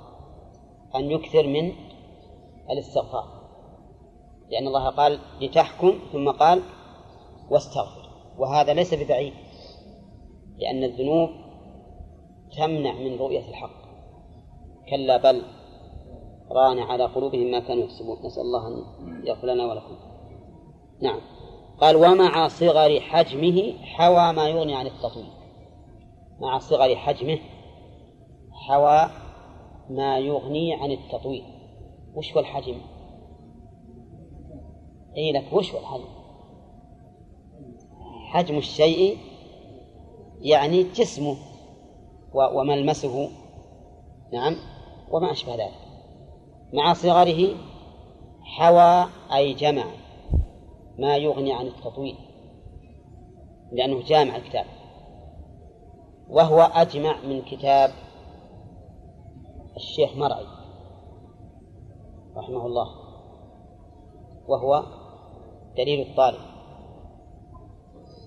أن 0.96 1.12
يكثر 1.12 1.48
من 1.48 1.72
الاستغفار. 2.70 3.44
لأن 4.52 4.68
الله 4.68 4.90
قال 4.90 5.20
لتحكم 5.42 6.00
ثم 6.12 6.32
قال 6.32 6.62
واستغفر. 7.50 8.10
وهذا 8.38 8.74
ليس 8.74 8.94
ببعيد 8.94 9.34
لأن 10.58 10.84
الذنوب 10.84 11.30
تمنع 12.58 12.94
من 12.94 13.18
رؤية 13.18 13.50
الحق. 13.50 13.84
كلا 14.90 15.18
بل 15.18 15.42
ران 16.52 16.80
على 16.80 17.06
قلوبهم 17.06 17.52
ما 17.52 17.60
كانوا 17.60 17.84
يكسبون. 17.84 18.26
نسأل 18.26 18.42
الله 18.42 18.68
أن 18.68 18.84
يغفر 19.28 19.48
لنا 19.48 19.66
ولكم. 19.66 19.96
نعم. 21.02 21.20
قال 21.82 21.96
ومع 21.96 22.48
صغر 22.48 23.00
حجمه 23.00 23.74
حوى 23.82 24.34
ما 24.34 24.50
يغني 24.50 24.76
عن 24.76 24.88
التطويل. 24.88 25.30
مع 26.40 26.60
صغر 26.60 26.96
حجمه 26.96 27.40
حوى 28.52 29.23
ما 29.90 30.20
يغني 30.20 30.74
عن 30.74 30.92
التطويل. 30.92 31.44
وش 32.16 32.34
هو 32.34 32.40
الحجم؟ 32.40 32.82
أي 35.18 35.32
لك 35.32 35.54
وش 35.54 35.74
هو 35.74 35.80
الحجم؟ 35.80 36.24
حجم 38.32 38.58
الشيء 38.58 39.18
يعني 40.42 40.84
جسمه 40.84 41.36
وملمسه. 42.34 43.30
نعم. 44.34 44.56
وما 45.12 45.32
أشبه 45.32 45.56
ذلك. 45.56 45.74
مع 46.74 46.94
صغره 46.94 47.56
حوى 48.42 49.10
أي 49.36 49.54
جمع 49.54 49.86
ما 51.00 51.18
يغني 51.18 51.54
عن 51.54 51.68
التطويل 51.68 52.16
لأنه 53.72 54.04
جامع 54.04 54.36
الكتاب. 54.36 54.66
وهو 56.30 56.62
أجمع 56.62 57.22
من 57.22 57.42
كتاب 57.42 57.92
الشيخ 59.76 60.16
مرعي 60.16 60.46
رحمه 62.36 62.66
الله 62.66 62.88
وهو 64.48 64.84
دليل 65.78 66.08
الطالب. 66.08 66.40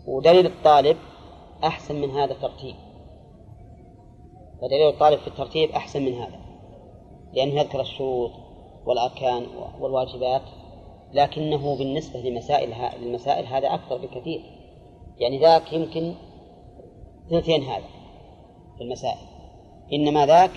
ودليل 0.06 0.46
الطالب 0.46 0.96
أحسن 1.64 2.00
من 2.00 2.10
هذا 2.10 2.32
الترتيب. 2.32 2.74
فدليل 4.60 4.88
الطالب 4.88 5.18
في 5.18 5.28
الترتيب 5.28 5.70
أحسن 5.70 6.02
من 6.02 6.14
هذا 6.14 6.38
لأنه 7.32 7.60
يذكر 7.60 7.80
الشروط 7.80 8.30
والأركان 8.86 9.46
والواجبات 9.80 10.42
لكنه 11.12 11.76
بالنسبة 11.78 12.20
لمسائل 12.20 12.72
المسائل 12.72 13.46
هذا 13.46 13.74
أكثر 13.74 13.98
بكثير. 13.98 14.42
يعني 15.18 15.38
ذاك 15.38 15.72
يمكن 15.72 16.14
ثلثين 17.30 17.62
هذا 17.62 17.86
في 18.76 18.84
المسائل. 18.84 19.26
إنما 19.92 20.26
ذاك 20.26 20.50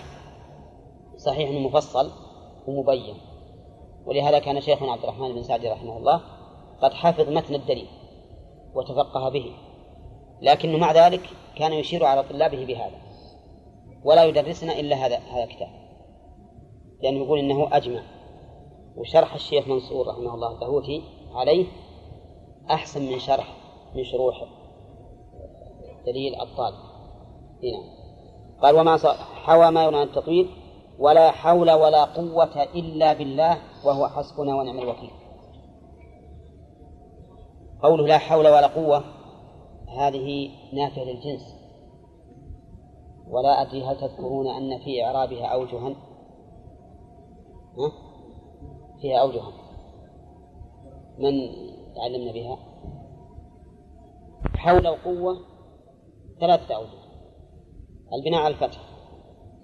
صحيح 1.25 1.49
أنه 1.49 1.59
مفصل 1.59 2.11
ومبين. 2.67 3.15
ولهذا 4.05 4.39
كان 4.39 4.61
شيخنا 4.61 4.91
عبد 4.91 5.03
الرحمن 5.03 5.33
بن 5.33 5.43
سعدي 5.43 5.69
رحمه 5.69 5.97
الله 5.97 6.21
قد 6.81 6.93
حفظ 6.93 7.29
متن 7.29 7.55
الدليل 7.55 7.87
وتفقه 8.75 9.29
به 9.29 9.51
لكنه 10.41 10.77
مع 10.77 10.91
ذلك 10.91 11.21
كان 11.55 11.73
يشير 11.73 12.05
على 12.05 12.23
طلابه 12.23 12.65
بهذا 12.65 12.97
ولا 14.03 14.23
يدرسنا 14.25 14.79
إلا 14.79 14.95
هذا 14.95 15.17
هذا 15.17 15.43
الكتاب 15.43 15.69
لأنه 17.03 17.23
يقول 17.23 17.39
إنه 17.39 17.67
أجمع. 17.71 18.01
وشرح 18.95 19.33
الشيخ 19.33 19.67
منصور 19.67 20.07
رحمه 20.07 20.33
الله 20.33 20.51
الدهوتي 20.51 21.03
عليه 21.33 21.65
أحسن 22.71 23.01
من 23.11 23.19
شرح 23.19 23.55
من 23.95 24.03
شروح 24.03 24.45
دليل 26.05 26.41
الطالب. 26.41 26.75
هنا 27.63 27.99
قال 28.61 28.75
وما 28.75 28.97
حوى 29.43 29.71
ما 29.71 29.83
يرى 29.83 30.03
التطويل 30.03 30.49
ولا 30.99 31.31
حول 31.31 31.71
ولا 31.71 32.03
قوة 32.03 32.63
إلا 32.63 33.13
بالله 33.13 33.57
وهو 33.85 34.07
حسبنا 34.07 34.55
ونعم 34.55 34.79
الوكيل. 34.79 35.11
قوله 37.83 38.07
لا 38.07 38.17
حول 38.17 38.47
ولا 38.47 38.67
قوة 38.67 39.03
هذه 39.97 40.49
نافية 40.73 41.03
للجنس. 41.03 41.55
ولا 43.29 43.61
أدري 43.61 43.83
هل 43.83 43.97
تذكرون 43.97 44.47
أن 44.47 44.79
في 44.79 45.05
إعرابها 45.05 45.45
أوجها؟ 45.45 45.95
فيها 49.01 49.19
أوجها. 49.19 49.51
من 51.17 51.33
تعلمنا 51.95 52.31
بها؟ 52.31 52.57
حول 54.55 54.87
وقوة 54.87 55.37
ثلاثة 56.39 56.75
أوجه. 56.75 56.99
البناء 58.13 58.41
على 58.41 58.53
الفتح 58.53 58.79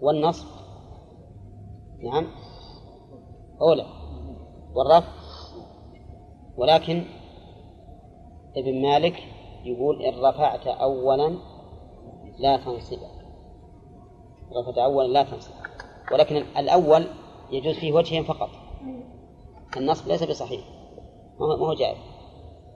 والنصب 0.02 0.55
نعم. 2.04 2.28
أولى 3.62 3.86
والرفع 4.76 5.12
ولكن 6.58 7.06
ابن 8.58 8.82
مالك 8.82 9.24
يقول 9.64 10.02
إن 10.02 10.26
رفعت 10.26 10.68
أولا 10.68 11.38
لا 12.40 12.58
تنصبه 12.58 13.10
رفعت 14.62 14.78
أولا 14.78 15.08
لا 15.08 15.24
تنصب 15.24 15.54
ولكن 16.12 16.36
الأول 16.36 17.08
يجوز 17.52 17.76
فيه 17.76 17.94
وجهين 17.94 18.24
فقط. 18.24 18.50
النصب 19.78 20.08
ليس 20.08 20.24
بصحيح. 20.24 20.62
ما 21.40 21.68
هو 21.68 21.74
جائز. 21.74 21.98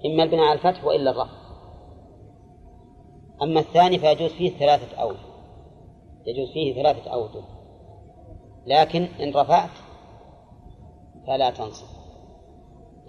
إما 0.06 0.24
البناء 0.24 0.46
على 0.46 0.54
الفتح 0.54 0.86
وإلا 0.86 1.12
الرفع. 1.12 1.40
أما 3.42 3.60
الثاني 3.60 4.00
فيجوز 4.00 4.32
فيه 4.32 4.50
ثلاثة 4.50 4.98
أوجه 4.98 5.30
يجوز 6.26 6.52
فيه 6.54 6.82
ثلاثة 6.82 7.12
أوجه 7.12 7.44
لكن 8.70 9.02
إن 9.04 9.34
رفعت 9.34 9.70
فلا 11.28 11.50
تنصب 11.50 11.88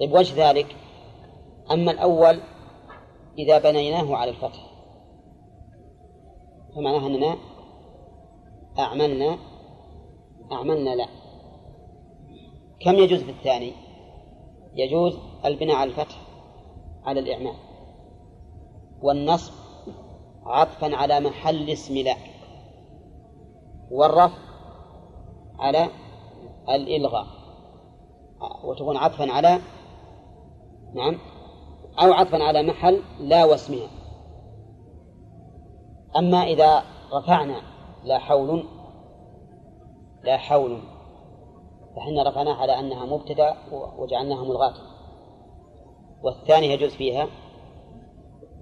طيب 0.00 0.12
وجه 0.12 0.50
ذلك. 0.50 0.76
أما 1.70 1.90
الأول 1.90 2.40
إذا 3.38 3.58
بنيناه 3.58 4.16
على 4.16 4.30
الفتح 4.30 4.70
فمعناه 6.76 7.06
أننا 7.06 7.36
أعملنا 8.78 9.38
أعملنا 10.52 10.90
لا. 10.90 11.06
كم 12.80 12.94
يجوز 12.94 13.20
في 13.22 13.30
الثاني 13.30 13.72
يجوز 14.74 15.18
البناء 15.44 15.76
على 15.76 15.90
الفتح 15.90 16.16
على 17.04 17.20
الإعمال 17.20 17.54
والنصب 19.02 19.52
عطفا 20.46 20.96
على 20.96 21.20
محل 21.20 21.70
اسم 21.70 21.94
لا 21.94 22.16
والرفع 23.90 24.49
على 25.60 25.88
الإلغاء. 26.68 27.26
وتكون 28.64 28.96
عطفا 28.96 29.32
على 29.32 29.58
نعم 30.94 31.18
أو 32.02 32.12
عطفا 32.12 32.42
على 32.42 32.62
محل 32.62 33.02
لا 33.20 33.44
واسمها 33.44 33.88
أما 36.16 36.42
إذا 36.42 36.82
رفعنا 37.12 37.62
لا 38.04 38.18
حول 38.18 38.64
لا 40.24 40.36
حول 40.36 40.82
فحنا 41.96 42.28
رفعناها 42.28 42.54
على 42.54 42.78
أنها 42.78 43.06
مبتدأ 43.06 43.56
وجعلناها 43.98 44.44
ملغاة 44.44 44.74
والثاني 46.22 46.66
يجوز 46.66 46.90
فيها 46.90 47.28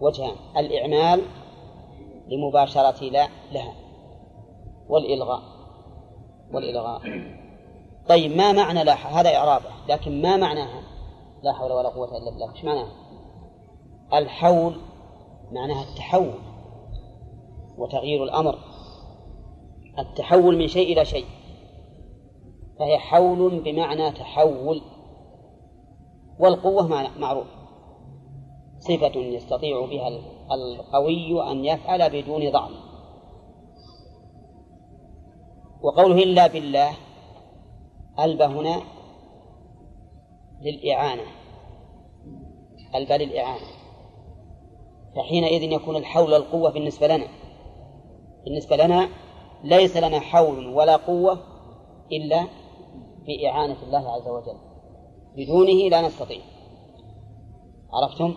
وجهان 0.01 0.37
الإعمال 0.57 1.23
لمباشرة 2.29 3.05
لا 3.05 3.29
لها 3.53 3.75
والإلغاء. 4.89 5.58
والإلغاء. 6.53 7.01
طيب 8.09 8.37
ما 8.37 8.53
معنى 8.53 8.85
لا 8.85 8.95
هذا 8.95 9.37
إعرابه 9.37 9.71
لكن 9.89 10.23
ما 10.23 10.37
معناها؟ 10.37 10.83
لا 11.43 11.53
حول 11.53 11.73
ولا 11.73 11.89
قوة 11.89 12.19
إلا 12.19 12.31
بالله. 12.31 12.53
إيش 12.53 12.65
معناها؟ 12.65 12.93
الحول 14.15 14.77
معناها 15.53 15.83
التحول 15.83 16.35
وتغيير 17.79 18.25
الأمر. 18.25 18.59
التحول 19.99 20.59
من 20.59 20.69
شيء 20.69 20.93
إلى 20.93 21.05
شيء. 21.05 21.27
فهي 22.79 22.99
حول 22.99 23.61
بمعنى 23.61 24.11
تحول. 24.11 24.83
والقوة 26.39 27.09
معروف. 27.19 27.47
صفة 28.79 29.17
يستطيع 29.17 29.87
بها 29.87 30.09
القوي 30.53 31.51
أن 31.53 31.65
يفعل 31.65 32.11
بدون 32.11 32.51
ضعف. 32.51 32.88
وقوله 35.83 36.23
إلا 36.23 36.47
بالله 36.47 36.91
ألب 38.19 38.43
هنا 38.43 38.83
للإعانة. 40.63 41.23
ألب 42.95 43.13
للإعانة. 43.13 43.67
فحينئذ 45.17 45.63
يكون 45.63 45.97
الحول 45.97 46.35
القوة 46.35 46.71
بالنسبة 46.71 47.07
لنا. 47.07 47.27
بالنسبة 48.45 48.77
لنا 48.77 49.09
ليس 49.65 49.97
لنا 49.97 50.21
حول 50.21 50.67
ولا 50.67 50.97
قوة 50.97 51.39
إلا 52.13 52.45
بإعانة 53.27 53.77
الله 53.83 54.13
عز 54.13 54.29
وجل. 54.29 54.59
بدونه 55.37 55.89
لا 55.89 56.01
نستطيع. 56.01 56.41
عرفتم؟ 57.93 58.35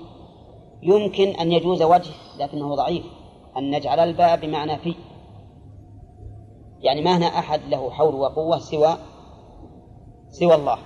يمكن 0.83 1.27
أن 1.27 1.51
يجوز 1.51 1.81
وجه 1.81 2.11
لكنه 2.39 2.75
ضعيف. 2.75 3.05
أن 3.57 3.71
نجعل 3.71 3.99
الباء 3.99 4.39
بمعنى 4.39 4.77
في. 4.77 4.95
يعني 6.81 7.01
ما 7.01 7.17
هنا 7.17 7.25
أحد 7.25 7.61
له 7.69 7.91
حول 7.91 8.15
وقوة 8.15 8.57
سوى 8.59 8.97
سوى 10.29 10.55
الله. 10.55 10.77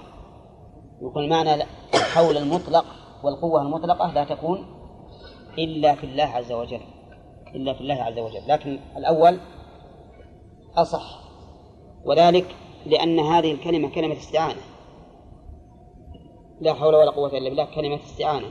يكون 1.02 1.24
المعنى 1.24 1.64
الحول 1.93 2.38
المطلق 2.38 2.86
والقوة 3.24 3.62
المطلقة 3.62 4.14
لا 4.14 4.24
تكون 4.24 4.66
إلا 5.58 5.96
في 5.96 6.04
الله 6.04 6.24
عز 6.24 6.52
وجل. 6.52 6.82
إلا 7.56 7.74
في 7.74 7.82
الله 7.82 7.96
عز 7.96 8.20
وجل. 8.20 8.48
لكن 8.48 8.80
الأول 8.98 9.39
أصح. 10.78 11.20
وذلك 12.06 12.56
لأن 12.86 13.20
هذه 13.20 13.52
الكلمة 13.52 13.89
كلمة 13.89 14.14
استعانة. 14.14 14.62
لا 16.62 16.74
حول 16.74 16.96
ولا 16.96 17.12
قوة 17.12 17.38
إلا 17.38 17.50
بالله 17.50 17.76
كلمة 17.76 17.96
استعانة. 17.96 18.48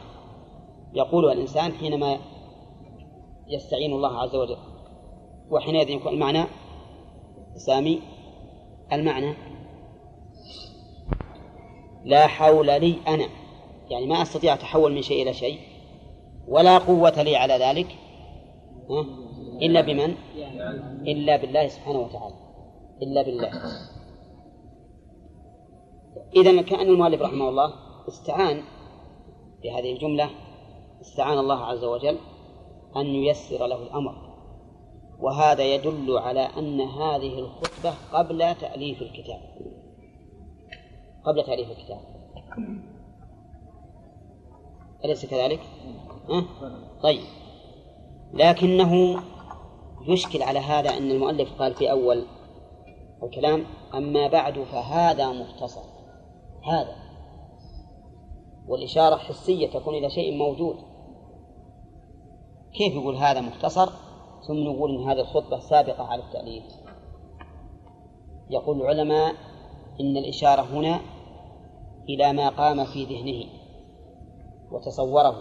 يقولها 0.95 1.33
الإنسان 1.33 1.73
حينما 1.73 2.19
يستعين 3.49 3.93
الله 3.93 4.19
عز 4.19 4.37
وجل 4.37 4.57
وحينئذ 5.51 5.91
يكون 5.91 6.13
المعنى 6.13 6.45
سامي 7.57 8.01
المعنى. 8.93 9.35
لا 12.05 12.27
حول 12.27 12.67
لي 12.67 12.97
أنا. 13.09 13.29
يعني 13.91 14.07
ما 14.07 14.23
أستطيع 14.23 14.55
أتحول 14.55 14.95
من 14.95 15.03
شيء 15.03 15.23
إلى 15.23 15.35
شيء. 15.35 15.59
ولا 16.49 16.79
قوة 16.79 17.23
لي 17.23 17.37
على 17.37 17.55
ذلك. 17.55 17.87
إلا 19.63 19.81
بمن؟ 19.81 20.15
إلا 21.07 21.37
بالله 21.37 21.69
سبحانه 21.69 21.99
وتعالى. 21.99 22.35
إلا 23.03 23.23
بالله. 23.23 23.51
إذا 26.37 26.63
كأن 26.63 26.89
المؤلف 26.89 27.23
رحمه 27.23 27.49
الله 27.49 27.75
استعان 28.09 28.63
بهذه 29.63 29.93
الجملة 29.93 30.31
استعان 31.01 31.39
الله 31.39 31.65
عز 31.65 31.85
وجل 31.85 32.19
أن 32.97 33.07
ييسر 33.07 33.67
له 33.67 33.83
الأمر. 33.83 34.24
وهذا 35.25 35.75
يدل 35.75 36.19
على 36.19 36.41
أن 36.41 36.81
هذه 36.81 37.39
الخطبة 37.39 37.95
قبل 38.13 38.55
تأليف 38.55 39.03
الكتاب. 39.03 39.41
قبل 41.25 41.45
تأليف 41.45 41.71
الكتاب. 41.71 42.01
أليس 45.05 45.27
كذلك؟ 45.27 45.61
أه؟ 46.31 46.45
طيب. 47.03 47.25
لكنه 48.33 49.23
يشكل 50.09 50.43
على 50.43 50.59
هذا 50.59 50.91
أن 50.91 51.11
المؤلف 51.11 51.53
قال 51.59 51.75
في 51.75 51.91
أول 51.91 52.27
الكلام 53.23 53.65
أما 53.95 54.29
بعد 54.29 54.59
فهذا 54.59 55.33
مختصر. 55.33 55.85
هذا. 56.65 56.97
والإشارة 58.69 59.17
حسية 59.17 59.71
تكون 59.71 59.95
إلى 59.95 60.11
شيء 60.11 60.37
موجود. 60.37 60.77
كيف 62.75 62.95
يقول 62.95 63.17
هذا 63.17 63.41
مختصر؟ 63.41 64.04
ثم 64.47 64.55
نقول 64.55 64.91
إن 64.91 65.09
هذه 65.09 65.21
الخطبة 65.21 65.59
سابقة 65.59 66.05
على 66.05 66.23
التأليف. 66.23 66.65
يقول 68.51 68.81
العلماء 68.81 69.35
إن 70.01 70.17
الإشارة 70.17 70.63
هنا 70.63 71.01
إلى 72.09 72.33
ما 72.33 72.49
قام 72.49 72.85
في 72.85 73.05
ذهنه 73.05 73.45
وتصوره 74.71 75.37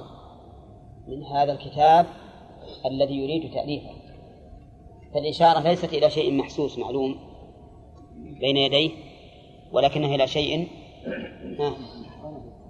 من 1.08 1.24
هذا 1.24 1.52
الكتاب 1.54 2.06
الذي 2.86 3.16
يريد 3.16 3.54
تأليفه. 3.54 3.92
فالإشارة 5.14 5.60
ليست 5.60 5.94
إلى 5.94 6.10
شيء 6.10 6.34
محسوس 6.34 6.78
معلوم 6.80 7.20
بين 8.40 8.58
يديه 8.58 8.92
ولكنها 9.72 10.16
إلى 10.16 10.28
شيء 10.28 10.68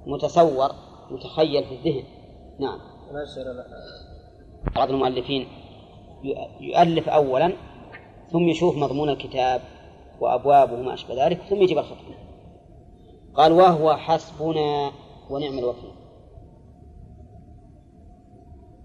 متصور 0.06 0.72
متخيل 1.12 1.64
في 1.64 1.76
الذهن. 1.76 2.04
نعم. 2.60 2.80
بعض 4.76 4.90
المؤلفين 4.90 5.48
يؤلف 6.60 7.10
أولا 7.10 7.54
ثم 8.32 8.50
يشوف 8.50 8.78
مضمون 8.78 9.10
الكتاب 9.10 9.62
وأبوابه 10.20 10.74
وما 10.74 10.94
أشبه 10.94 11.26
ذلك 11.26 11.42
ثم 11.42 11.62
يجيب 11.62 11.78
الخطبة. 11.78 12.16
قال 13.36 13.52
وهو 13.52 13.96
حسبنا 13.96 14.92
ونعم 15.30 15.60
الوكيل. 15.60 15.92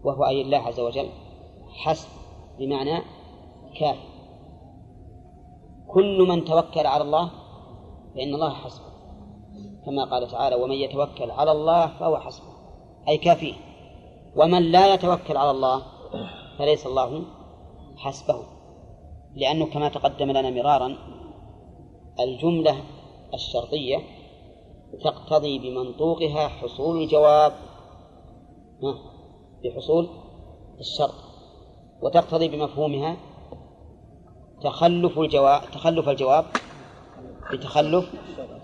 وهو 0.05 0.27
أي 0.27 0.43
الله 0.43 0.59
عز 0.59 0.81
وجل 0.81 1.09
حسب 1.69 2.09
بمعنى 2.59 3.03
كافي. 3.81 4.09
كل 5.89 6.27
من 6.29 6.45
توكل 6.45 6.87
على 6.87 7.03
الله 7.03 7.31
فإن 8.15 8.35
الله 8.35 8.55
حسبه 8.55 8.89
كما 9.87 10.05
قال 10.05 10.29
تعالى 10.29 10.57
ومن 10.57 10.75
يتوكل 10.75 11.31
على 11.31 11.53
الله 11.53 11.87
فهو 11.87 12.19
حسبه. 12.19 12.47
أي 13.09 13.19
كافيه 13.19 13.55
ومن 14.37 14.63
لا 14.63 14.95
يتوكل 14.95 15.37
على 15.37 15.51
الله 15.51 15.83
فليس 16.59 16.87
الله 16.87 17.23
حسبه 17.97 18.43
لأنه 19.35 19.67
كما 19.67 19.89
تقدم 19.89 20.31
لنا 20.31 20.51
مرارا 20.51 20.97
الجملة 22.21 22.83
الشرطية 23.35 23.99
تقتضي 25.05 25.59
بمنطوقها 25.59 26.49
حصول 26.49 27.03
الجواب 27.03 27.53
بحصول 29.65 30.09
الشرط 30.81 31.15
وتقتضي 32.03 32.49
بمفهومها 32.49 33.17
تخلف 34.63 35.19
الجواب 35.19 35.63
تخلف 35.73 36.09
الجواب 36.09 36.45
بتخلف 37.53 38.15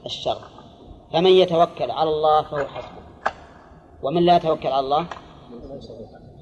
الشرط. 0.06 0.40
فمن 1.12 1.30
يتوكل 1.30 1.90
على 1.90 2.10
الله 2.10 2.42
فهو 2.42 2.66
حسبه 2.66 3.02
ومن 4.02 4.22
لا 4.22 4.36
يتوكل 4.36 4.68
على 4.68 4.80
الله 4.80 5.06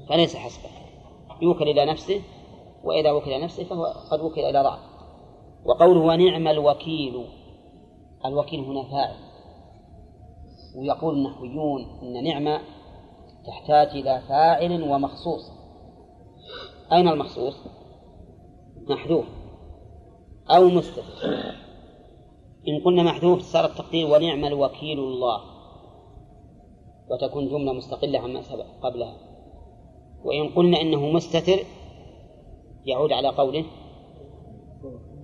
فليس 0.09 0.35
حسبه. 0.35 0.69
يوكل 1.43 1.69
إلى 1.69 1.85
نفسه 1.85 2.21
وإذا 2.83 3.11
وكل 3.11 3.31
إلى 3.31 3.43
نفسه 3.43 3.63
فهو 3.63 3.85
قد 4.11 4.21
وكل 4.21 4.41
إلى 4.41 4.63
ضعف 4.63 4.79
وقوله 5.65 5.99
ونعم 5.99 6.47
الوكيل 6.47 7.25
الوكيل 8.25 8.59
هنا 8.59 8.83
فاعل. 8.83 9.15
ويقول 10.77 11.15
النحويون 11.15 11.85
إن 12.01 12.23
نعمة 12.23 12.61
تحتاج 13.47 13.87
إلى 13.87 14.21
فاعل 14.27 14.83
ومخصوص. 14.91 15.51
أين 16.91 17.07
المخصوص؟ 17.07 17.55
محذوف 18.89 19.25
أو 20.49 20.69
مستتر. 20.69 21.03
إن 22.67 22.83
قلنا 22.85 23.03
محذوف 23.03 23.41
صار 23.41 23.65
التقدير 23.65 24.07
ونعم 24.07 24.45
الوكيل 24.45 24.99
الله. 24.99 25.41
وتكون 27.09 27.49
جملة 27.49 27.73
مستقلة 27.73 28.19
عما 28.19 28.41
سبق 28.41 28.65
قبلها. 28.81 29.32
وإن 30.23 30.49
قلنا 30.49 30.81
إنه 30.81 31.09
مستتر 31.09 31.59
يعود 32.85 33.11
على 33.11 33.27
قوله 33.27 33.65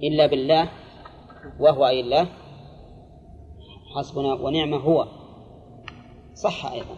إلا 0.04 0.26
بالله 0.26 0.70
وهو 1.60 1.88
أي 1.88 2.00
الله 2.00 2.30
حسبنا 3.96 4.34
ونعم 4.34 4.74
هو. 4.74 5.08
صح 6.34 6.66
أيضا. 6.66 6.96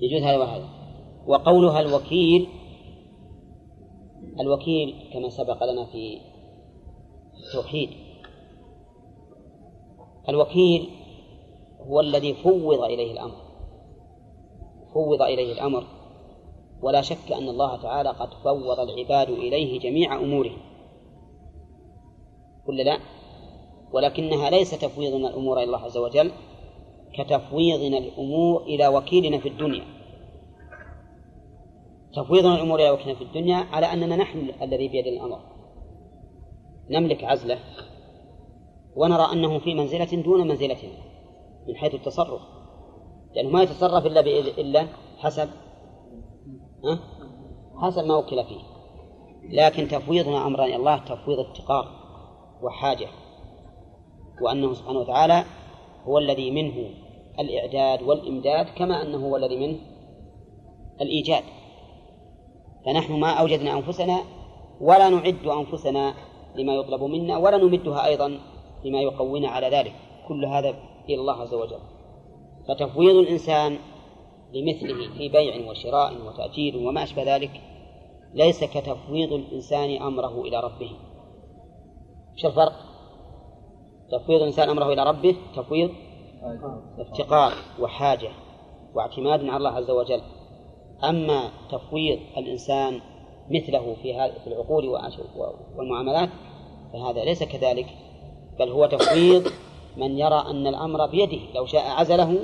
يجوز 0.00 0.22
هذا 0.22 0.36
وهذا. 0.36 0.68
وقولها 1.26 1.80
الوكيل 1.80 2.48
الوكيل 4.40 5.10
كما 5.12 5.28
سبق 5.28 5.64
لنا 5.64 5.84
في 5.84 6.20
التوحيد. 7.46 7.90
الوكيل 10.28 10.88
هو 11.80 12.00
الذي 12.00 12.34
فوض 12.34 12.80
إليه 12.80 13.12
الأمر. 13.12 13.36
فوض 14.94 15.22
إليه 15.22 15.52
الأمر. 15.52 15.97
ولا 16.82 17.02
شك 17.02 17.32
أن 17.32 17.48
الله 17.48 17.82
تعالى 17.82 18.08
قد 18.08 18.34
فوض 18.34 18.80
العباد 18.80 19.30
إليه 19.30 19.80
جميع 19.80 20.16
أمورهم. 20.16 20.58
ولا 22.66 22.82
لا؟ 22.82 22.98
ولكنها 23.92 24.50
ليس 24.50 24.70
تفويضنا 24.70 25.28
الأمور 25.28 25.56
إلى 25.56 25.64
الله 25.64 25.78
عز 25.78 25.96
وجل 25.96 26.32
كتفويضنا 27.14 27.98
الأمور 27.98 28.62
إلى 28.62 28.88
وكيلنا 28.88 29.38
في 29.38 29.48
الدنيا. 29.48 29.84
تفويضنا 32.14 32.54
الأمور 32.54 32.78
إلى 32.78 32.90
وكيلنا 32.90 33.14
في 33.14 33.24
الدنيا 33.24 33.56
على 33.56 33.86
أننا 33.86 34.16
نحن 34.16 34.50
الذي 34.62 34.88
بيدنا 34.88 35.16
الأمر. 35.16 35.40
نملك 36.90 37.24
عزلة 37.24 37.58
ونرى 38.96 39.32
أنه 39.32 39.58
في 39.58 39.74
منزلة 39.74 40.22
دون 40.22 40.48
منزلتنا 40.48 40.92
من 41.68 41.76
حيث 41.76 41.94
التصرف. 41.94 42.42
لأنه 43.34 43.50
ما 43.50 43.62
يتصرف 43.62 44.06
إلا 44.06 44.20
إلا 44.60 44.86
حسب 45.18 45.48
حسب 47.82 48.04
ما 48.04 48.16
وكل 48.16 48.44
فيه. 48.44 48.60
لكن 49.50 49.88
تفويضنا 49.88 50.46
أمرا 50.46 50.64
إلى 50.64 50.76
الله 50.76 50.98
تفويض 50.98 51.38
افتقار 51.38 51.88
وحاجة 52.62 53.08
وأنه 54.42 54.72
سبحانه 54.74 54.98
وتعالى 54.98 55.44
هو 56.04 56.18
الذي 56.18 56.50
منه 56.50 56.90
الإعداد 57.38 58.02
والإمداد 58.02 58.66
كما 58.66 59.02
أنه 59.02 59.26
هو 59.26 59.36
الذي 59.36 59.56
منه 59.56 59.78
الإيجاد. 61.00 61.42
فنحن 62.86 63.12
ما 63.12 63.30
أوجدنا 63.30 63.72
أنفسنا 63.72 64.18
ولا 64.80 65.08
نعد 65.08 65.46
أنفسنا 65.46 66.14
لما 66.56 66.74
يطلب 66.74 67.02
منا 67.02 67.36
ولا 67.36 67.56
نمدها 67.56 68.06
أيضا 68.06 68.28
لما 68.84 69.00
يقوينا 69.00 69.48
على 69.48 69.68
ذلك. 69.68 69.92
كل 70.28 70.44
هذا 70.44 70.68
إلى 71.08 71.20
الله 71.20 71.34
عز 71.34 71.54
وجل. 71.54 71.80
فتفويض 72.68 73.16
الإنسان 73.16 73.78
لمثله 74.52 75.14
في 75.18 75.28
بيع 75.28 75.70
وشراء 75.70 76.26
وتأجير 76.26 76.76
وما 76.76 77.02
أشبه 77.02 77.36
ذلك 77.36 77.60
ليس 78.34 78.64
كتفويض 78.64 79.32
الإنسان 79.32 80.02
أمره 80.02 80.40
إلى 80.40 80.60
ربه 80.60 80.90
إيش 82.36 82.46
الفرق؟ 82.46 82.72
تفويض 84.12 84.40
الإنسان 84.40 84.68
أمره 84.68 84.92
إلى 84.92 85.04
ربه 85.04 85.36
تفويض 85.56 85.90
افتقار 86.98 87.52
وحاجة 87.80 88.30
واعتماد 88.94 89.44
على 89.44 89.56
الله 89.56 89.70
عز 89.70 89.90
وجل 89.90 90.20
أما 91.04 91.50
تفويض 91.70 92.18
الإنسان 92.36 93.00
مثله 93.50 93.96
في 94.02 94.14
هذه 94.14 94.32
العقول 94.46 94.88
والمعاملات 95.76 96.28
فهذا 96.92 97.24
ليس 97.24 97.42
كذلك 97.42 97.86
بل 98.58 98.68
هو 98.68 98.86
تفويض 98.86 99.48
من 99.96 100.18
يرى 100.18 100.44
أن 100.50 100.66
الأمر 100.66 101.06
بيده 101.06 101.38
لو 101.54 101.66
شاء 101.66 101.90
عزله 101.90 102.38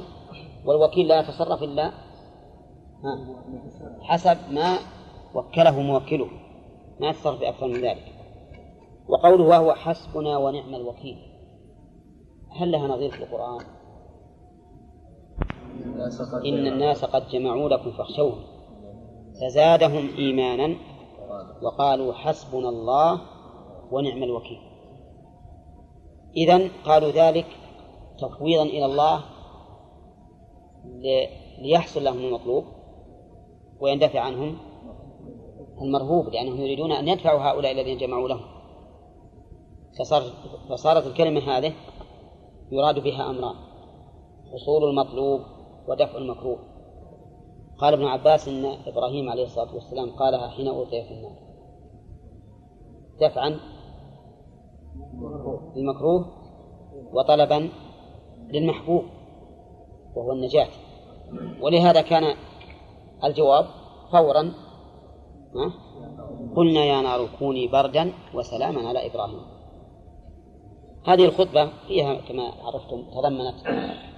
والوكيل 0.64 1.08
لا 1.08 1.20
يتصرف 1.20 1.62
إلا 1.62 1.92
حسب 4.02 4.36
ما 4.50 4.78
وكله 5.34 5.80
موكله. 5.80 6.28
ما 7.00 7.08
يتصرف 7.08 7.40
بأكثر 7.40 7.66
من 7.66 7.74
ذلك. 7.74 8.12
وقوله 9.08 9.44
وهو 9.44 9.74
حسبنا 9.74 10.38
ونعم 10.38 10.74
الوكيل. 10.74 11.18
هل 12.50 12.72
لها 12.72 12.88
نظير 12.88 13.10
في 13.10 13.22
القرآن؟ 13.24 13.64
إن 16.44 16.66
الناس 16.66 17.04
قد 17.04 17.28
جمعوا 17.28 17.68
لكم 17.68 17.90
فاخشوهم. 17.90 18.44
فزادهم 19.40 20.08
إيمانا 20.18 20.76
وقالوا 21.62 22.12
حسبنا 22.12 22.68
الله 22.68 23.20
ونعم 23.90 24.22
الوكيل. 24.22 24.58
إذن 26.36 26.70
قالوا 26.84 27.10
ذلك 27.10 27.46
تفويضا 28.18 28.62
إلى 28.62 28.84
الله 28.84 29.33
ليحصل 31.58 32.04
لهم 32.04 32.18
المطلوب 32.18 32.64
ويندفع 33.80 34.20
عنهم 34.20 34.58
المرهوب 35.82 36.28
لأنهم 36.28 36.60
يريدون 36.60 36.92
أن 36.92 37.08
يدفعوا 37.08 37.40
هؤلاء 37.40 37.72
الذين 37.72 37.98
جمعوا 37.98 38.28
لهم. 38.28 38.44
فصار 39.98 40.22
فصارت 40.68 41.06
الكلمة 41.06 41.40
هذه 41.40 41.72
يراد 42.72 42.98
بها 42.98 43.30
أمران 43.30 43.54
حصول 44.52 44.84
المطلوب 44.90 45.40
ودفع 45.88 46.18
المكروه. 46.18 46.58
قال 47.78 47.94
ابن 47.94 48.04
عباس 48.04 48.48
إن 48.48 48.64
إبراهيم 48.64 49.28
عليه 49.28 49.44
الصلاة 49.44 49.74
والسلام 49.74 50.10
قالها 50.10 50.48
حين 50.48 50.68
ألقي 50.68 51.04
في 51.04 51.10
النار. 51.10 51.36
دفعا 53.20 53.60
للمكروه 55.76 56.26
وطلبا 57.12 57.68
للمحبوب. 58.48 59.04
وهو 60.16 60.32
النجاة. 60.32 60.68
ولهذا 61.60 62.00
كان 62.00 62.36
الجواب 63.24 63.66
فورا 64.12 64.52
قلنا 66.56 66.84
يا 66.84 67.02
نار 67.02 67.28
كوني 67.38 67.68
بردا 67.68 68.12
وسلاما 68.34 68.88
على 68.88 69.06
إبراهيم. 69.06 69.40
هذه 71.06 71.24
الخطبة 71.24 71.70
فيها 71.88 72.14
كما 72.14 72.42
عرفتم 72.62 73.02
تضمنت 73.10 73.66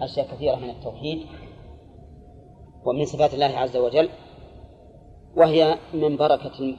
أشياء 0.00 0.26
كثيرة 0.26 0.56
من 0.56 0.70
التوحيد 0.70 1.26
ومن 2.84 3.04
صفات 3.04 3.34
الله 3.34 3.46
عز 3.46 3.76
وجل 3.76 4.08
وهي 5.36 5.78
من 5.94 6.16
بركة 6.16 6.76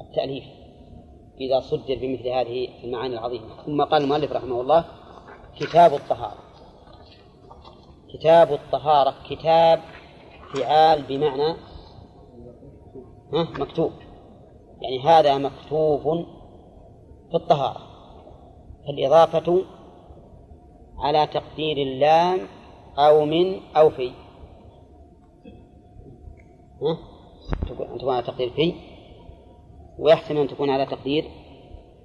التأليف 0.00 0.44
إذا 1.40 1.60
صدر 1.60 1.94
بمثل 1.94 2.28
هذه 2.28 2.68
المعاني 2.84 3.14
العظيمة. 3.14 3.62
ثم 3.66 3.82
قال 3.82 4.02
المؤلف 4.02 4.32
رحمه 4.32 4.60
الله 4.60 4.84
كتاب 5.60 5.94
الطهارة. 5.94 6.47
كتاب 8.12 8.52
الطهارة 8.52 9.14
كتاب 9.30 9.80
فعال 10.54 11.02
بمعنى 11.02 11.54
مكتوب. 13.32 13.92
يعني 14.80 15.00
هذا 15.00 15.38
مكتوب 15.38 16.26
في 17.30 17.34
الطهارة. 17.34 17.80
فالإضافة 18.86 19.62
على 20.98 21.26
تقدير 21.26 21.76
اللام 21.76 22.40
أو 22.98 23.24
من 23.24 23.60
أو 23.76 23.90
في. 23.90 24.12
ها؟ 26.82 26.98
تكون 27.68 28.10
على 28.14 28.22
تقدير 28.22 28.50
في. 28.50 28.74
ويحتمل 29.98 30.38
أن 30.38 30.48
تكون 30.48 30.70
على 30.70 30.86
تقدير 30.86 31.24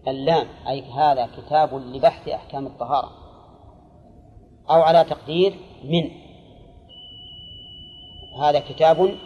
اللام. 0.07 0.47
أي 0.67 0.81
هذا 0.81 1.29
كتاب 1.37 1.73
لبحث 1.73 2.27
أحكام 2.27 2.67
الطهارة. 2.67 3.09
أو 4.69 4.81
على 4.81 5.03
تقدير 5.03 5.53
من 5.83 6.11
هذا 8.39 8.59
كتاب 8.59 9.17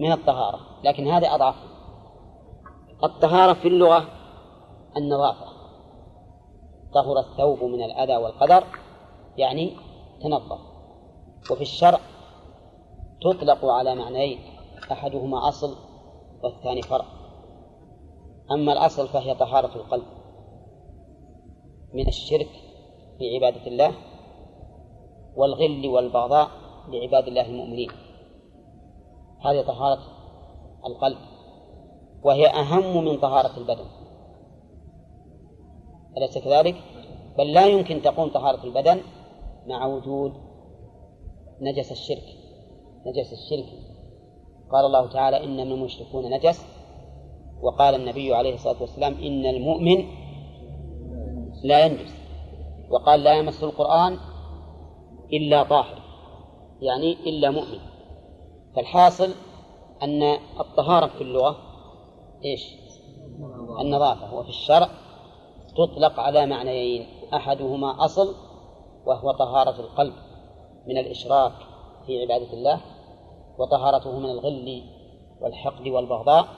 من 0.00 0.12
الطهارة 0.12 0.60
لكن 0.84 1.08
هذا 1.08 1.34
أضعف. 1.34 1.54
الطهارة 3.04 3.52
في 3.52 3.68
اللغة 3.68 4.08
النظافة. 4.96 5.46
طهر 6.94 7.18
الثوب 7.18 7.62
من 7.62 7.82
الأذى 7.82 8.16
والقدر 8.16 8.64
يعني 9.36 9.76
تنظف. 10.22 10.60
وفي 11.50 11.62
الشرع 11.62 12.00
تطلق 13.20 13.64
على 13.64 13.94
معنيين 13.94 14.38
أحدهما 14.92 15.48
أصل 15.48 15.76
والثاني 16.42 16.82
فرع. 16.82 17.04
أما 18.50 18.72
الأصل 18.72 19.08
فهي 19.08 19.34
طهارة 19.34 19.76
القلب. 19.76 20.06
من 21.94 22.08
الشرك 22.08 22.69
في 23.20 23.34
عبادة 23.34 23.66
الله 23.66 23.92
والغل 25.36 25.86
والبغضاء 25.86 26.48
لعباد 26.88 27.28
الله 27.28 27.46
المؤمنين. 27.46 27.90
هذه 29.44 29.62
طهارة 29.62 30.00
القلب 30.86 31.18
وهي 32.22 32.46
أهم 32.46 33.04
من 33.04 33.18
طهارة 33.18 33.58
البدن. 33.58 33.84
أليس 36.16 36.38
كذلك؟ 36.38 36.76
بل 37.38 37.52
لا 37.52 37.66
يمكن 37.66 38.02
تقوم 38.02 38.28
طهارة 38.28 38.64
البدن 38.64 39.00
مع 39.66 39.86
وجود 39.86 40.32
نجس 41.60 41.92
الشرك. 41.92 42.26
نجس 43.06 43.32
الشرك. 43.32 43.68
قال 44.72 44.86
الله 44.86 45.12
تعالى 45.12 45.44
إنما 45.44 45.74
المشركون 45.74 46.30
نجس. 46.30 46.66
وقال 47.62 47.94
النبي 47.94 48.34
عليه 48.34 48.54
الصلاة 48.54 48.80
والسلام 48.80 49.14
إن 49.14 49.46
المؤمن 49.46 50.04
لا 51.64 51.86
ينجس. 51.86 52.19
وقال 52.90 53.24
لا 53.24 53.34
يمس 53.34 53.64
القرآن 53.64 54.18
إلا 55.32 55.62
طاهر 55.62 56.02
يعني 56.80 57.12
إلا 57.12 57.50
مؤمن. 57.50 57.78
فالحاصل 58.76 59.30
أن 60.02 60.22
الطهارة 60.60 61.06
في 61.06 61.20
اللغة 61.20 61.56
إيش؟ 62.44 62.62
النظافة 63.80 64.34
وفي 64.34 64.48
الشرع 64.48 64.88
تطلق 65.76 66.20
على 66.20 66.46
معنيين 66.46 67.06
أحدهما 67.34 68.04
أصل 68.04 68.34
وهو 69.06 69.32
طهارة 69.32 69.80
القلب 69.80 70.14
من 70.86 70.98
الإشراك 70.98 71.52
في 72.06 72.22
عبادة 72.22 72.52
الله 72.52 72.80
وطهارته 73.58 74.18
من 74.18 74.30
الغل 74.30 74.82
والحقد 75.40 75.88
والبغضاء 75.88 76.48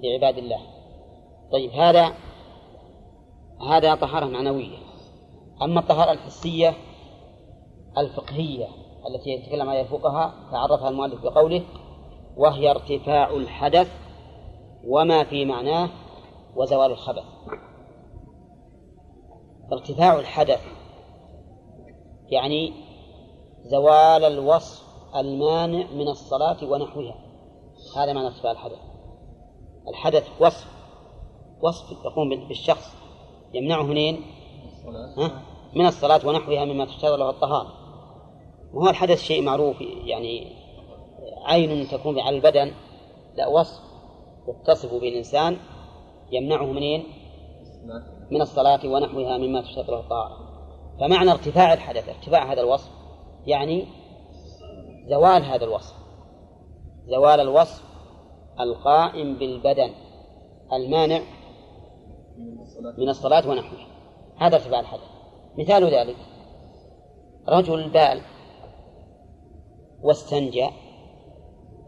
لعباد 0.00 0.38
الله. 0.38 0.60
طيب 1.52 1.70
هذا 1.70 2.12
هذا 3.68 3.94
طهارة 3.94 4.26
معنوية. 4.26 4.85
أما 5.62 5.80
الطهارة 5.80 6.12
الحسية 6.12 6.74
الفقهية 7.98 8.68
التي 9.08 9.30
يتكلم 9.30 9.68
عليها 9.68 9.82
الفقهاء 9.82 10.32
فعرفها 10.52 10.88
المؤلف 10.88 11.22
بقوله 11.22 11.62
وهي 12.36 12.70
ارتفاع 12.70 13.30
الحدث 13.30 13.92
وما 14.84 15.24
في 15.24 15.44
معناه 15.44 15.90
وزوال 16.56 16.90
الخبث 16.90 17.24
ارتفاع 19.72 20.18
الحدث 20.18 20.60
يعني 22.28 22.72
زوال 23.64 24.24
الوصف 24.24 24.86
المانع 25.16 25.86
من 25.92 26.08
الصلاة 26.08 26.64
ونحوها. 26.64 27.14
هذا 27.96 28.12
معنى 28.12 28.26
ارتفاع 28.26 28.52
الحدث. 28.52 28.78
الحدث 29.88 30.28
وصف 30.40 30.66
وصف 31.62 32.04
يقوم 32.04 32.48
بالشخص 32.48 32.94
يمنعه 33.54 33.82
منين؟ 33.82 34.35
من 35.74 35.86
الصلاة 35.86 36.26
ونحوها 36.26 36.64
مما 36.64 36.84
تشترط 36.84 37.18
له 37.18 37.30
الطهارة. 37.30 37.72
وهو 38.74 38.88
الحدث 38.88 39.22
شيء 39.22 39.42
معروف 39.42 39.80
يعني 39.80 40.52
عين 41.46 41.88
تكون 41.88 42.20
على 42.20 42.36
البدن 42.36 42.72
لا 43.34 43.48
وصف 43.48 43.82
يتصف 44.48 44.90
به 44.90 45.08
الإنسان 45.08 45.56
يمنعه 46.32 46.64
منين؟ 46.64 47.04
من 48.30 48.42
الصلاة 48.42 48.80
ونحوها 48.86 49.38
مما 49.38 49.60
تشترط 49.60 49.90
له 49.90 50.00
الطهارة. 50.00 50.36
فمعنى 51.00 51.30
ارتفاع 51.30 51.72
الحدث 51.72 52.08
ارتفاع 52.08 52.52
هذا 52.52 52.60
الوصف 52.60 52.90
يعني 53.46 53.86
زوال 55.08 55.42
هذا 55.42 55.64
الوصف. 55.64 55.94
زوال 57.06 57.40
الوصف 57.40 57.82
القائم 58.60 59.34
بالبدن 59.34 59.90
المانع 60.72 61.20
من 62.98 63.08
الصلاة 63.08 63.48
ونحوها. 63.48 63.95
هذا 64.36 64.56
ارتفاع 64.56 64.80
الحدث 64.80 65.10
مثال 65.58 65.84
ذلك. 65.84 66.16
رجل 67.48 67.90
بال 67.90 68.20
واستنجى 70.02 70.68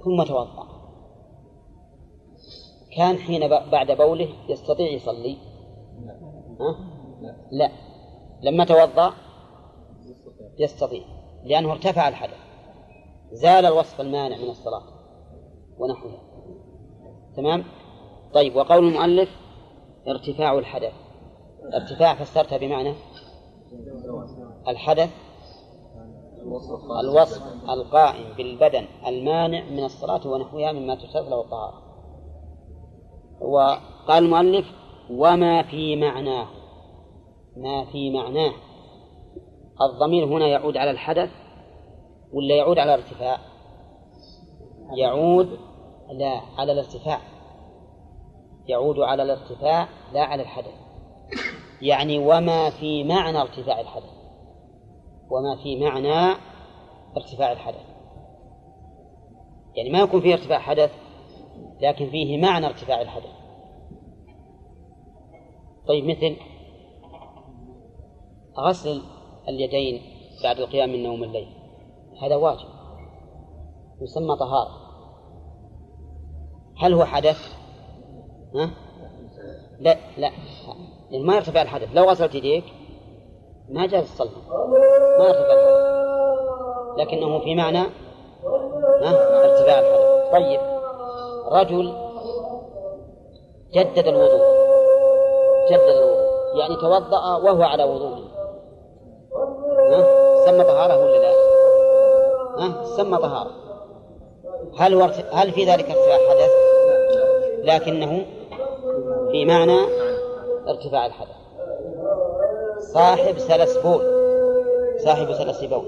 ثم 0.04 0.22
توضأ. 0.22 0.68
كان 2.96 3.16
حين 3.18 3.48
بعد 3.48 3.92
بوله 3.92 4.28
يستطيع 4.48 4.92
يصلي. 4.92 5.36
ها؟ 6.60 6.76
لا. 7.50 7.70
لما 8.42 8.64
توضأ 8.64 9.12
يستطيع 10.58 11.02
لأنه 11.44 11.72
ارتفع 11.72 12.08
الحدث 12.08 12.38
زال 13.32 13.66
الوصف 13.66 14.00
المانع 14.00 14.36
من 14.36 14.50
الصلاة 14.50 14.82
ونحوها 15.78 16.20
تمام؟ 17.36 17.64
طيب 18.34 18.56
وقول 18.56 18.88
المؤلف 18.88 19.28
ارتفاع 20.08 20.58
الحدث 20.58 20.92
ارتفاع 21.74 22.14
فسرتها 22.14 22.58
بمعنى 22.58 22.94
الحدث 24.68 25.10
الوصف 27.00 27.42
القائم 27.70 28.36
بالبدن 28.36 28.84
المانع 29.06 29.64
من 29.64 29.84
الصلاة 29.84 30.26
ونحوها 30.26 30.72
مما 30.72 30.94
تشترط 30.94 31.28
له 31.28 31.40
الطهارة 31.40 31.82
وقال 33.40 34.24
المؤلف 34.24 34.66
وما 35.10 35.62
في 35.62 35.96
معناه 35.96 36.46
ما 37.58 37.84
في 37.84 38.10
معناه. 38.10 38.52
الضمير 39.82 40.24
هنا 40.24 40.46
يعود 40.46 40.76
على 40.76 40.90
الحدث 40.90 41.30
ولا 42.32 42.56
يعود 42.56 42.78
على 42.78 42.94
الارتفاع؟ 42.94 43.38
يعود 44.96 45.58
لا 46.12 46.40
على 46.56 46.72
الارتفاع. 46.72 47.20
يعود 48.66 48.98
على 48.98 49.22
الارتفاع 49.22 49.88
لا 50.12 50.22
على 50.24 50.42
الحدث. 50.42 50.74
يعني 51.82 52.18
وما 52.18 52.70
في 52.70 53.04
معنى 53.04 53.40
ارتفاع 53.40 53.80
الحدث. 53.80 54.12
وما 55.30 55.62
في 55.62 55.80
معنى 55.80 56.38
ارتفاع 57.16 57.52
الحدث. 57.52 57.86
يعني 59.74 59.90
ما 59.90 59.98
يكون 59.98 60.20
فيه 60.20 60.32
ارتفاع 60.32 60.58
حدث 60.58 60.92
لكن 61.80 62.10
فيه 62.10 62.42
معنى 62.42 62.66
ارتفاع 62.66 63.00
الحدث. 63.00 63.38
طيب 65.88 66.04
مثل 66.04 66.36
غسل 68.58 69.02
اليدين 69.48 70.02
بعد 70.44 70.58
القيام 70.58 70.88
من 70.90 71.02
نوم 71.02 71.24
الليل. 71.24 71.48
هذا 72.22 72.36
واجب. 72.36 72.68
يسمى 74.00 74.36
طهارة. 74.36 74.88
هل 76.76 76.94
هو 76.94 77.04
حدث؟ 77.04 77.58
ها؟ 78.54 78.70
لا 79.80 79.96
لا. 80.18 80.30
يعني 81.10 81.24
ما 81.24 81.34
يرتفع 81.34 81.62
الحدث 81.62 81.88
لو 81.94 82.04
غسلت 82.04 82.34
يديك 82.34 82.64
ما 83.68 83.86
جاز 83.86 84.14
تصلي 84.14 84.30
ما 85.18 85.24
يرتفع 85.24 85.54
الحدث 85.54 85.88
لكنه 86.96 87.38
في 87.38 87.54
معنى؟ 87.54 87.82
ارتفاع 89.44 89.78
الحدث 89.78 90.32
طيب 90.32 90.60
رجل 91.52 91.92
جدد 93.74 94.06
الوضوء 94.06 94.58
جدد 95.70 95.88
الوضوء 95.88 96.28
يعني 96.54 96.76
توضأ 96.76 97.36
وهو 97.36 97.62
على 97.62 97.84
وضوء؟ 97.84 98.18
سمى 100.46 100.64
طهارة 100.64 101.04
ولا 101.04 101.18
لا؟ 101.18 101.32
ها؟ 102.58 102.84
سمى 102.84 103.18
طهارة 103.18 103.50
هل 104.78 104.94
هو 104.94 105.10
هل 105.32 105.52
في 105.52 105.64
ذلك 105.64 105.84
ارتفاع 105.84 106.18
حدث؟ 106.30 106.50
لكنه 107.64 108.26
في 109.30 109.44
معنى 109.44 110.07
ارتفاع 110.68 111.06
الحدث. 111.06 111.36
صاحب 112.78 113.38
سلس 113.38 113.76
بول. 113.76 114.00
صاحب 114.98 115.32
سلس 115.32 115.64
بول. 115.64 115.84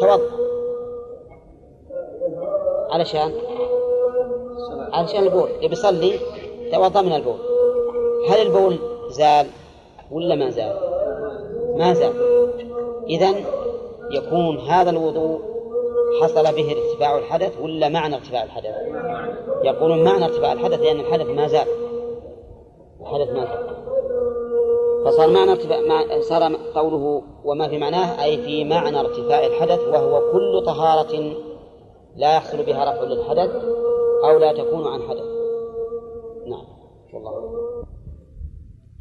توضأ 0.00 0.20
علشان؟ 2.90 3.32
علشان 4.92 5.22
البول. 5.22 5.48
يبي 5.60 5.72
يصلي؟ 5.72 6.18
توضأ 6.72 7.02
من 7.02 7.12
البول. 7.12 7.38
هل 8.28 8.42
البول 8.42 8.78
زال 9.08 9.46
ولا 10.10 10.34
ما 10.34 10.50
زال؟ 10.50 10.76
ما 11.76 11.94
زال. 11.94 12.12
إذا 13.08 13.34
يكون 14.10 14.58
هذا 14.58 14.90
الوضوء 14.90 15.40
حصل 16.22 16.42
به 16.42 16.72
ارتفاع 16.72 17.18
الحدث 17.18 17.60
ولا 17.60 17.88
معنى 17.88 18.14
ارتفاع 18.14 18.42
الحدث؟ 18.42 18.74
يقولون 19.64 20.04
معنى 20.04 20.24
ارتفاع 20.24 20.52
الحدث 20.52 20.80
لأن 20.80 21.00
الحدث 21.00 21.26
ما 21.26 21.48
زال. 21.48 21.66
الحدث 23.06 23.28
ما 23.28 23.44
زال 23.44 23.76
فصار 25.04 25.30
معنى 25.30 25.50
ارتفاع 25.50 25.80
مع 25.80 26.20
صار 26.20 26.56
قوله 26.74 27.22
وما 27.44 27.68
في 27.68 27.78
معناه 27.78 28.24
أي 28.24 28.42
في 28.42 28.64
معنى 28.64 29.00
ارتفاع 29.00 29.46
الحدث 29.46 29.80
وهو 29.80 30.32
كل 30.32 30.62
طهارة 30.66 31.36
لا 32.16 32.36
يحصل 32.36 32.64
بها 32.64 32.84
رفع 32.84 33.02
للحدث 33.02 33.64
أو 34.24 34.38
لا 34.38 34.52
تكون 34.52 34.92
عن 34.92 35.02
حدث. 35.08 35.26
نعم. 36.46 36.66
والله. 37.12 37.86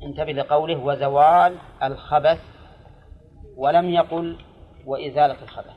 انتبه 0.04 0.32
لقوله 0.32 0.86
وزوال 0.86 1.56
الخبث 1.84 2.40
ولم 3.58 3.90
يقل 3.90 4.38
وإزالة 4.86 5.44
الخبث. 5.44 5.76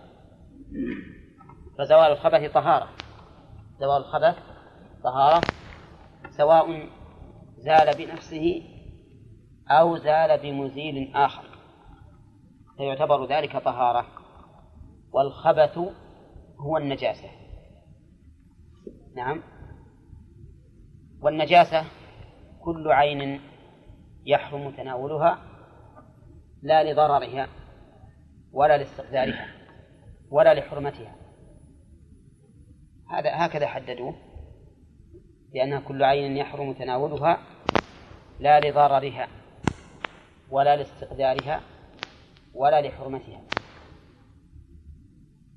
فزوال 1.78 2.12
الخبث 2.12 2.52
طهارة. 2.52 2.88
زوال 3.80 3.96
الخبث 3.96 4.34
طهارة 5.04 5.40
سواء 6.36 6.88
زال 7.58 7.96
بنفسه 7.98 8.62
أو 9.70 9.96
زال 9.96 10.38
بمزيل 10.42 11.16
آخر. 11.16 11.44
فيعتبر 12.76 13.26
ذلك 13.26 13.56
طهارة 13.56 14.06
والخبث 15.12 15.78
هو 16.60 16.76
النجاسة. 16.76 17.28
نعم. 19.16 19.42
والنجاسة 21.20 21.84
كل 22.60 22.92
عين 22.92 23.40
يحرم 24.24 24.70
تناولها 24.70 25.38
لا 26.62 26.92
لضررها 26.92 27.48
ولا 28.52 28.76
لاستقذارها 28.76 29.48
ولا 30.30 30.54
لحرمتها. 30.54 31.14
هذا 33.10 33.30
هكذا 33.46 33.66
حددوه. 33.66 34.27
لأنها 35.54 35.80
كل 35.80 36.04
عين 36.04 36.36
يحرم 36.36 36.72
تناولها 36.72 37.38
لا 38.40 38.60
لضررها 38.60 39.28
ولا 40.50 40.76
لاستقدارها 40.76 41.60
ولا 42.54 42.80
لحرمتها. 42.80 43.40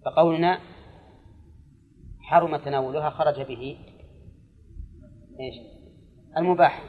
فقولنا 0.06 0.60
حرم 2.22 2.58
تناولها 2.58 3.10
خرج 3.10 3.42
به 3.42 3.78
إيش؟ 5.40 5.56
المباح. 6.38 6.84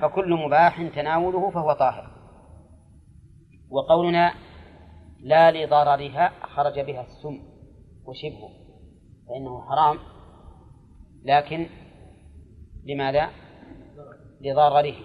فكل 0.00 0.34
مباح 0.34 0.88
تناوله 0.88 1.50
فهو 1.50 1.72
طاهر. 1.72 2.10
وقولنا 3.70 4.34
لا 5.20 5.50
لضررها 5.50 6.28
خرج 6.28 6.80
بها 6.80 7.00
السم 7.00 7.42
وشبهه 8.04 8.50
فإنه 9.28 9.62
حرام. 9.68 9.98
لكن 11.24 11.66
لماذا؟ 12.86 13.30
لضرره 14.40 14.96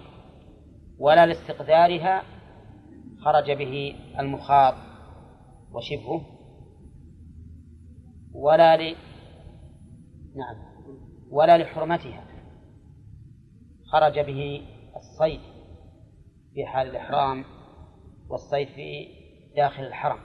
ولا 0.98 1.26
لاستقدارها 1.26 2.22
خرج 3.24 3.50
به 3.50 3.94
المخاط 4.18 4.74
وشبهه 5.72 6.20
ولا 8.34 8.76
ل 8.76 8.96
نعم 10.36 10.56
ولا 11.30 11.58
لحرمتها 11.58 12.24
خرج 13.92 14.18
به 14.18 14.62
الصيد 14.96 15.40
في 16.54 16.66
حال 16.66 16.86
الإحرام 16.90 17.44
والصيد 18.28 18.68
في 18.68 19.08
داخل 19.56 19.82
الحرم 19.82 20.18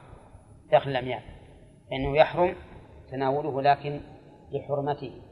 داخل 0.71 0.89
الأميال 0.89 1.21
فإنه 1.89 2.17
يحرم 2.17 2.55
تناوله 3.11 3.61
لكن 3.61 4.01
لحرمته 4.51 5.26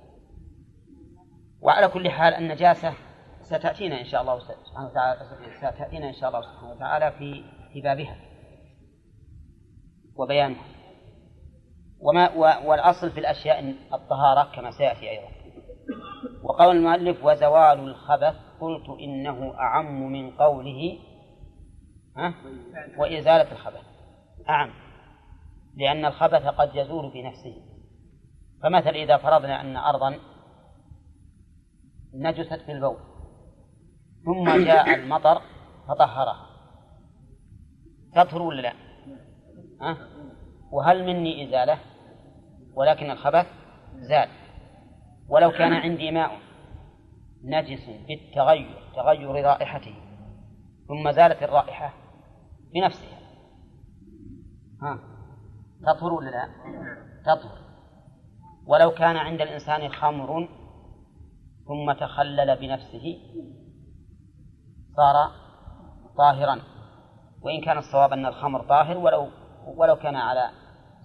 وعلى 1.66 1.88
كل 1.88 2.10
حال 2.10 2.34
النجاسة 2.34 2.94
ستأتينا 3.42 4.00
إن 4.00 4.06
شاء 4.06 4.22
الله 4.22 4.40
سبحانه 4.40 4.88
وتعالى 4.90 5.20
ستأتينا 5.58 6.08
إن 6.08 6.14
شاء 6.14 6.30
الله 6.30 6.42
سبحانه 6.42 6.72
وتعالى 6.72 7.12
في 7.12 7.44
في 7.74 7.82
بابها 7.82 8.18
وبيانها. 10.16 10.66
وما 12.00 12.30
والأصل 12.66 13.12
في 13.12 13.20
الأشياء 13.20 13.76
الطهارة 13.94 14.56
كما 14.56 14.72
سيأتي 14.72 15.10
أيضا. 15.10 15.28
وقول 16.44 16.76
المؤلف 16.76 17.26
وزوال 17.26 17.80
الخبث 17.80 18.36
قلت 18.62 18.90
إنه 19.00 19.54
أعم 19.60 20.12
من 20.12 20.32
قوله 20.32 21.00
ها 22.18 22.34
وإزالة 22.98 23.52
الخبث 23.52 23.84
أعم 24.50 24.74
لأن 25.78 26.06
الخبث 26.06 26.46
قد 26.46 26.76
يزول 26.76 27.12
بنفسه 27.14 27.56
فمثل 28.64 28.90
إذا 28.90 29.18
فرضنا 29.18 29.62
أن 29.62 29.78
أرضا 29.78 30.20
نجست 32.16 32.62
في 32.62 32.72
البول 32.72 32.98
ثم 34.26 34.66
جاء 34.66 34.96
المطر 34.96 35.42
فطهرها 35.88 36.50
تطهر 38.16 38.42
ولا 38.42 38.62
لا؟ 38.62 38.74
أه؟ 39.82 39.98
وهل 40.72 41.06
مني 41.06 41.48
إزالة؟ 41.48 41.80
ولكن 42.74 43.12
الخبث 43.12 43.46
زال 43.96 44.30
ولو 45.30 45.52
كان 45.52 45.74
عندي 45.74 46.12
ماء 46.12 46.40
نجس 47.44 47.90
بالتغير 48.08 48.92
تغير 48.96 49.46
رائحته 49.46 49.96
ثم 50.88 51.12
زالت 51.12 51.44
الرائحة 51.44 51.94
بنفسها 52.74 53.20
ها 54.82 55.00
تطهر 55.86 56.14
ولا 56.14 56.30
لا؟ 56.30 56.50
تطهر 57.26 57.66
ولو 58.68 58.92
كان 58.92 59.18
عند 59.18 59.42
الإنسان 59.42 59.90
خمر 59.90 60.50
ثم 61.68 61.92
تخلل 61.92 62.56
بنفسه 62.56 63.18
صار 64.96 65.32
طاهرا. 66.18 66.62
وإن 67.42 67.62
كان 67.62 67.78
الصواب 67.78 68.14
أن 68.14 68.26
الخمر 68.26 68.64
طاهر 68.64 68.98
ولو 68.98 69.30
ولو 69.78 69.96
كان 69.96 70.16
على 70.16 70.50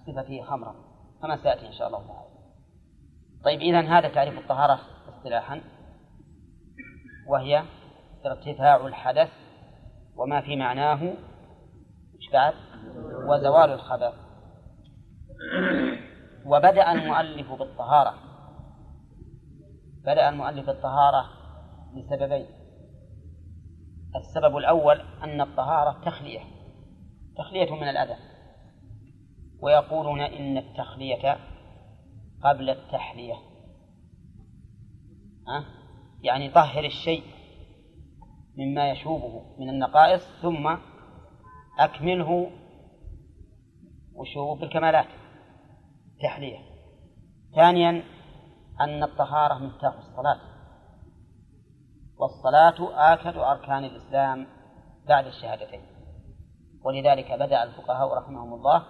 صفته 0.07 0.43
خمرا. 0.43 0.75
كما 1.21 1.37
سيأتي 1.43 1.67
إن 1.67 1.73
شاء 1.73 1.87
الله 1.87 2.07
تعالى. 2.07 2.29
طيب 3.43 3.59
إذا 3.59 3.81
هذا 3.81 4.07
تعريف 4.07 4.39
الطهارة 4.39 4.79
اصطلاحا. 5.09 5.61
وهي 7.27 7.63
ارتفاع 8.25 8.87
الحدث 8.87 9.29
وما 10.15 10.41
في 10.41 10.55
معناه. 10.55 11.01
إيش 12.15 12.31
بعد؟ 12.33 12.53
وزوال 13.29 13.69
الخبث 13.69 14.13
وبدأ 16.45 16.91
المؤلف 16.91 17.51
بالطهارة. 17.51 18.30
بدأ 20.01 20.29
المؤلف 20.29 20.65
بالطهارة 20.65 21.29
لسببين 21.95 22.45
السبب 24.15 24.57
الأول 24.57 25.01
أن 25.23 25.41
الطهارة 25.41 26.01
تخلية 26.05 26.41
تخلية 27.37 27.71
من 27.71 27.87
الأذى 27.87 28.15
ويقولون 29.61 30.21
إن 30.21 30.57
التخلية 30.57 31.37
قبل 32.43 32.69
التحلية. 32.69 33.33
أه؟ 35.47 35.65
يعني 36.23 36.49
طهر 36.49 36.85
الشيء 36.85 37.23
مما 38.57 38.91
يشوبه 38.91 39.41
من 39.59 39.69
النقائص 39.69 40.21
ثم 40.41 40.77
أكمله 41.79 42.51
وشوب 44.13 44.59
بالكمالات 44.59 45.07
تحلية. 46.23 46.59
ثانيا 47.55 48.03
أن 48.83 49.03
الطهارة 49.03 49.53
مفتاح 49.53 49.93
الصلاة. 49.97 50.39
والصلاة 52.17 53.13
آكد 53.13 53.37
أركان 53.37 53.83
الإسلام 53.83 54.47
بعد 55.07 55.25
الشهادتين. 55.25 55.81
ولذلك 56.83 57.31
بدأ 57.31 57.63
الفقهاء 57.63 58.17
رحمهم 58.17 58.53
الله 58.53 58.85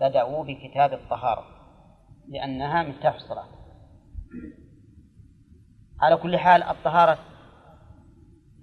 بدأوا 0.00 0.44
بكتاب 0.44 0.92
الطهارة 0.92 1.44
لأنها 2.28 2.82
مفتاح 2.82 3.14
الصلاة. 3.14 3.46
على 6.00 6.16
كل 6.16 6.36
حال 6.36 6.62
الطهارة 6.62 7.18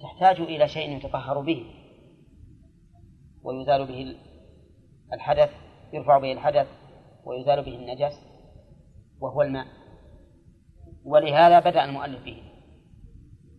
تحتاج 0.02 0.42
إلى 0.42 0.68
شيء 0.68 0.98
يتطهر 0.98 1.42
به 1.42 1.66
ويزال 3.44 3.88
به 3.88 4.16
الحدث 5.14 5.50
يرفع 5.94 6.18
به 6.18 6.32
الحدث 6.32 6.68
ويزال 7.26 7.64
به 7.64 7.76
النجس 7.76 8.14
وهو 9.20 9.42
الماء. 9.42 9.81
ولهذا 11.06 11.60
بدأ 11.60 11.86
المؤلف 11.86 12.24
به. 12.24 12.44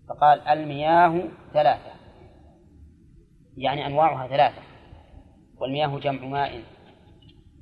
فقال 0.08 0.40
المياه 0.40 1.28
ثلاثة. 1.52 1.92
يعني 3.56 3.86
أنواعها 3.86 4.28
ثلاثة. 4.28 4.62
والمياه 5.60 5.98
جمع 5.98 6.26
ماء. 6.26 6.62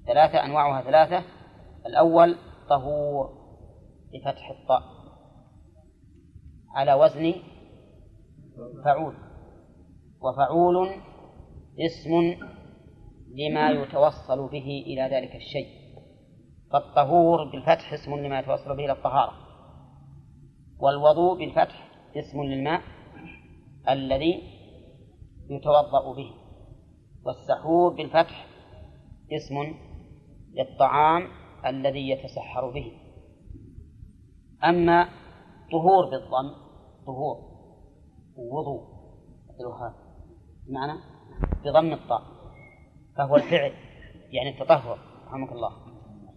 ثلاثة 0.07 0.45
أنواعها 0.45 0.83
ثلاثة. 0.83 1.25
الأول 1.87 2.37
طهور 2.69 3.31
بفتح 4.13 4.51
الطاء. 4.51 4.83
على 6.75 6.95
وزن 6.95 7.35
فعول. 8.85 9.15
وفعول 10.21 10.89
اسم 11.79 12.37
لما 13.35 13.71
يتوصل 13.71 14.49
به 14.49 14.85
إلى 14.87 15.03
ذلك 15.03 15.37
الشيء. 15.37 15.81
فالطهور 16.73 17.45
بالفتح 17.45 17.93
اسم 17.93 18.15
لما 18.15 18.39
يتوصل 18.39 18.77
به 18.77 18.85
إلى 18.85 18.93
الطهارة. 18.93 19.50
والوضوء 20.81 21.39
بالفتح 21.39 21.91
اسم 22.17 22.43
للماء 22.43 22.83
الذي 23.89 24.43
يتوضأ 25.51 26.15
به 26.17 26.31
والسحور 27.25 27.95
بالفتح 27.95 28.47
اسم 29.33 29.75
للطعام 30.55 31.23
الذي 31.67 32.11
يتسحر 32.11 32.71
به. 32.71 32.93
أما 34.65 35.09
طهور 35.73 36.11
بالضم 36.11 36.51
طهور 37.07 37.37
وضوء 38.37 38.83
مثل 39.49 39.95
بمعنى 40.69 41.01
بضم 41.65 41.93
الطاء 41.93 42.23
فهو 43.17 43.37
الفعل 43.37 43.73
يعني 44.31 44.51
التطهر 44.51 44.99
رحمك 45.27 45.53
الله. 45.53 45.73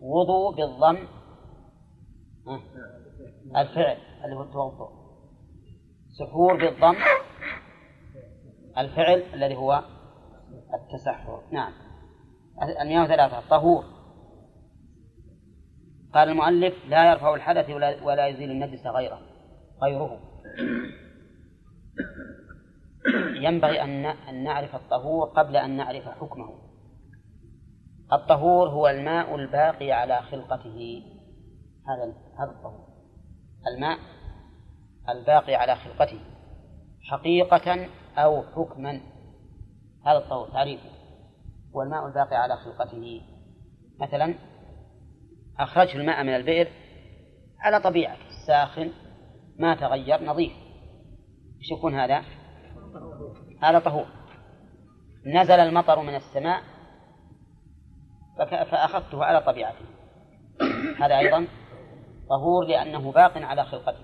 وضوء 0.01 0.55
بالضم. 0.55 1.07
الفعل 3.51 3.97
اللي 4.25 4.35
هو 4.35 4.43
التوضؤ. 4.43 4.89
سحور 6.19 6.57
بالضم. 6.57 6.95
الفعل 8.77 9.23
الذي 9.33 9.55
هو 9.55 9.83
التسحر. 10.73 11.43
نعم. 11.51 11.73
المياه 12.81 13.07
ثلاثة. 13.07 13.49
طهور. 13.49 13.83
قال 16.13 16.29
المؤلف 16.29 16.73
لا 16.87 17.11
يرفع 17.11 17.35
الحدث 17.35 17.69
ولا, 17.69 18.03
ولا 18.03 18.27
يزيل 18.27 18.51
النجس 18.51 18.87
غيره. 18.87 19.21
غيره. 19.83 20.19
ينبغي 23.35 23.81
أن 23.81 24.05
أن 24.05 24.43
نعرف 24.43 24.75
الطهور 24.75 25.27
قبل 25.27 25.57
أن 25.57 25.77
نعرف 25.77 26.03
حكمه. 26.03 26.49
الطهور 28.13 28.69
هو 28.69 28.87
الماء 28.87 29.35
الباقي 29.35 29.91
على 29.91 30.21
خلقته. 30.21 31.03
هذا 31.87 32.13
هذا 32.39 32.51
الطهور. 32.51 32.92
الماء 33.67 33.99
الباقي 35.09 35.55
على 35.55 35.75
خلقته 35.75 36.19
حقيقة 37.01 37.87
أو 38.17 38.43
حكما 38.43 39.01
هذا 40.05 40.17
الطهور 40.17 40.49
تعريفه 40.49 40.89
هو 41.75 41.81
الماء 41.81 42.07
الباقي 42.07 42.35
على 42.35 42.57
خلقته. 42.57 43.21
مثلا 43.99 44.35
أخرجه 45.59 45.97
الماء 45.97 46.23
من 46.23 46.35
البئر 46.35 46.67
على 47.59 47.79
طبيعته 47.79 48.21
ساخن 48.47 48.91
ما 49.59 49.75
تغير 49.75 50.23
نظيف. 50.23 50.53
إيش 51.59 51.71
يكون 51.71 51.95
هذا؟ 51.95 52.23
هذا 53.61 53.79
طهور. 53.79 54.05
نزل 55.25 55.59
المطر 55.59 56.01
من 56.01 56.15
السماء 56.15 56.61
فأخذته 58.37 59.23
على 59.23 59.41
طبيعته. 59.41 59.85
هذا 60.99 61.17
أيضا 61.17 61.47
طهور 62.33 62.65
لأنه 62.65 63.11
باق 63.11 63.37
على 63.37 63.63
خلقته. 63.63 64.03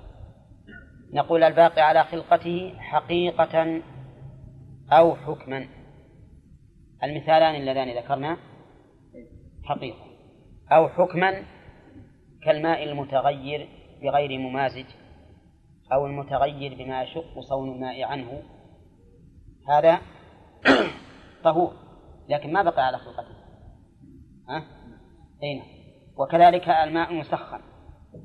نقول 1.14 1.44
الباقي 1.44 1.82
على 1.82 2.04
خلقته 2.04 2.74
حقيقة 2.80 3.82
أو 4.92 5.16
حكما. 5.16 5.68
المثالان 7.04 7.56
اللذان 7.56 7.98
ذكرنا 7.98 8.38
حقيقة. 9.64 10.06
أو 10.72 10.90
حكما 10.90 11.44
كالماء 12.46 12.84
المتغير 12.84 13.70
بغير 14.04 14.40
ممازج 14.40 14.86
أو 15.94 16.06
المتغير 16.06 16.76
بما 16.76 17.04
يشق 17.04 17.40
صون 17.40 17.72
الماء 17.72 18.04
عنه. 18.04 18.44
هذا 19.70 20.02
طهور 21.44 21.74
لكن 22.30 22.54
ما 22.54 22.64
بقى 22.64 22.88
على 22.88 22.98
خلقته. 22.98 23.36
ها؟ 24.50 24.64
أين 25.44 25.58
نعم. 25.58 25.68
وكذلك 26.18 26.70
الماء 26.70 27.12
المسخن 27.12 27.69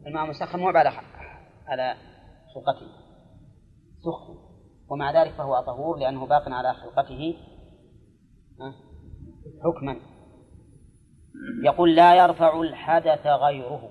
الماء 0.06 0.24
المسخن 0.24 0.58
مو 0.58 0.68
على 0.68 0.88
على 1.66 1.94
خلقته. 2.54 2.86
سخن. 3.98 4.54
ومع 4.88 5.22
ذلك 5.22 5.32
فهو 5.32 5.60
طهور 5.60 5.98
لأنه 5.98 6.26
باق 6.26 6.48
على 6.48 6.74
خلقته 6.74 7.36
حكما. 9.64 9.96
يقول 11.64 11.96
لا 11.96 12.14
يرفع 12.14 12.60
الحدث 12.60 13.26
غيره. 13.26 13.90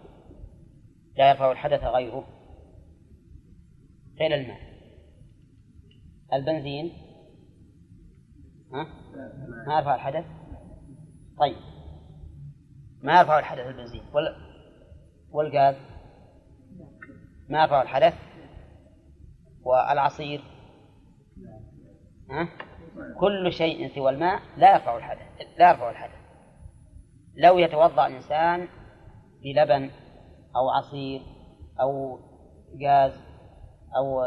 لا 1.18 1.30
يرفع 1.30 1.52
الحدث 1.52 1.84
غيره. 1.84 2.28
غير 4.20 4.36
الماء. 4.36 4.60
البنزين 6.34 6.92
ها؟ 8.74 8.88
ما 9.68 9.78
يرفع 9.78 9.96
الحدث؟ 9.96 10.26
طيب. 11.40 11.58
ما 13.04 13.20
يرفع 13.20 13.40
الحدث 13.40 13.68
البنزين. 13.68 14.04
والغاز 15.34 15.76
ما 17.50 17.62
يرفع 17.62 17.82
الحدث. 17.82 18.14
والعصير. 19.64 20.44
ها؟ 22.30 22.50
كل 23.20 23.54
شيء 23.54 23.96
سوى 23.96 24.12
الماء 24.12 24.42
لا 24.58 24.74
يرفع 24.74 24.98
الحدث. 24.98 25.48
لا 25.60 25.70
يرفع 25.70 25.90
الحدث. 25.90 26.24
لو 27.36 27.60
يتوضأ 27.60 28.08
الإنسان 28.08 28.68
بلبن 29.44 29.92
أو 30.56 30.70
عصير 30.70 31.22
أو 31.82 32.20
غاز 32.84 33.14
أو 33.98 34.22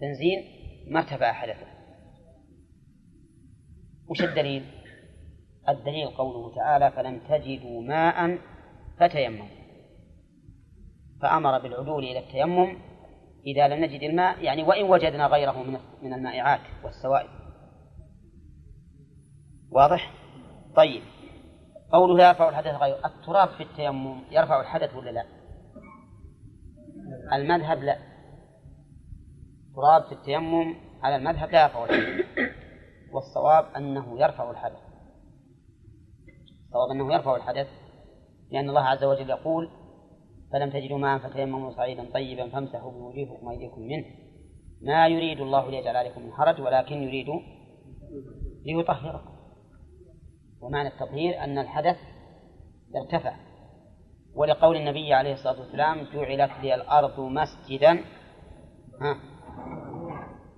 بنزين 0.00 0.44
ما 0.90 1.00
ارتفع 1.00 1.32
حدثه. 1.32 1.66
وش 4.08 4.22
الدليل؟ 4.22 4.64
الدليل 5.68 6.08
قوله 6.08 6.54
تعالى 6.54 6.90
فلم 6.90 7.18
تجدوا 7.18 7.82
ماء 7.82 8.38
فتيمموا. 9.00 9.65
فأمر 11.22 11.58
بالعدول 11.58 12.04
إلى 12.04 12.18
التيمم 12.18 12.78
إذا 13.46 13.68
لم 13.68 13.84
نجد 13.84 14.02
الماء 14.02 14.42
يعني 14.42 14.62
وإن 14.62 14.84
وجدنا 14.84 15.26
غيره 15.26 15.62
من 15.62 15.78
من 16.02 16.12
المائعات 16.12 16.60
والسوائل. 16.84 17.28
واضح؟ 19.70 20.12
طيب. 20.76 21.02
قوله 21.92 22.16
لا 22.16 22.28
يرفع 22.28 22.48
الحدث 22.48 22.74
غيره 22.74 23.06
التراب 23.06 23.48
في 23.48 23.62
التيمم 23.62 24.20
يرفع 24.30 24.60
الحدث 24.60 24.94
ولا 24.94 25.10
لا؟ 25.10 25.24
المذهب 27.32 27.78
لا. 27.78 27.98
تراب 29.76 30.04
في 30.04 30.12
التيمم 30.12 30.74
على 31.02 31.16
المذهب 31.16 31.50
لا 31.50 31.62
يرفع 31.62 31.84
الحدث. 31.84 32.26
والصواب 33.12 33.64
أنه 33.76 34.20
يرفع 34.20 34.50
الحدث. 34.50 34.86
الصواب 36.66 36.90
أنه 36.90 37.14
يرفع 37.14 37.36
الحدث 37.36 37.68
لأن 38.50 38.68
الله 38.68 38.80
عز 38.80 39.04
وجل 39.04 39.30
يقول 39.30 39.70
فلم 40.52 40.70
تجدوا 40.70 40.98
ماء 40.98 41.18
فتيمموا 41.18 41.70
صعيدا 41.70 42.10
طيبا 42.14 42.48
فامسحوا 42.48 42.90
بوجوهكم 42.90 43.46
وأيديكم 43.46 43.80
منه. 43.80 44.04
ما 44.82 45.08
يريد 45.08 45.40
الله 45.40 45.70
ليجعل 45.70 45.96
عليكم 45.96 46.22
من 46.22 46.32
حرج 46.32 46.60
ولكن 46.60 47.02
يريد 47.02 47.26
ليطهركم. 48.66 49.36
ومعنى 50.60 50.88
التطهير 50.88 51.44
أن 51.44 51.58
الحدث 51.58 51.96
ارتفع. 52.96 53.36
ولقول 54.34 54.76
النبي 54.76 55.14
عليه 55.14 55.32
الصلاة 55.32 55.60
والسلام 55.60 56.06
جعلت 56.14 56.52
لي 56.62 56.74
الأرض 56.74 57.20
مسجدا. 57.20 57.92
ها. 59.00 59.16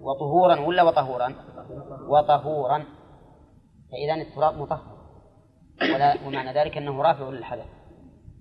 وطهورا 0.00 0.60
ولا 0.60 0.82
وطهورا؟ 0.82 1.34
وطهورا. 2.08 2.84
فإذا 3.92 4.14
التراب 4.14 4.54
مطهر. 4.54 4.98
ومعنى 6.26 6.52
ذلك 6.52 6.76
أنه 6.76 7.02
رافع 7.02 7.28
للحدث. 7.28 7.66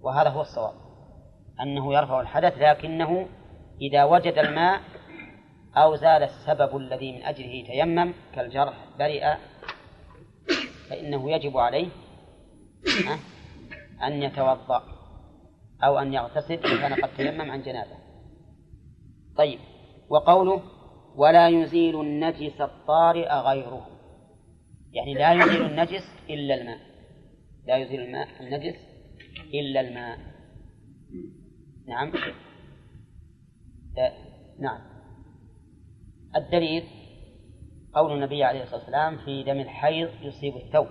وهذا 0.02 0.30
هو 0.30 0.42
الصواب. 0.42 0.87
أنه 1.62 1.94
يرفع 1.94 2.22
الحدث 2.22 2.58
لكنه 2.58 3.28
إذا 3.82 4.04
وجد 4.04 4.38
الماء 4.38 4.82
أو 5.78 5.96
زال 5.96 6.24
السبب 6.24 6.78
الذي 6.78 7.12
من 7.12 7.24
أجله 7.24 7.66
تيمم 7.68 8.14
كالجرح 8.36 8.74
برئ 9.00 9.36
فإنه 10.90 11.32
يجب 11.32 11.58
عليه 11.58 11.88
أن 14.04 14.24
يتوضأ 14.24 14.84
أو 15.84 16.00
أن 16.00 16.14
يغتسل 16.14 16.54
إن 16.54 16.78
كان 16.78 16.94
قد 16.94 17.10
تيمم 17.18 17.52
عن 17.52 17.62
جنابة. 17.62 17.98
طيب 19.38 19.60
وقوله 20.10 20.62
ولا 21.16 21.50
يزيل 21.50 22.02
النجس 22.02 22.62
الطارئ 22.62 23.34
غيره. 23.34 23.88
يعني 24.94 25.14
لا 25.14 25.34
يزيل 25.34 25.66
النجس 25.66 26.04
إلا 26.30 26.56
الماء. 26.56 26.80
لا 27.68 27.78
يزيل 27.78 28.02
الماء 28.02 28.28
النجس 28.40 28.76
إلا 29.54 29.82
الماء. 29.82 30.18
نعم. 31.88 32.12
نعم. 34.60 34.82
الدليل 36.36 36.84
قول 37.94 38.14
النبي 38.14 38.44
عليه 38.44 38.64
الصلاة 38.64 38.80
والسلام 38.80 39.18
في 39.18 39.44
دم 39.44 39.60
الحيض 39.60 40.10
يصيب 40.22 40.58
الثوب. 40.58 40.88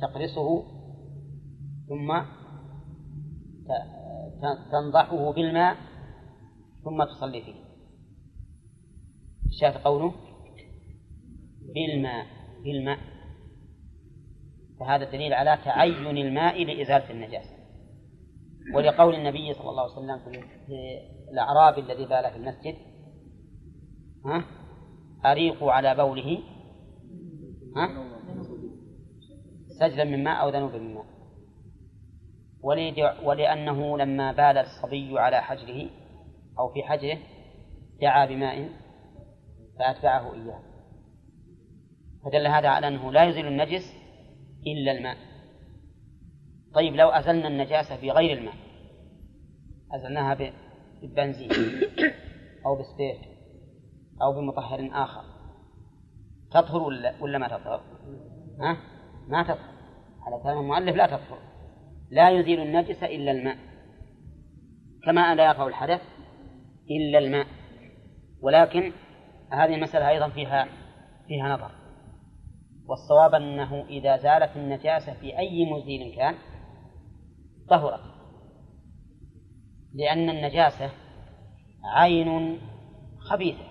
تقرصه 0.00 0.64
ثم 1.88 2.22
تنضحه 4.72 5.32
بالماء 5.32 5.76
ثم 6.84 7.04
تصلي 7.04 7.42
فيه. 7.42 7.54
شاف 9.60 9.76
قوله 9.76 10.14
بالماء 11.74 12.26
بالماء. 12.64 12.98
فهذا 14.80 15.10
دليل 15.10 15.34
على 15.34 15.58
تعين 15.64 16.16
الماء 16.16 16.64
لإزالة 16.64 17.10
النجاسة. 17.10 17.51
ولقول 18.74 19.14
النبي 19.14 19.54
صلى 19.54 19.70
الله 19.70 19.82
عليه 19.82 19.92
وسلم 19.92 20.18
في 20.18 20.32
الأعرابي 21.32 21.80
الذي 21.80 22.04
بال 22.04 22.30
في 22.30 22.36
المسجد 22.36 22.74
ها؟ 24.26 24.44
أريقوا 25.32 25.72
على 25.72 25.94
بوله 25.94 26.38
ها؟ 27.76 28.12
سجلا 29.80 30.04
من 30.04 30.24
ماء 30.24 30.42
أو 30.42 30.48
ذنوب 30.48 30.74
من 30.74 30.94
ماء. 30.94 31.06
ولأنه 33.24 33.98
لما 33.98 34.32
بال 34.32 34.58
الصبي 34.58 35.18
على 35.18 35.42
حجره 35.42 35.90
أو 36.58 36.68
في 36.72 36.82
حجره 36.82 37.18
دعا 38.00 38.26
بماء 38.26 38.68
فأتبعه 39.78 40.34
إياه. 40.34 40.62
فدل 42.24 42.46
هذا 42.46 42.68
على 42.68 42.88
أنه 42.88 43.12
لا 43.12 43.24
يزيل 43.24 43.46
النجس 43.46 43.82
إلا 44.66 44.92
الماء. 44.92 45.16
طيب 46.74 46.94
لو 46.94 47.08
أزلنا 47.08 47.48
النجاسة 47.48 48.00
بغير 48.00 48.38
الماء 48.38 48.54
أزلناها 49.94 50.34
بالبنزين 51.00 51.50
أو 52.66 52.78
بسبيرت 52.78 53.32
أو 54.22 54.32
بمطهر 54.32 54.90
آخر 54.92 55.32
تطهر 56.52 56.82
ولا 56.82 57.14
ولا 57.20 57.38
ما 57.38 57.48
تطهر؟ 57.48 57.80
ها؟ 58.60 58.76
ما 59.28 59.42
تطهر. 59.42 59.72
على 60.22 60.42
كلام 60.42 60.58
المؤلف 60.58 60.96
لا 60.96 61.06
تطهر. 61.06 61.38
لا 62.10 62.30
يزيل 62.30 62.60
النجس 62.60 63.02
إلا 63.02 63.30
الماء. 63.30 63.56
كما 65.04 65.34
لا 65.34 65.46
يرفع 65.46 65.66
الحدث 65.66 66.00
إلا 66.90 67.18
الماء. 67.18 67.46
ولكن 68.42 68.92
هذه 69.52 69.74
المسألة 69.74 70.08
أيضا 70.08 70.28
فيها 70.28 70.68
فيها 71.28 71.48
نظر. 71.48 71.70
والصواب 72.86 73.34
أنه 73.34 73.84
إذا 73.88 74.16
زالت 74.16 74.56
النجاسة 74.56 75.14
في 75.14 75.38
أي 75.38 75.64
مزيل 75.72 76.16
كان 76.16 76.34
طهرت 77.68 78.12
لأن 79.94 80.30
النجاسة 80.30 80.90
عين 81.84 82.60
خبيثة. 83.18 83.64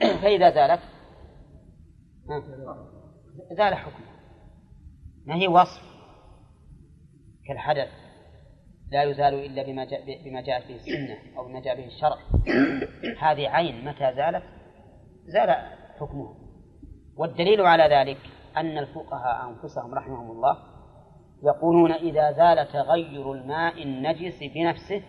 فإذا 0.22 0.50
زالت 0.50 0.80
زال 3.52 3.74
حكمه. 3.74 4.06
ما 5.26 5.34
هي 5.34 5.48
وصف 5.48 5.82
كالحدث 7.46 7.88
لا 8.90 9.02
يزال 9.02 9.34
إلا 9.34 9.62
بما 9.62 9.84
جاء 9.84 10.24
بما 10.24 10.40
جاءت 10.40 10.68
به 10.68 10.74
السنة 10.74 11.38
أو 11.38 11.48
بما 11.48 11.60
جاء 11.60 11.76
به 11.76 11.86
الشرع. 11.86 12.16
هذه 13.24 13.48
عين 13.48 13.84
متى 13.84 14.14
زالت؟ 14.16 14.44
زال 15.26 15.50
حكمها 16.00 16.34
والدليل 17.16 17.60
على 17.60 17.94
ذلك 17.94 18.18
أن 18.56 18.78
الفقهاء 18.78 19.48
أنفسهم 19.48 19.94
رحمهم 19.94 20.30
الله 20.30 20.69
يقولون 21.42 21.92
إذا 21.92 22.32
زال 22.32 22.68
تغير 22.72 23.32
الماء 23.32 23.82
النجس 23.82 24.38
بنفسه 24.54 25.02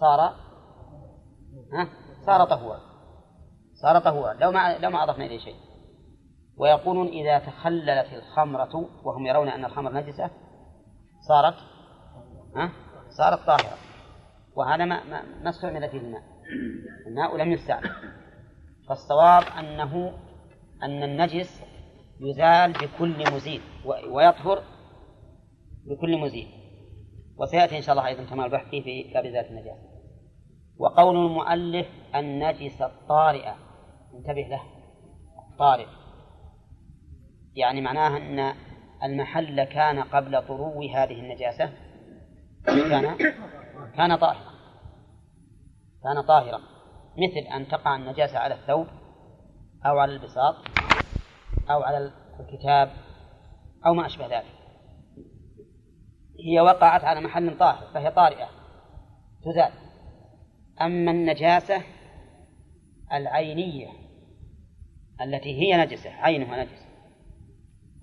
صار 0.00 0.20
ها؟ 1.72 1.88
صار 2.26 2.44
طهورا. 2.44 2.80
صار 3.82 3.98
طهورا. 3.98 4.32
لو 4.32 4.52
ما 4.52 4.78
لو 4.78 4.90
ما 4.90 5.04
أضفنا 5.04 5.24
إليه 5.24 5.38
شيء. 5.38 5.56
ويقولون 6.58 7.06
إذا 7.06 7.38
تخللت 7.38 8.12
الخمرة 8.12 8.88
وهم 9.04 9.26
يرون 9.26 9.48
أن 9.48 9.64
الخمر 9.64 9.92
نجسة 9.92 10.30
صارت 11.28 11.54
ها؟ 12.56 12.72
صارت 13.18 13.46
طاهرة. 13.46 13.76
وهذا 14.56 14.84
ما 14.84 15.04
ما, 15.42 15.50
استعمل 15.50 15.88
فيه 15.88 15.98
الماء. 15.98 16.22
الماء 17.06 17.36
لم 17.36 17.52
يستعمل. 17.52 17.90
فالصواب 18.88 19.42
أنه 19.58 20.12
أن 20.82 21.02
النجس 21.02 21.62
يزال 22.20 22.72
بكل 22.72 23.34
مزيل 23.34 23.60
ويطهر 24.10 24.62
بكل 25.86 26.18
مزيل 26.18 26.48
وسيأتي 27.38 27.76
إن 27.76 27.82
شاء 27.82 27.92
الله 27.92 28.06
أيضا 28.06 28.24
كمال 28.24 28.44
البحث 28.44 28.68
في 28.70 29.10
باب 29.14 29.26
ذات 29.26 29.50
النجاسة 29.50 29.96
وقول 30.78 31.16
المؤلف 31.16 31.86
النجس 32.14 32.82
الطارئة. 32.82 33.56
انتبه 34.14 34.40
له. 34.40 34.62
طارئ. 35.58 35.86
يعني 37.54 37.80
معناها 37.80 38.16
أن 38.16 38.54
المحل 39.04 39.64
كان 39.64 40.02
قبل 40.02 40.46
طرو 40.46 40.82
هذه 40.94 41.20
النجاسة. 41.20 41.72
كان 42.66 43.16
كان 43.96 44.16
طاهرا. 44.16 44.52
كان 46.02 46.20
طاهرا. 46.20 46.60
مثل 47.16 47.56
أن 47.56 47.68
تقع 47.68 47.96
النجاسة 47.96 48.38
على 48.38 48.54
الثوب 48.54 48.86
أو 49.86 49.98
على 49.98 50.12
البساط 50.12 50.54
أو 51.70 51.82
على 51.82 52.12
الكتاب 52.40 52.90
أو 53.86 53.94
ما 53.94 54.06
أشبه 54.06 54.26
ذلك. 54.26 54.55
هي 56.44 56.60
وقعت 56.60 57.04
على 57.04 57.20
محل 57.20 57.58
طاهر 57.58 57.92
فهي 57.94 58.10
طارئة. 58.10 58.48
تزال 59.44 59.72
أما 60.80 61.10
النجاسة 61.10 61.82
العينية 63.12 63.88
التي 65.20 65.60
هي 65.60 65.84
نجسة 65.84 66.10
عينها 66.10 66.64
نجسة 66.64 66.86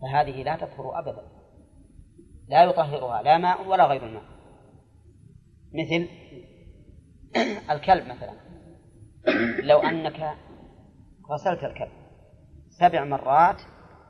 فهذه 0.01 0.43
لا 0.43 0.55
تطهر 0.55 0.99
أبدا. 0.99 1.27
لا 2.47 2.64
يطهرها 2.64 3.22
لا 3.22 3.38
ماء 3.38 3.68
ولا 3.68 3.85
غير 3.85 4.05
الماء. 4.05 4.23
مثل 5.73 6.10
الكلب 7.72 8.07
مثلا. 8.07 8.34
لو 9.64 9.80
أنك 9.80 10.38
غسلت 11.31 11.64
الكلب 11.64 12.03
سبع 12.69 13.03
مرات 13.03 13.61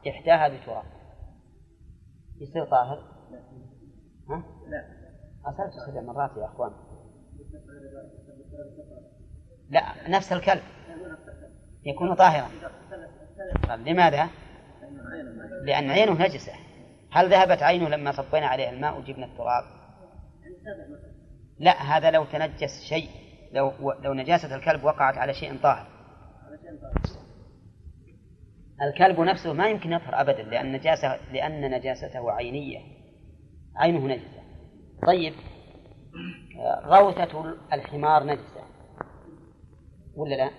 إحداها 0.07 0.47
بتراب 0.47 0.85
يصير 2.41 2.65
طاهر. 2.65 3.13
ها؟ 4.29 4.43
لا. 4.67 4.85
غسلت 5.47 5.73
سبع 5.87 6.01
مرات 6.01 6.31
يا 6.37 6.45
أخوان. 6.45 6.71
لا 9.69 10.09
نفس 10.09 10.33
الكلب. 10.33 10.61
يكون 11.85 12.15
طاهرا. 12.15 12.47
طيب 13.67 13.87
لماذا؟ 13.87 14.29
لأن 15.63 15.89
عينه 15.89 16.11
نجسة. 16.11 16.53
هل 17.11 17.29
ذهبت 17.29 17.63
عينه 17.63 17.89
لما 17.89 18.11
صبينا 18.11 18.47
عليه 18.47 18.69
الماء 18.69 18.99
وجبنا 18.99 19.25
التراب؟ 19.25 19.63
لا 21.59 21.71
هذا 21.71 22.11
لو 22.11 22.25
تنجس 22.25 22.81
شيء. 22.89 23.09
لو 23.51 23.91
لو 23.91 24.13
نجاسة 24.13 24.55
الكلب 24.55 24.83
وقعت 24.83 25.17
على 25.17 25.33
شيء 25.33 25.59
طاهر. 25.63 25.87
الكلب 28.81 29.19
نفسه 29.19 29.53
ما 29.53 29.69
يمكن 29.69 29.91
يطهر 29.91 30.21
أبدا 30.21 30.43
لأن 30.43 30.71
نجاسة 30.71 31.31
لأن 31.31 31.71
نجاسته 31.71 32.31
عينية. 32.31 33.02
عينه 33.75 34.07
نجسة. 34.07 34.43
طيب 35.07 35.33
روثة 36.85 37.55
الحمار 37.73 38.23
نجسة. 38.23 38.63
ولا 40.15 40.35
لا؟ 40.35 40.49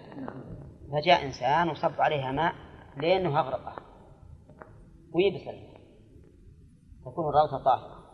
فجاء 0.92 1.26
إنسان 1.26 1.68
وصب 1.68 2.00
عليها 2.00 2.32
ماء 2.32 2.54
لأنه 2.96 3.40
أغرقه. 3.40 3.76
ويبس 5.12 5.44
تكون 7.04 7.28
الروثة 7.28 7.64
طاهرة. 7.64 8.04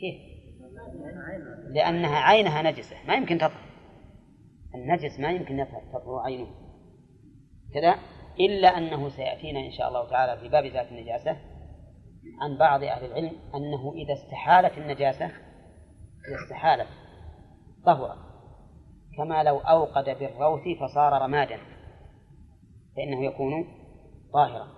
كيف؟ 0.00 0.32
لأنها 1.74 2.18
عينها 2.18 2.62
نجسة. 2.62 2.96
ما 3.08 3.14
يمكن 3.14 3.38
تطهر. 3.38 3.72
النجس 4.74 5.20
ما 5.20 5.32
يمكن 5.32 5.66
تطهر 5.92 6.18
عينه. 6.24 6.46
كذا 7.74 7.96
إلا 8.40 8.68
أنه 8.68 9.08
سيأتينا 9.08 9.60
إن 9.60 9.72
شاء 9.72 9.88
الله 9.88 10.10
تعالى 10.10 10.40
في 10.40 10.48
باب 10.48 10.66
ذات 10.66 10.88
النجاسة. 10.92 11.36
عن 12.40 12.58
بعض 12.58 12.82
أهل 12.82 13.04
العلم 13.04 13.36
أنه 13.54 13.92
إذا 13.92 14.12
استحالت 14.12 14.78
النجاسة 14.78 15.26
إذا 16.28 16.36
استحالت 16.44 16.88
طهر 17.86 18.16
كما 19.16 19.42
لو 19.42 19.58
أوقد 19.58 20.04
بالروث 20.04 20.62
فصار 20.80 21.22
رمادا 21.22 21.58
فإنه 22.96 23.24
يكون 23.24 23.64
طاهرا. 24.32 24.68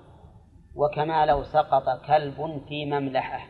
وكما 0.74 1.26
لو 1.26 1.44
سقط 1.44 2.06
كلب 2.06 2.62
في 2.68 2.84
مملحة 2.84 3.48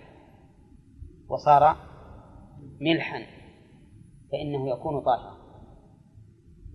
وصار 1.29 1.77
ملحا 2.81 3.19
فإنه 4.33 4.69
يكون 4.69 5.01
طاهرا. 5.05 5.37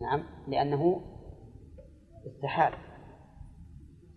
نعم 0.02 0.24
لأنه 0.48 1.02
استحال 2.28 2.74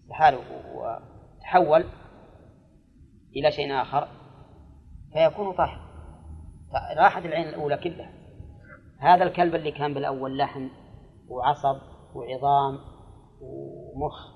استحال 0.02 0.38
وتحول 0.74 1.84
إلى 3.36 3.52
شيء 3.52 3.82
آخر 3.82 4.08
فيكون 5.12 5.52
طاهر. 5.52 5.80
راحت 6.98 7.24
العين 7.24 7.48
الأولى 7.48 7.76
كلها. 7.76 8.10
هذا 8.98 9.24
الكلب 9.24 9.54
اللي 9.54 9.70
كان 9.72 9.94
بالأول 9.94 10.38
لحم 10.38 10.68
وعصب 11.28 11.80
وعظام 12.14 12.78
ومخ 13.40 14.32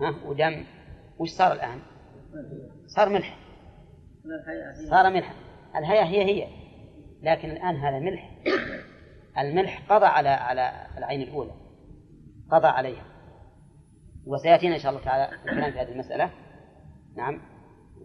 ها 0.00 0.28
ودم. 0.28 0.64
وش 1.18 1.30
صار 1.30 1.52
الآن؟ 1.52 1.80
صار 2.86 3.08
ملح. 3.08 3.38
صار 4.90 5.10
ملح. 5.10 5.34
الهيئة 5.76 6.04
هي 6.04 6.24
هي 6.24 6.48
لكن 7.22 7.50
الآن 7.50 7.76
هذا 7.76 7.98
ملح. 7.98 8.30
الملح 9.38 9.92
قضى 9.92 10.06
على 10.06 10.28
على 10.28 10.86
العين 10.98 11.22
الأولى. 11.22 11.52
قضى 12.50 12.66
عليها. 12.66 13.04
وسيأتينا 14.26 14.74
إن 14.74 14.80
شاء 14.80 14.92
الله 14.92 15.04
تعالى 15.04 15.34
الكلام 15.34 15.72
في 15.72 15.78
هذه 15.78 15.92
المسألة. 15.92 16.30
نعم. 17.16 17.55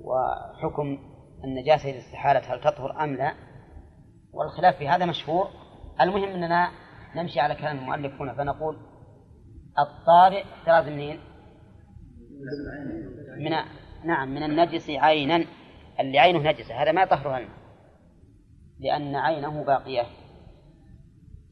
وحكم 0.04 0.98
النجاسة 1.44 1.90
إذا 1.90 1.98
استحالت 1.98 2.46
هل 2.46 2.62
تطهر 2.62 3.04
أم 3.04 3.16
لا؟ 3.16 3.34
والخلاف 4.34 4.78
في 4.78 4.88
هذا 4.88 5.06
مشهور. 5.06 5.48
المهم 6.02 6.24
أننا 6.24 6.72
نمشي 7.16 7.40
على 7.40 7.56
كلام 7.56 7.78
المؤلف 7.78 8.22
هنا 8.22 8.34
فنقول 8.34 8.78
الطارئ 9.80 10.44
احتراز 10.44 10.88
منين؟ 10.88 11.20
من 13.38 13.52
نعم 14.04 14.36
من 14.36 14.44
النجس 14.44 14.90
عينا. 14.90 15.46
اللي 16.00 16.20
عينه 16.20 16.40
نجسة 16.40 16.82
هذا 16.84 16.92
ما 16.92 17.04
الماء 17.04 17.48
لأن 18.80 19.16
عينه 19.16 19.64
باقية. 19.64 20.06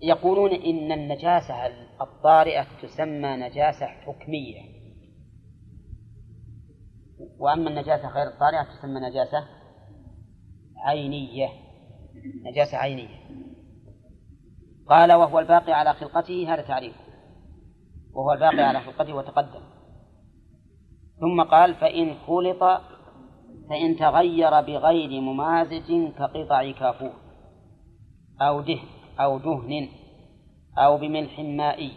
يقولون 0.02 0.52
إن 0.52 0.92
النجاسة 0.92 1.54
الطارئة 2.02 2.66
تسمى 2.82 3.36
نجاسة 3.36 3.86
حكمية. 3.86 4.69
وأما 7.40 7.70
النجاسة 7.70 8.10
غير 8.10 8.28
الطارئة 8.28 8.64
تسمى 8.64 9.00
نجاسة 9.00 9.48
عينية. 10.78 11.50
نجاسة 12.52 12.78
عينية. 12.78 13.20
قال 14.90 15.14
وهو 15.14 15.40
الباقي 15.40 15.74
على 15.74 15.94
خلقته 15.94 16.54
هذا 16.54 16.62
تعريفه 16.62 17.00
وهو 18.14 18.32
الباقي 18.32 18.64
على 18.64 18.82
خلقته 18.82 19.14
وتقدم. 19.14 19.62
ثم 21.20 21.41
قال 21.41 21.76
فإن 21.76 22.16
خلط 22.28 22.64
فإن 23.70 23.96
تغير 23.96 24.62
بغير 24.62 25.22
ممازج 25.22 26.12
كقطع 26.18 26.72
كافور 26.72 27.14
أو 28.41 28.62
دهن 28.62 28.88
أو 29.20 29.38
دهن 29.38 29.90
أو 30.78 30.98
بملح 30.98 31.40
مائي 31.40 31.91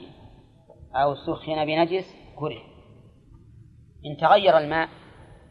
أو 0.94 1.15
سخن 1.15 1.65
بنجس 1.65 2.15
كره. 2.36 2.62
إن 4.07 4.16
تغير 4.20 4.59
الماء 4.59 4.89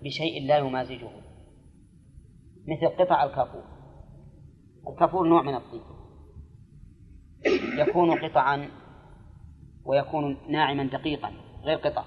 بشيء 0.04 0.48
لا 0.48 0.58
يمازجه 0.58 1.10
مثل 2.68 2.88
قطع 3.00 3.24
الكافور. 3.24 3.64
الكافور 4.88 5.28
نوع 5.28 5.42
من 5.42 5.56
الطين. 5.56 5.82
يكون 7.78 8.26
قطعا 8.26 8.70
ويكون 9.86 10.38
ناعما 10.52 10.84
دقيقا 10.84 11.34
غير 11.64 11.78
قطع. 11.78 12.06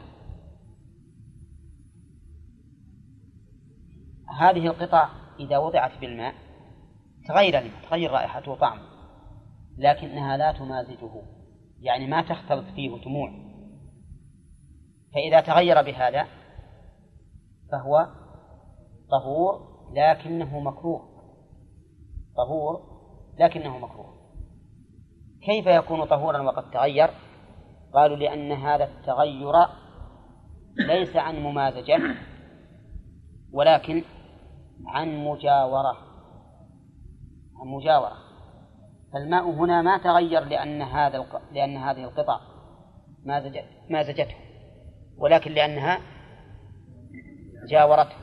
هذه 4.39 4.67
القطع 4.67 5.09
إذا 5.41 5.59
وضعت 5.59 5.93
في 5.93 6.07
الماء 6.07 6.35
تغير 7.29 7.71
تغير 7.91 8.11
رائحته 8.11 8.51
وطعمه 8.51 8.83
لكنها 9.79 10.37
لا 10.37 10.53
تمازجه 10.53 11.23
يعني 11.81 12.07
ما 12.07 12.23
تختلط 12.23 12.65
فيه 12.75 12.97
دموع 13.05 13.31
فإذا 15.15 15.41
تغير 15.41 15.83
بهذا 15.83 16.27
فهو 17.73 18.09
طهور 19.11 19.75
لكنه 19.93 20.61
مكروه. 20.61 21.15
طهور 22.37 22.81
لكنه 23.39 23.79
مكروه. 23.79 24.15
كيف 25.47 25.67
يكون 25.67 26.05
طهورا 26.05 26.43
وقد 26.43 26.71
تغير؟ 26.71 27.11
قالوا 27.95 28.17
لأن 28.17 28.53
هذا 28.53 28.85
التغير 28.85 29.53
ليس 30.77 31.17
عن 31.17 31.43
ممازجة 31.43 31.99
ولكن 33.53 34.03
عن 34.87 35.25
مجاورة. 35.25 35.97
عن 37.61 37.67
مجاورة. 37.67 38.17
فالماء 39.13 39.51
هنا 39.51 39.83
ما 39.83 39.99
تغير 39.99 40.45
لأن 40.45 40.83
هذا 40.83 41.27
لأن 41.53 41.77
هذه 41.77 42.05
القطع 42.05 42.41
مازجت 43.25 43.65
مازجته 43.91 44.35
ولكن 45.19 45.53
لأنها 45.53 46.01
جاورته 47.67 48.17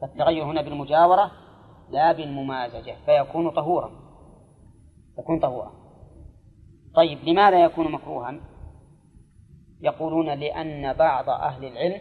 فالتغير 0.00 0.44
هنا 0.44 0.62
بالمجاورة 0.62 1.30
لا 1.90 2.12
بالممازجة 2.12 2.96
فيكون 3.06 3.50
طهورا. 3.50 3.90
يكون 5.18 5.40
طهورا. 5.40 5.72
طيب 6.94 7.18
لماذا 7.24 7.64
يكون 7.64 7.92
مكروها؟ 7.92 8.40
يقولون 9.80 10.30
لأن 10.30 10.92
بعض 10.92 11.28
أهل 11.28 11.64
العلم 11.64 12.00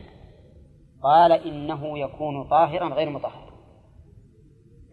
قال 1.03 1.31
إنه 1.31 1.99
يكون 1.99 2.49
طاهرا 2.49 2.93
غير 2.93 3.09
مطهر. 3.09 3.53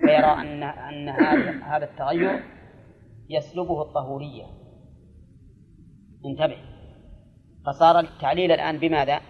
فيرى 0.00 0.32
أن 0.32 0.62
أن 0.62 1.08
هذا 1.08 1.64
هذا 1.64 1.84
التغير 1.84 2.42
يسلبه 3.28 3.82
الطهورية. 3.82 4.46
انتبه. 6.26 6.58
فصار 7.66 7.98
التعليل 7.98 8.52
الآن 8.52 8.78
بماذا؟ 8.78 9.20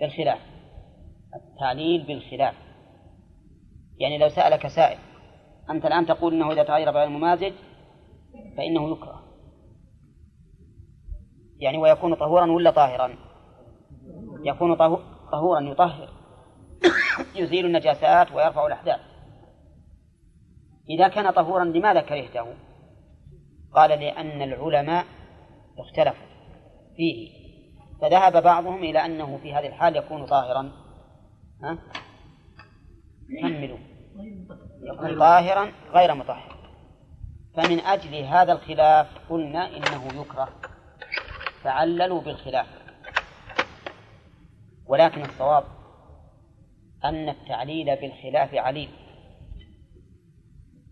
بالخلاف. 0.00 0.55
التعليل 1.34 2.06
بالخلاف. 2.06 2.54
يعني 3.98 4.18
لو 4.18 4.28
سألك 4.28 4.66
سائل 4.66 4.98
أنت 5.70 5.86
الآن 5.86 6.06
تقول 6.06 6.34
أنه 6.34 6.52
إذا 6.52 6.62
تغير 6.62 6.90
بغير 6.90 7.06
الممازج 7.06 7.52
فإنه 8.56 8.90
يكره. 8.90 9.22
يعني 11.58 11.78
ويكون 11.78 12.14
طهورا 12.14 12.50
ولا 12.50 12.70
طاهرا؟ 12.70 13.14
يكون 14.44 14.74
طهورا 15.32 15.60
يطهر. 15.60 16.08
يزيل 17.40 17.66
النجاسات 17.66 18.32
ويرفع 18.32 18.66
الأحداث. 18.66 19.00
إذا 20.90 21.08
كان 21.08 21.30
طهورا 21.30 21.64
لماذا 21.64 22.00
كرهته؟ 22.00 22.46
قال 23.74 23.90
لأن 23.90 24.42
العلماء 24.42 25.04
اختلفوا 25.78 26.26
فيه. 26.96 27.30
فذهب 28.00 28.42
بعضهم 28.42 28.84
إلى 28.84 29.06
أنه 29.06 29.36
في 29.36 29.54
هذه 29.54 29.66
الحال 29.66 29.96
يكون 29.96 30.26
طاهرا. 30.26 30.85
ها؟ 31.62 31.78
كملوا. 33.42 33.78
يكون 34.82 35.18
طاهرا 35.18 35.72
غير 35.92 36.14
مطهر. 36.14 36.56
فمن 37.56 37.80
أجل 37.80 38.14
هذا 38.14 38.52
الخلاف 38.52 39.30
قلنا 39.30 39.76
إنه 39.76 40.20
يكره. 40.20 40.48
فعللوا 41.62 42.20
بالخلاف. 42.20 42.66
ولكن 44.86 45.20
الصواب 45.20 45.64
أن 47.04 47.28
التعليل 47.28 47.96
بالخلاف 47.96 48.54
عليل 48.54 48.88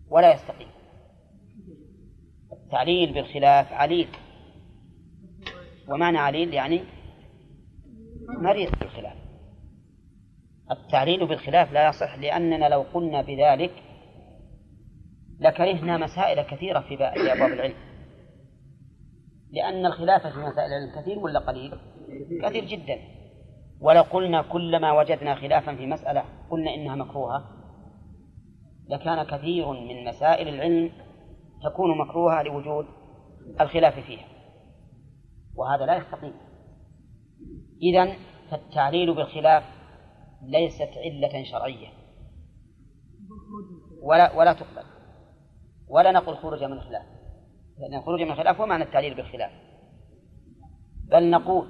ولا 0.09 0.33
يستقيم. 0.33 0.67
التعليل 2.51 3.13
بالخلاف 3.13 3.73
عليل 3.73 4.07
ومعنى 5.87 6.17
عليل 6.17 6.53
يعني 6.53 6.83
مريض 8.27 8.71
بالخلاف. 8.79 9.24
التعليل 10.71 11.27
بالخلاف 11.27 11.71
لا 11.71 11.89
يصح 11.89 12.17
لأننا 12.17 12.69
لو 12.69 12.81
قلنا 12.93 13.21
بذلك 13.21 13.71
لكرهنا 15.39 15.97
مسائل 15.97 16.41
كثيرة 16.41 16.79
في 16.79 17.03
أبواب 17.03 17.53
العلم. 17.53 17.75
لأن 19.51 19.85
الخلاف 19.85 20.27
في 20.27 20.39
مسائل 20.39 20.71
العلم 20.71 21.01
كثير 21.01 21.19
ولا 21.19 21.39
قليل؟ 21.39 21.71
كثير 22.43 22.65
جدا. 22.65 22.99
ولو 23.81 24.01
قلنا 24.01 24.41
كلما 24.41 24.91
وجدنا 24.91 25.35
خلافا 25.35 25.75
في 25.75 25.85
مسألة 25.85 26.23
قلنا 26.49 26.73
إنها 26.73 26.95
مكروهة 26.95 27.43
لكان 28.89 29.23
كثير 29.23 29.71
من 29.71 30.05
مسائل 30.05 30.47
العلم 30.47 30.91
تكون 31.63 31.97
مكروهة 31.97 32.43
لوجود 32.43 32.85
الخلاف 33.61 33.99
فيها. 33.99 34.25
وهذا 35.55 35.85
لا 35.85 35.95
يستقيم. 35.95 36.33
إذا 37.81 38.15
فالتعليل 38.51 39.13
بالخلاف 39.13 39.63
ليست 40.47 40.89
علة 40.97 41.43
شرعية. 41.43 41.87
ولا 44.01 44.33
ولا 44.33 44.53
تقبل. 44.53 44.83
ولا 45.87 46.11
نقول 46.11 46.37
خروج 46.37 46.63
من 46.63 46.73
الخلاف. 46.73 47.05
لأن 47.79 47.99
الخروج 47.99 48.21
من 48.21 48.31
الخلاف 48.31 48.61
هو 48.61 48.65
معنى 48.65 48.83
التعليل 48.83 49.15
بالخلاف. 49.15 49.51
بل 51.11 51.29
نقول 51.29 51.67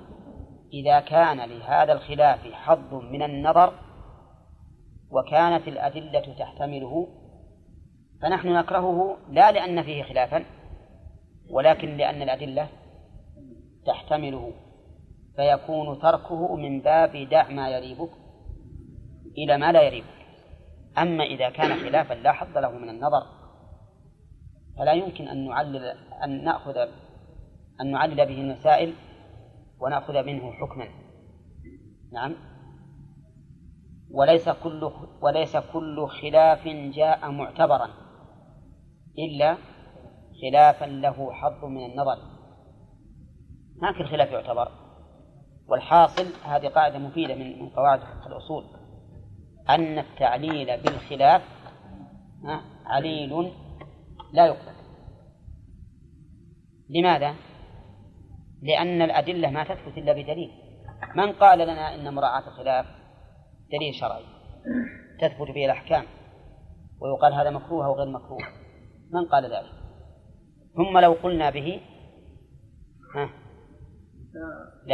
إذا 0.73 0.99
كان 0.99 1.49
لهذا 1.49 1.93
الخلاف 1.93 2.53
حظ 2.53 2.93
من 2.93 3.21
النظر 3.23 3.73
وكانت 5.11 5.67
الأدلة 5.67 6.35
تحتمله 6.39 7.07
فنحن 8.21 8.47
نكرهه 8.47 9.17
لا 9.29 9.51
لأن 9.51 9.83
فيه 9.83 10.03
خلافا 10.03 10.45
ولكن 11.49 11.97
لأن 11.97 12.21
الأدلة 12.21 12.69
تحتمله. 13.85 14.51
فيكون 15.35 15.99
تركه 15.99 16.55
من 16.55 16.81
باب 16.81 17.29
دع 17.29 17.49
ما 17.49 17.69
يريبك. 17.69 18.09
إلى 19.37 19.57
ما 19.57 19.71
لا 19.71 19.81
يريبك 19.81 20.25
أما 20.97 21.23
إذا 21.23 21.49
كان 21.49 21.75
خلافا 21.75 22.13
لا 22.13 22.31
حظ 22.31 22.57
له 22.57 22.71
من 22.71 22.89
النظر 22.89 23.23
فلا 24.77 24.93
يمكن 24.93 25.27
أن 25.27 25.47
نعلل 25.47 25.85
أن 26.23 26.43
نأخذ 26.43 26.77
أن 27.81 27.91
نعلل 27.91 28.15
به 28.15 28.41
المسائل 28.41 28.93
ونأخذ 29.79 30.23
منه 30.23 30.51
حكما. 30.51 30.87
نعم. 32.13 32.35
وليس 34.11 34.49
كل 34.49 34.91
وليس 35.21 35.57
كل 35.57 36.07
خلاف 36.07 36.67
جاء 36.67 37.31
معتبرا 37.31 37.89
إلا 39.19 39.57
خلافا 40.41 40.85
له 40.85 41.33
حظ 41.33 41.65
من 41.65 41.85
النظر. 41.85 42.17
ما 43.81 43.91
كل 43.97 44.05
خلاف 44.05 44.31
يعتبر 44.31 44.71
والحاصل 45.67 46.25
هذه 46.43 46.67
قاعدة 46.67 46.99
مفيدة 46.99 47.35
من 47.35 47.69
قواعد 47.69 47.99
الأصول. 48.27 48.74
أن 49.69 49.99
التعليل 49.99 50.81
بالخلاف 50.81 51.41
عليل 52.85 53.51
لا 54.33 54.45
يقبل. 54.45 54.75
لماذا؟ 56.89 57.35
لأن 58.61 59.01
الأدلة 59.01 59.49
ما 59.49 59.63
تثبت 59.63 59.97
إلا 59.97 60.13
بدليل. 60.13 60.51
من 61.15 61.31
قال 61.31 61.59
لنا 61.59 61.95
إن 61.95 62.13
مراعاة 62.13 62.47
الخلاف 62.47 62.85
دليل 63.71 63.93
شرعي. 63.93 64.25
تثبت 65.21 65.51
به 65.55 65.65
الأحكام. 65.65 66.05
ويقال 67.01 67.33
هذا 67.33 67.49
مكروه 67.49 67.85
أو 67.85 67.93
غير 67.93 68.09
مكروه. 68.09 68.39
من 69.11 69.25
قال 69.25 69.43
ذلك؟ 69.43 69.85
ثم 70.75 70.97
لو 70.97 71.13
قلنا 71.13 71.49
به 71.49 71.81
ها 73.15 73.29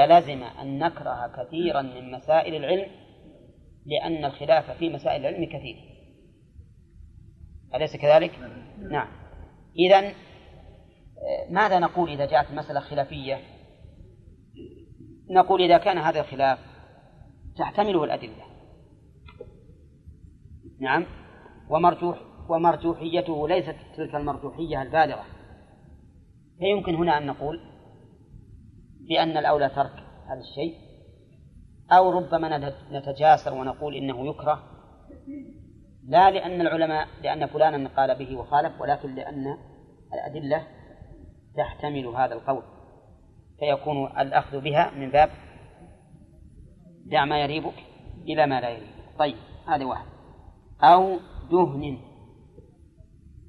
لازم 0.07 0.43
أن 0.43 0.80
نكره 0.80 1.27
كثيرا 1.27 1.81
من 1.81 2.11
مسائل 2.11 2.56
العلم 2.56 3.00
لأن 3.85 4.25
الخلاف 4.25 4.71
في 4.71 4.89
مسائل 4.89 5.25
العلم 5.25 5.45
كثير. 5.45 5.75
أليس 7.75 7.95
كذلك؟ 7.95 8.39
نعم. 8.91 9.07
إذا 9.75 10.13
ماذا 11.49 11.79
نقول 11.79 12.09
إذا 12.09 12.25
جاءت 12.25 12.51
مسألة 12.51 12.79
خلافية؟ 12.79 13.39
نقول 15.29 15.61
إذا 15.61 15.77
كان 15.77 15.97
هذا 15.97 16.19
الخلاف 16.19 16.59
تحتمله 17.57 18.03
الأدلة. 18.03 18.45
نعم. 20.79 21.05
ومرجوح 21.69 22.19
ومرجوحيته 22.49 23.47
ليست 23.47 23.75
تلك 23.97 24.15
المرجوحية 24.15 24.81
البالغة. 24.81 25.25
فيمكن 26.59 26.95
هنا 26.95 27.17
أن 27.17 27.25
نقول 27.25 27.59
بأن 29.09 29.37
الأولى 29.37 29.69
ترك 29.69 29.93
هذا 30.29 30.39
الشيء 30.39 30.90
أو 31.91 32.11
ربما 32.11 32.73
نتجاسر 32.91 33.53
ونقول 33.53 33.95
إنه 33.95 34.27
يكره. 34.27 34.63
لا 36.07 36.31
لأن 36.31 36.61
العلماء 36.61 37.07
لأن 37.23 37.45
فلانا 37.45 37.89
قال 37.89 38.15
به 38.15 38.38
وخالف 38.38 38.81
ولكن 38.81 39.15
لأن 39.15 39.57
الأدلة 40.13 40.68
تحتمل 41.57 42.07
هذا 42.07 42.34
القول. 42.34 42.63
فيكون 43.59 44.07
الأخذ 44.19 44.61
بها 44.61 44.91
من 44.91 45.09
باب 45.09 45.30
دع 47.05 47.26
ما 47.26 47.41
يريبك 47.43 47.73
إلى 48.23 48.45
ما 48.47 48.61
لا 48.61 48.69
يريبك 48.69 49.18
طيب 49.19 49.38
هذه 49.68 49.85
واحد. 49.85 50.05
أو 50.84 51.18
دهن. 51.51 51.97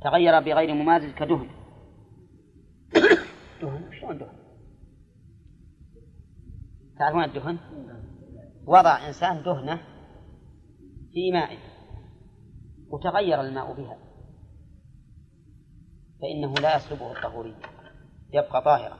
تغير 0.02 0.40
بغير 0.40 0.74
ممازج 0.74 1.10
كدهن. 1.14 1.48
دهن؟ 3.62 3.92
شلون 4.00 4.18
دهن؟ 4.18 4.42
تعرفون 6.98 7.24
الدهن؟ 7.24 7.58
وضع 8.66 9.06
إنسان 9.06 9.42
دهنة 9.42 9.80
في 11.12 11.32
ماء 11.32 11.58
وتغير 12.90 13.40
الماء 13.40 13.72
بها. 13.72 13.98
فإنه 16.22 16.54
لا 16.54 16.76
يسلبه 16.76 17.12
الطهورية 17.12 17.54
يبقى 18.32 18.62
طاهرا. 18.62 18.96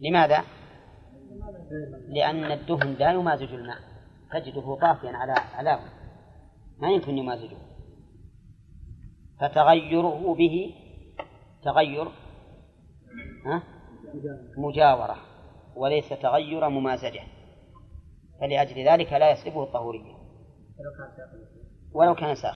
لماذا؟ 0.00 0.44
لأن 2.08 2.44
الدهن 2.52 2.92
لا 2.92 3.12
يمازج 3.12 3.54
الماء. 3.54 3.78
تجده 4.32 4.78
طافيا 4.80 5.10
على 5.10 5.32
علاه. 5.32 5.80
ما 6.78 6.90
يمكن 6.90 7.18
يمازجه. 7.18 7.56
فتغيره 9.40 10.34
به 10.34 10.74
تغير؟ 11.64 12.08
مجاورة. 14.58 15.16
وليس 15.76 16.08
تغير 16.08 16.68
ممازجة. 16.68 17.39
فلأجل 18.40 18.88
ذلك 18.88 19.12
لا 19.12 19.30
يسلبه 19.30 19.62
الطهورية. 19.62 20.14
ولو 21.94 22.14
كان 22.14 22.34
ساخن 22.34 22.48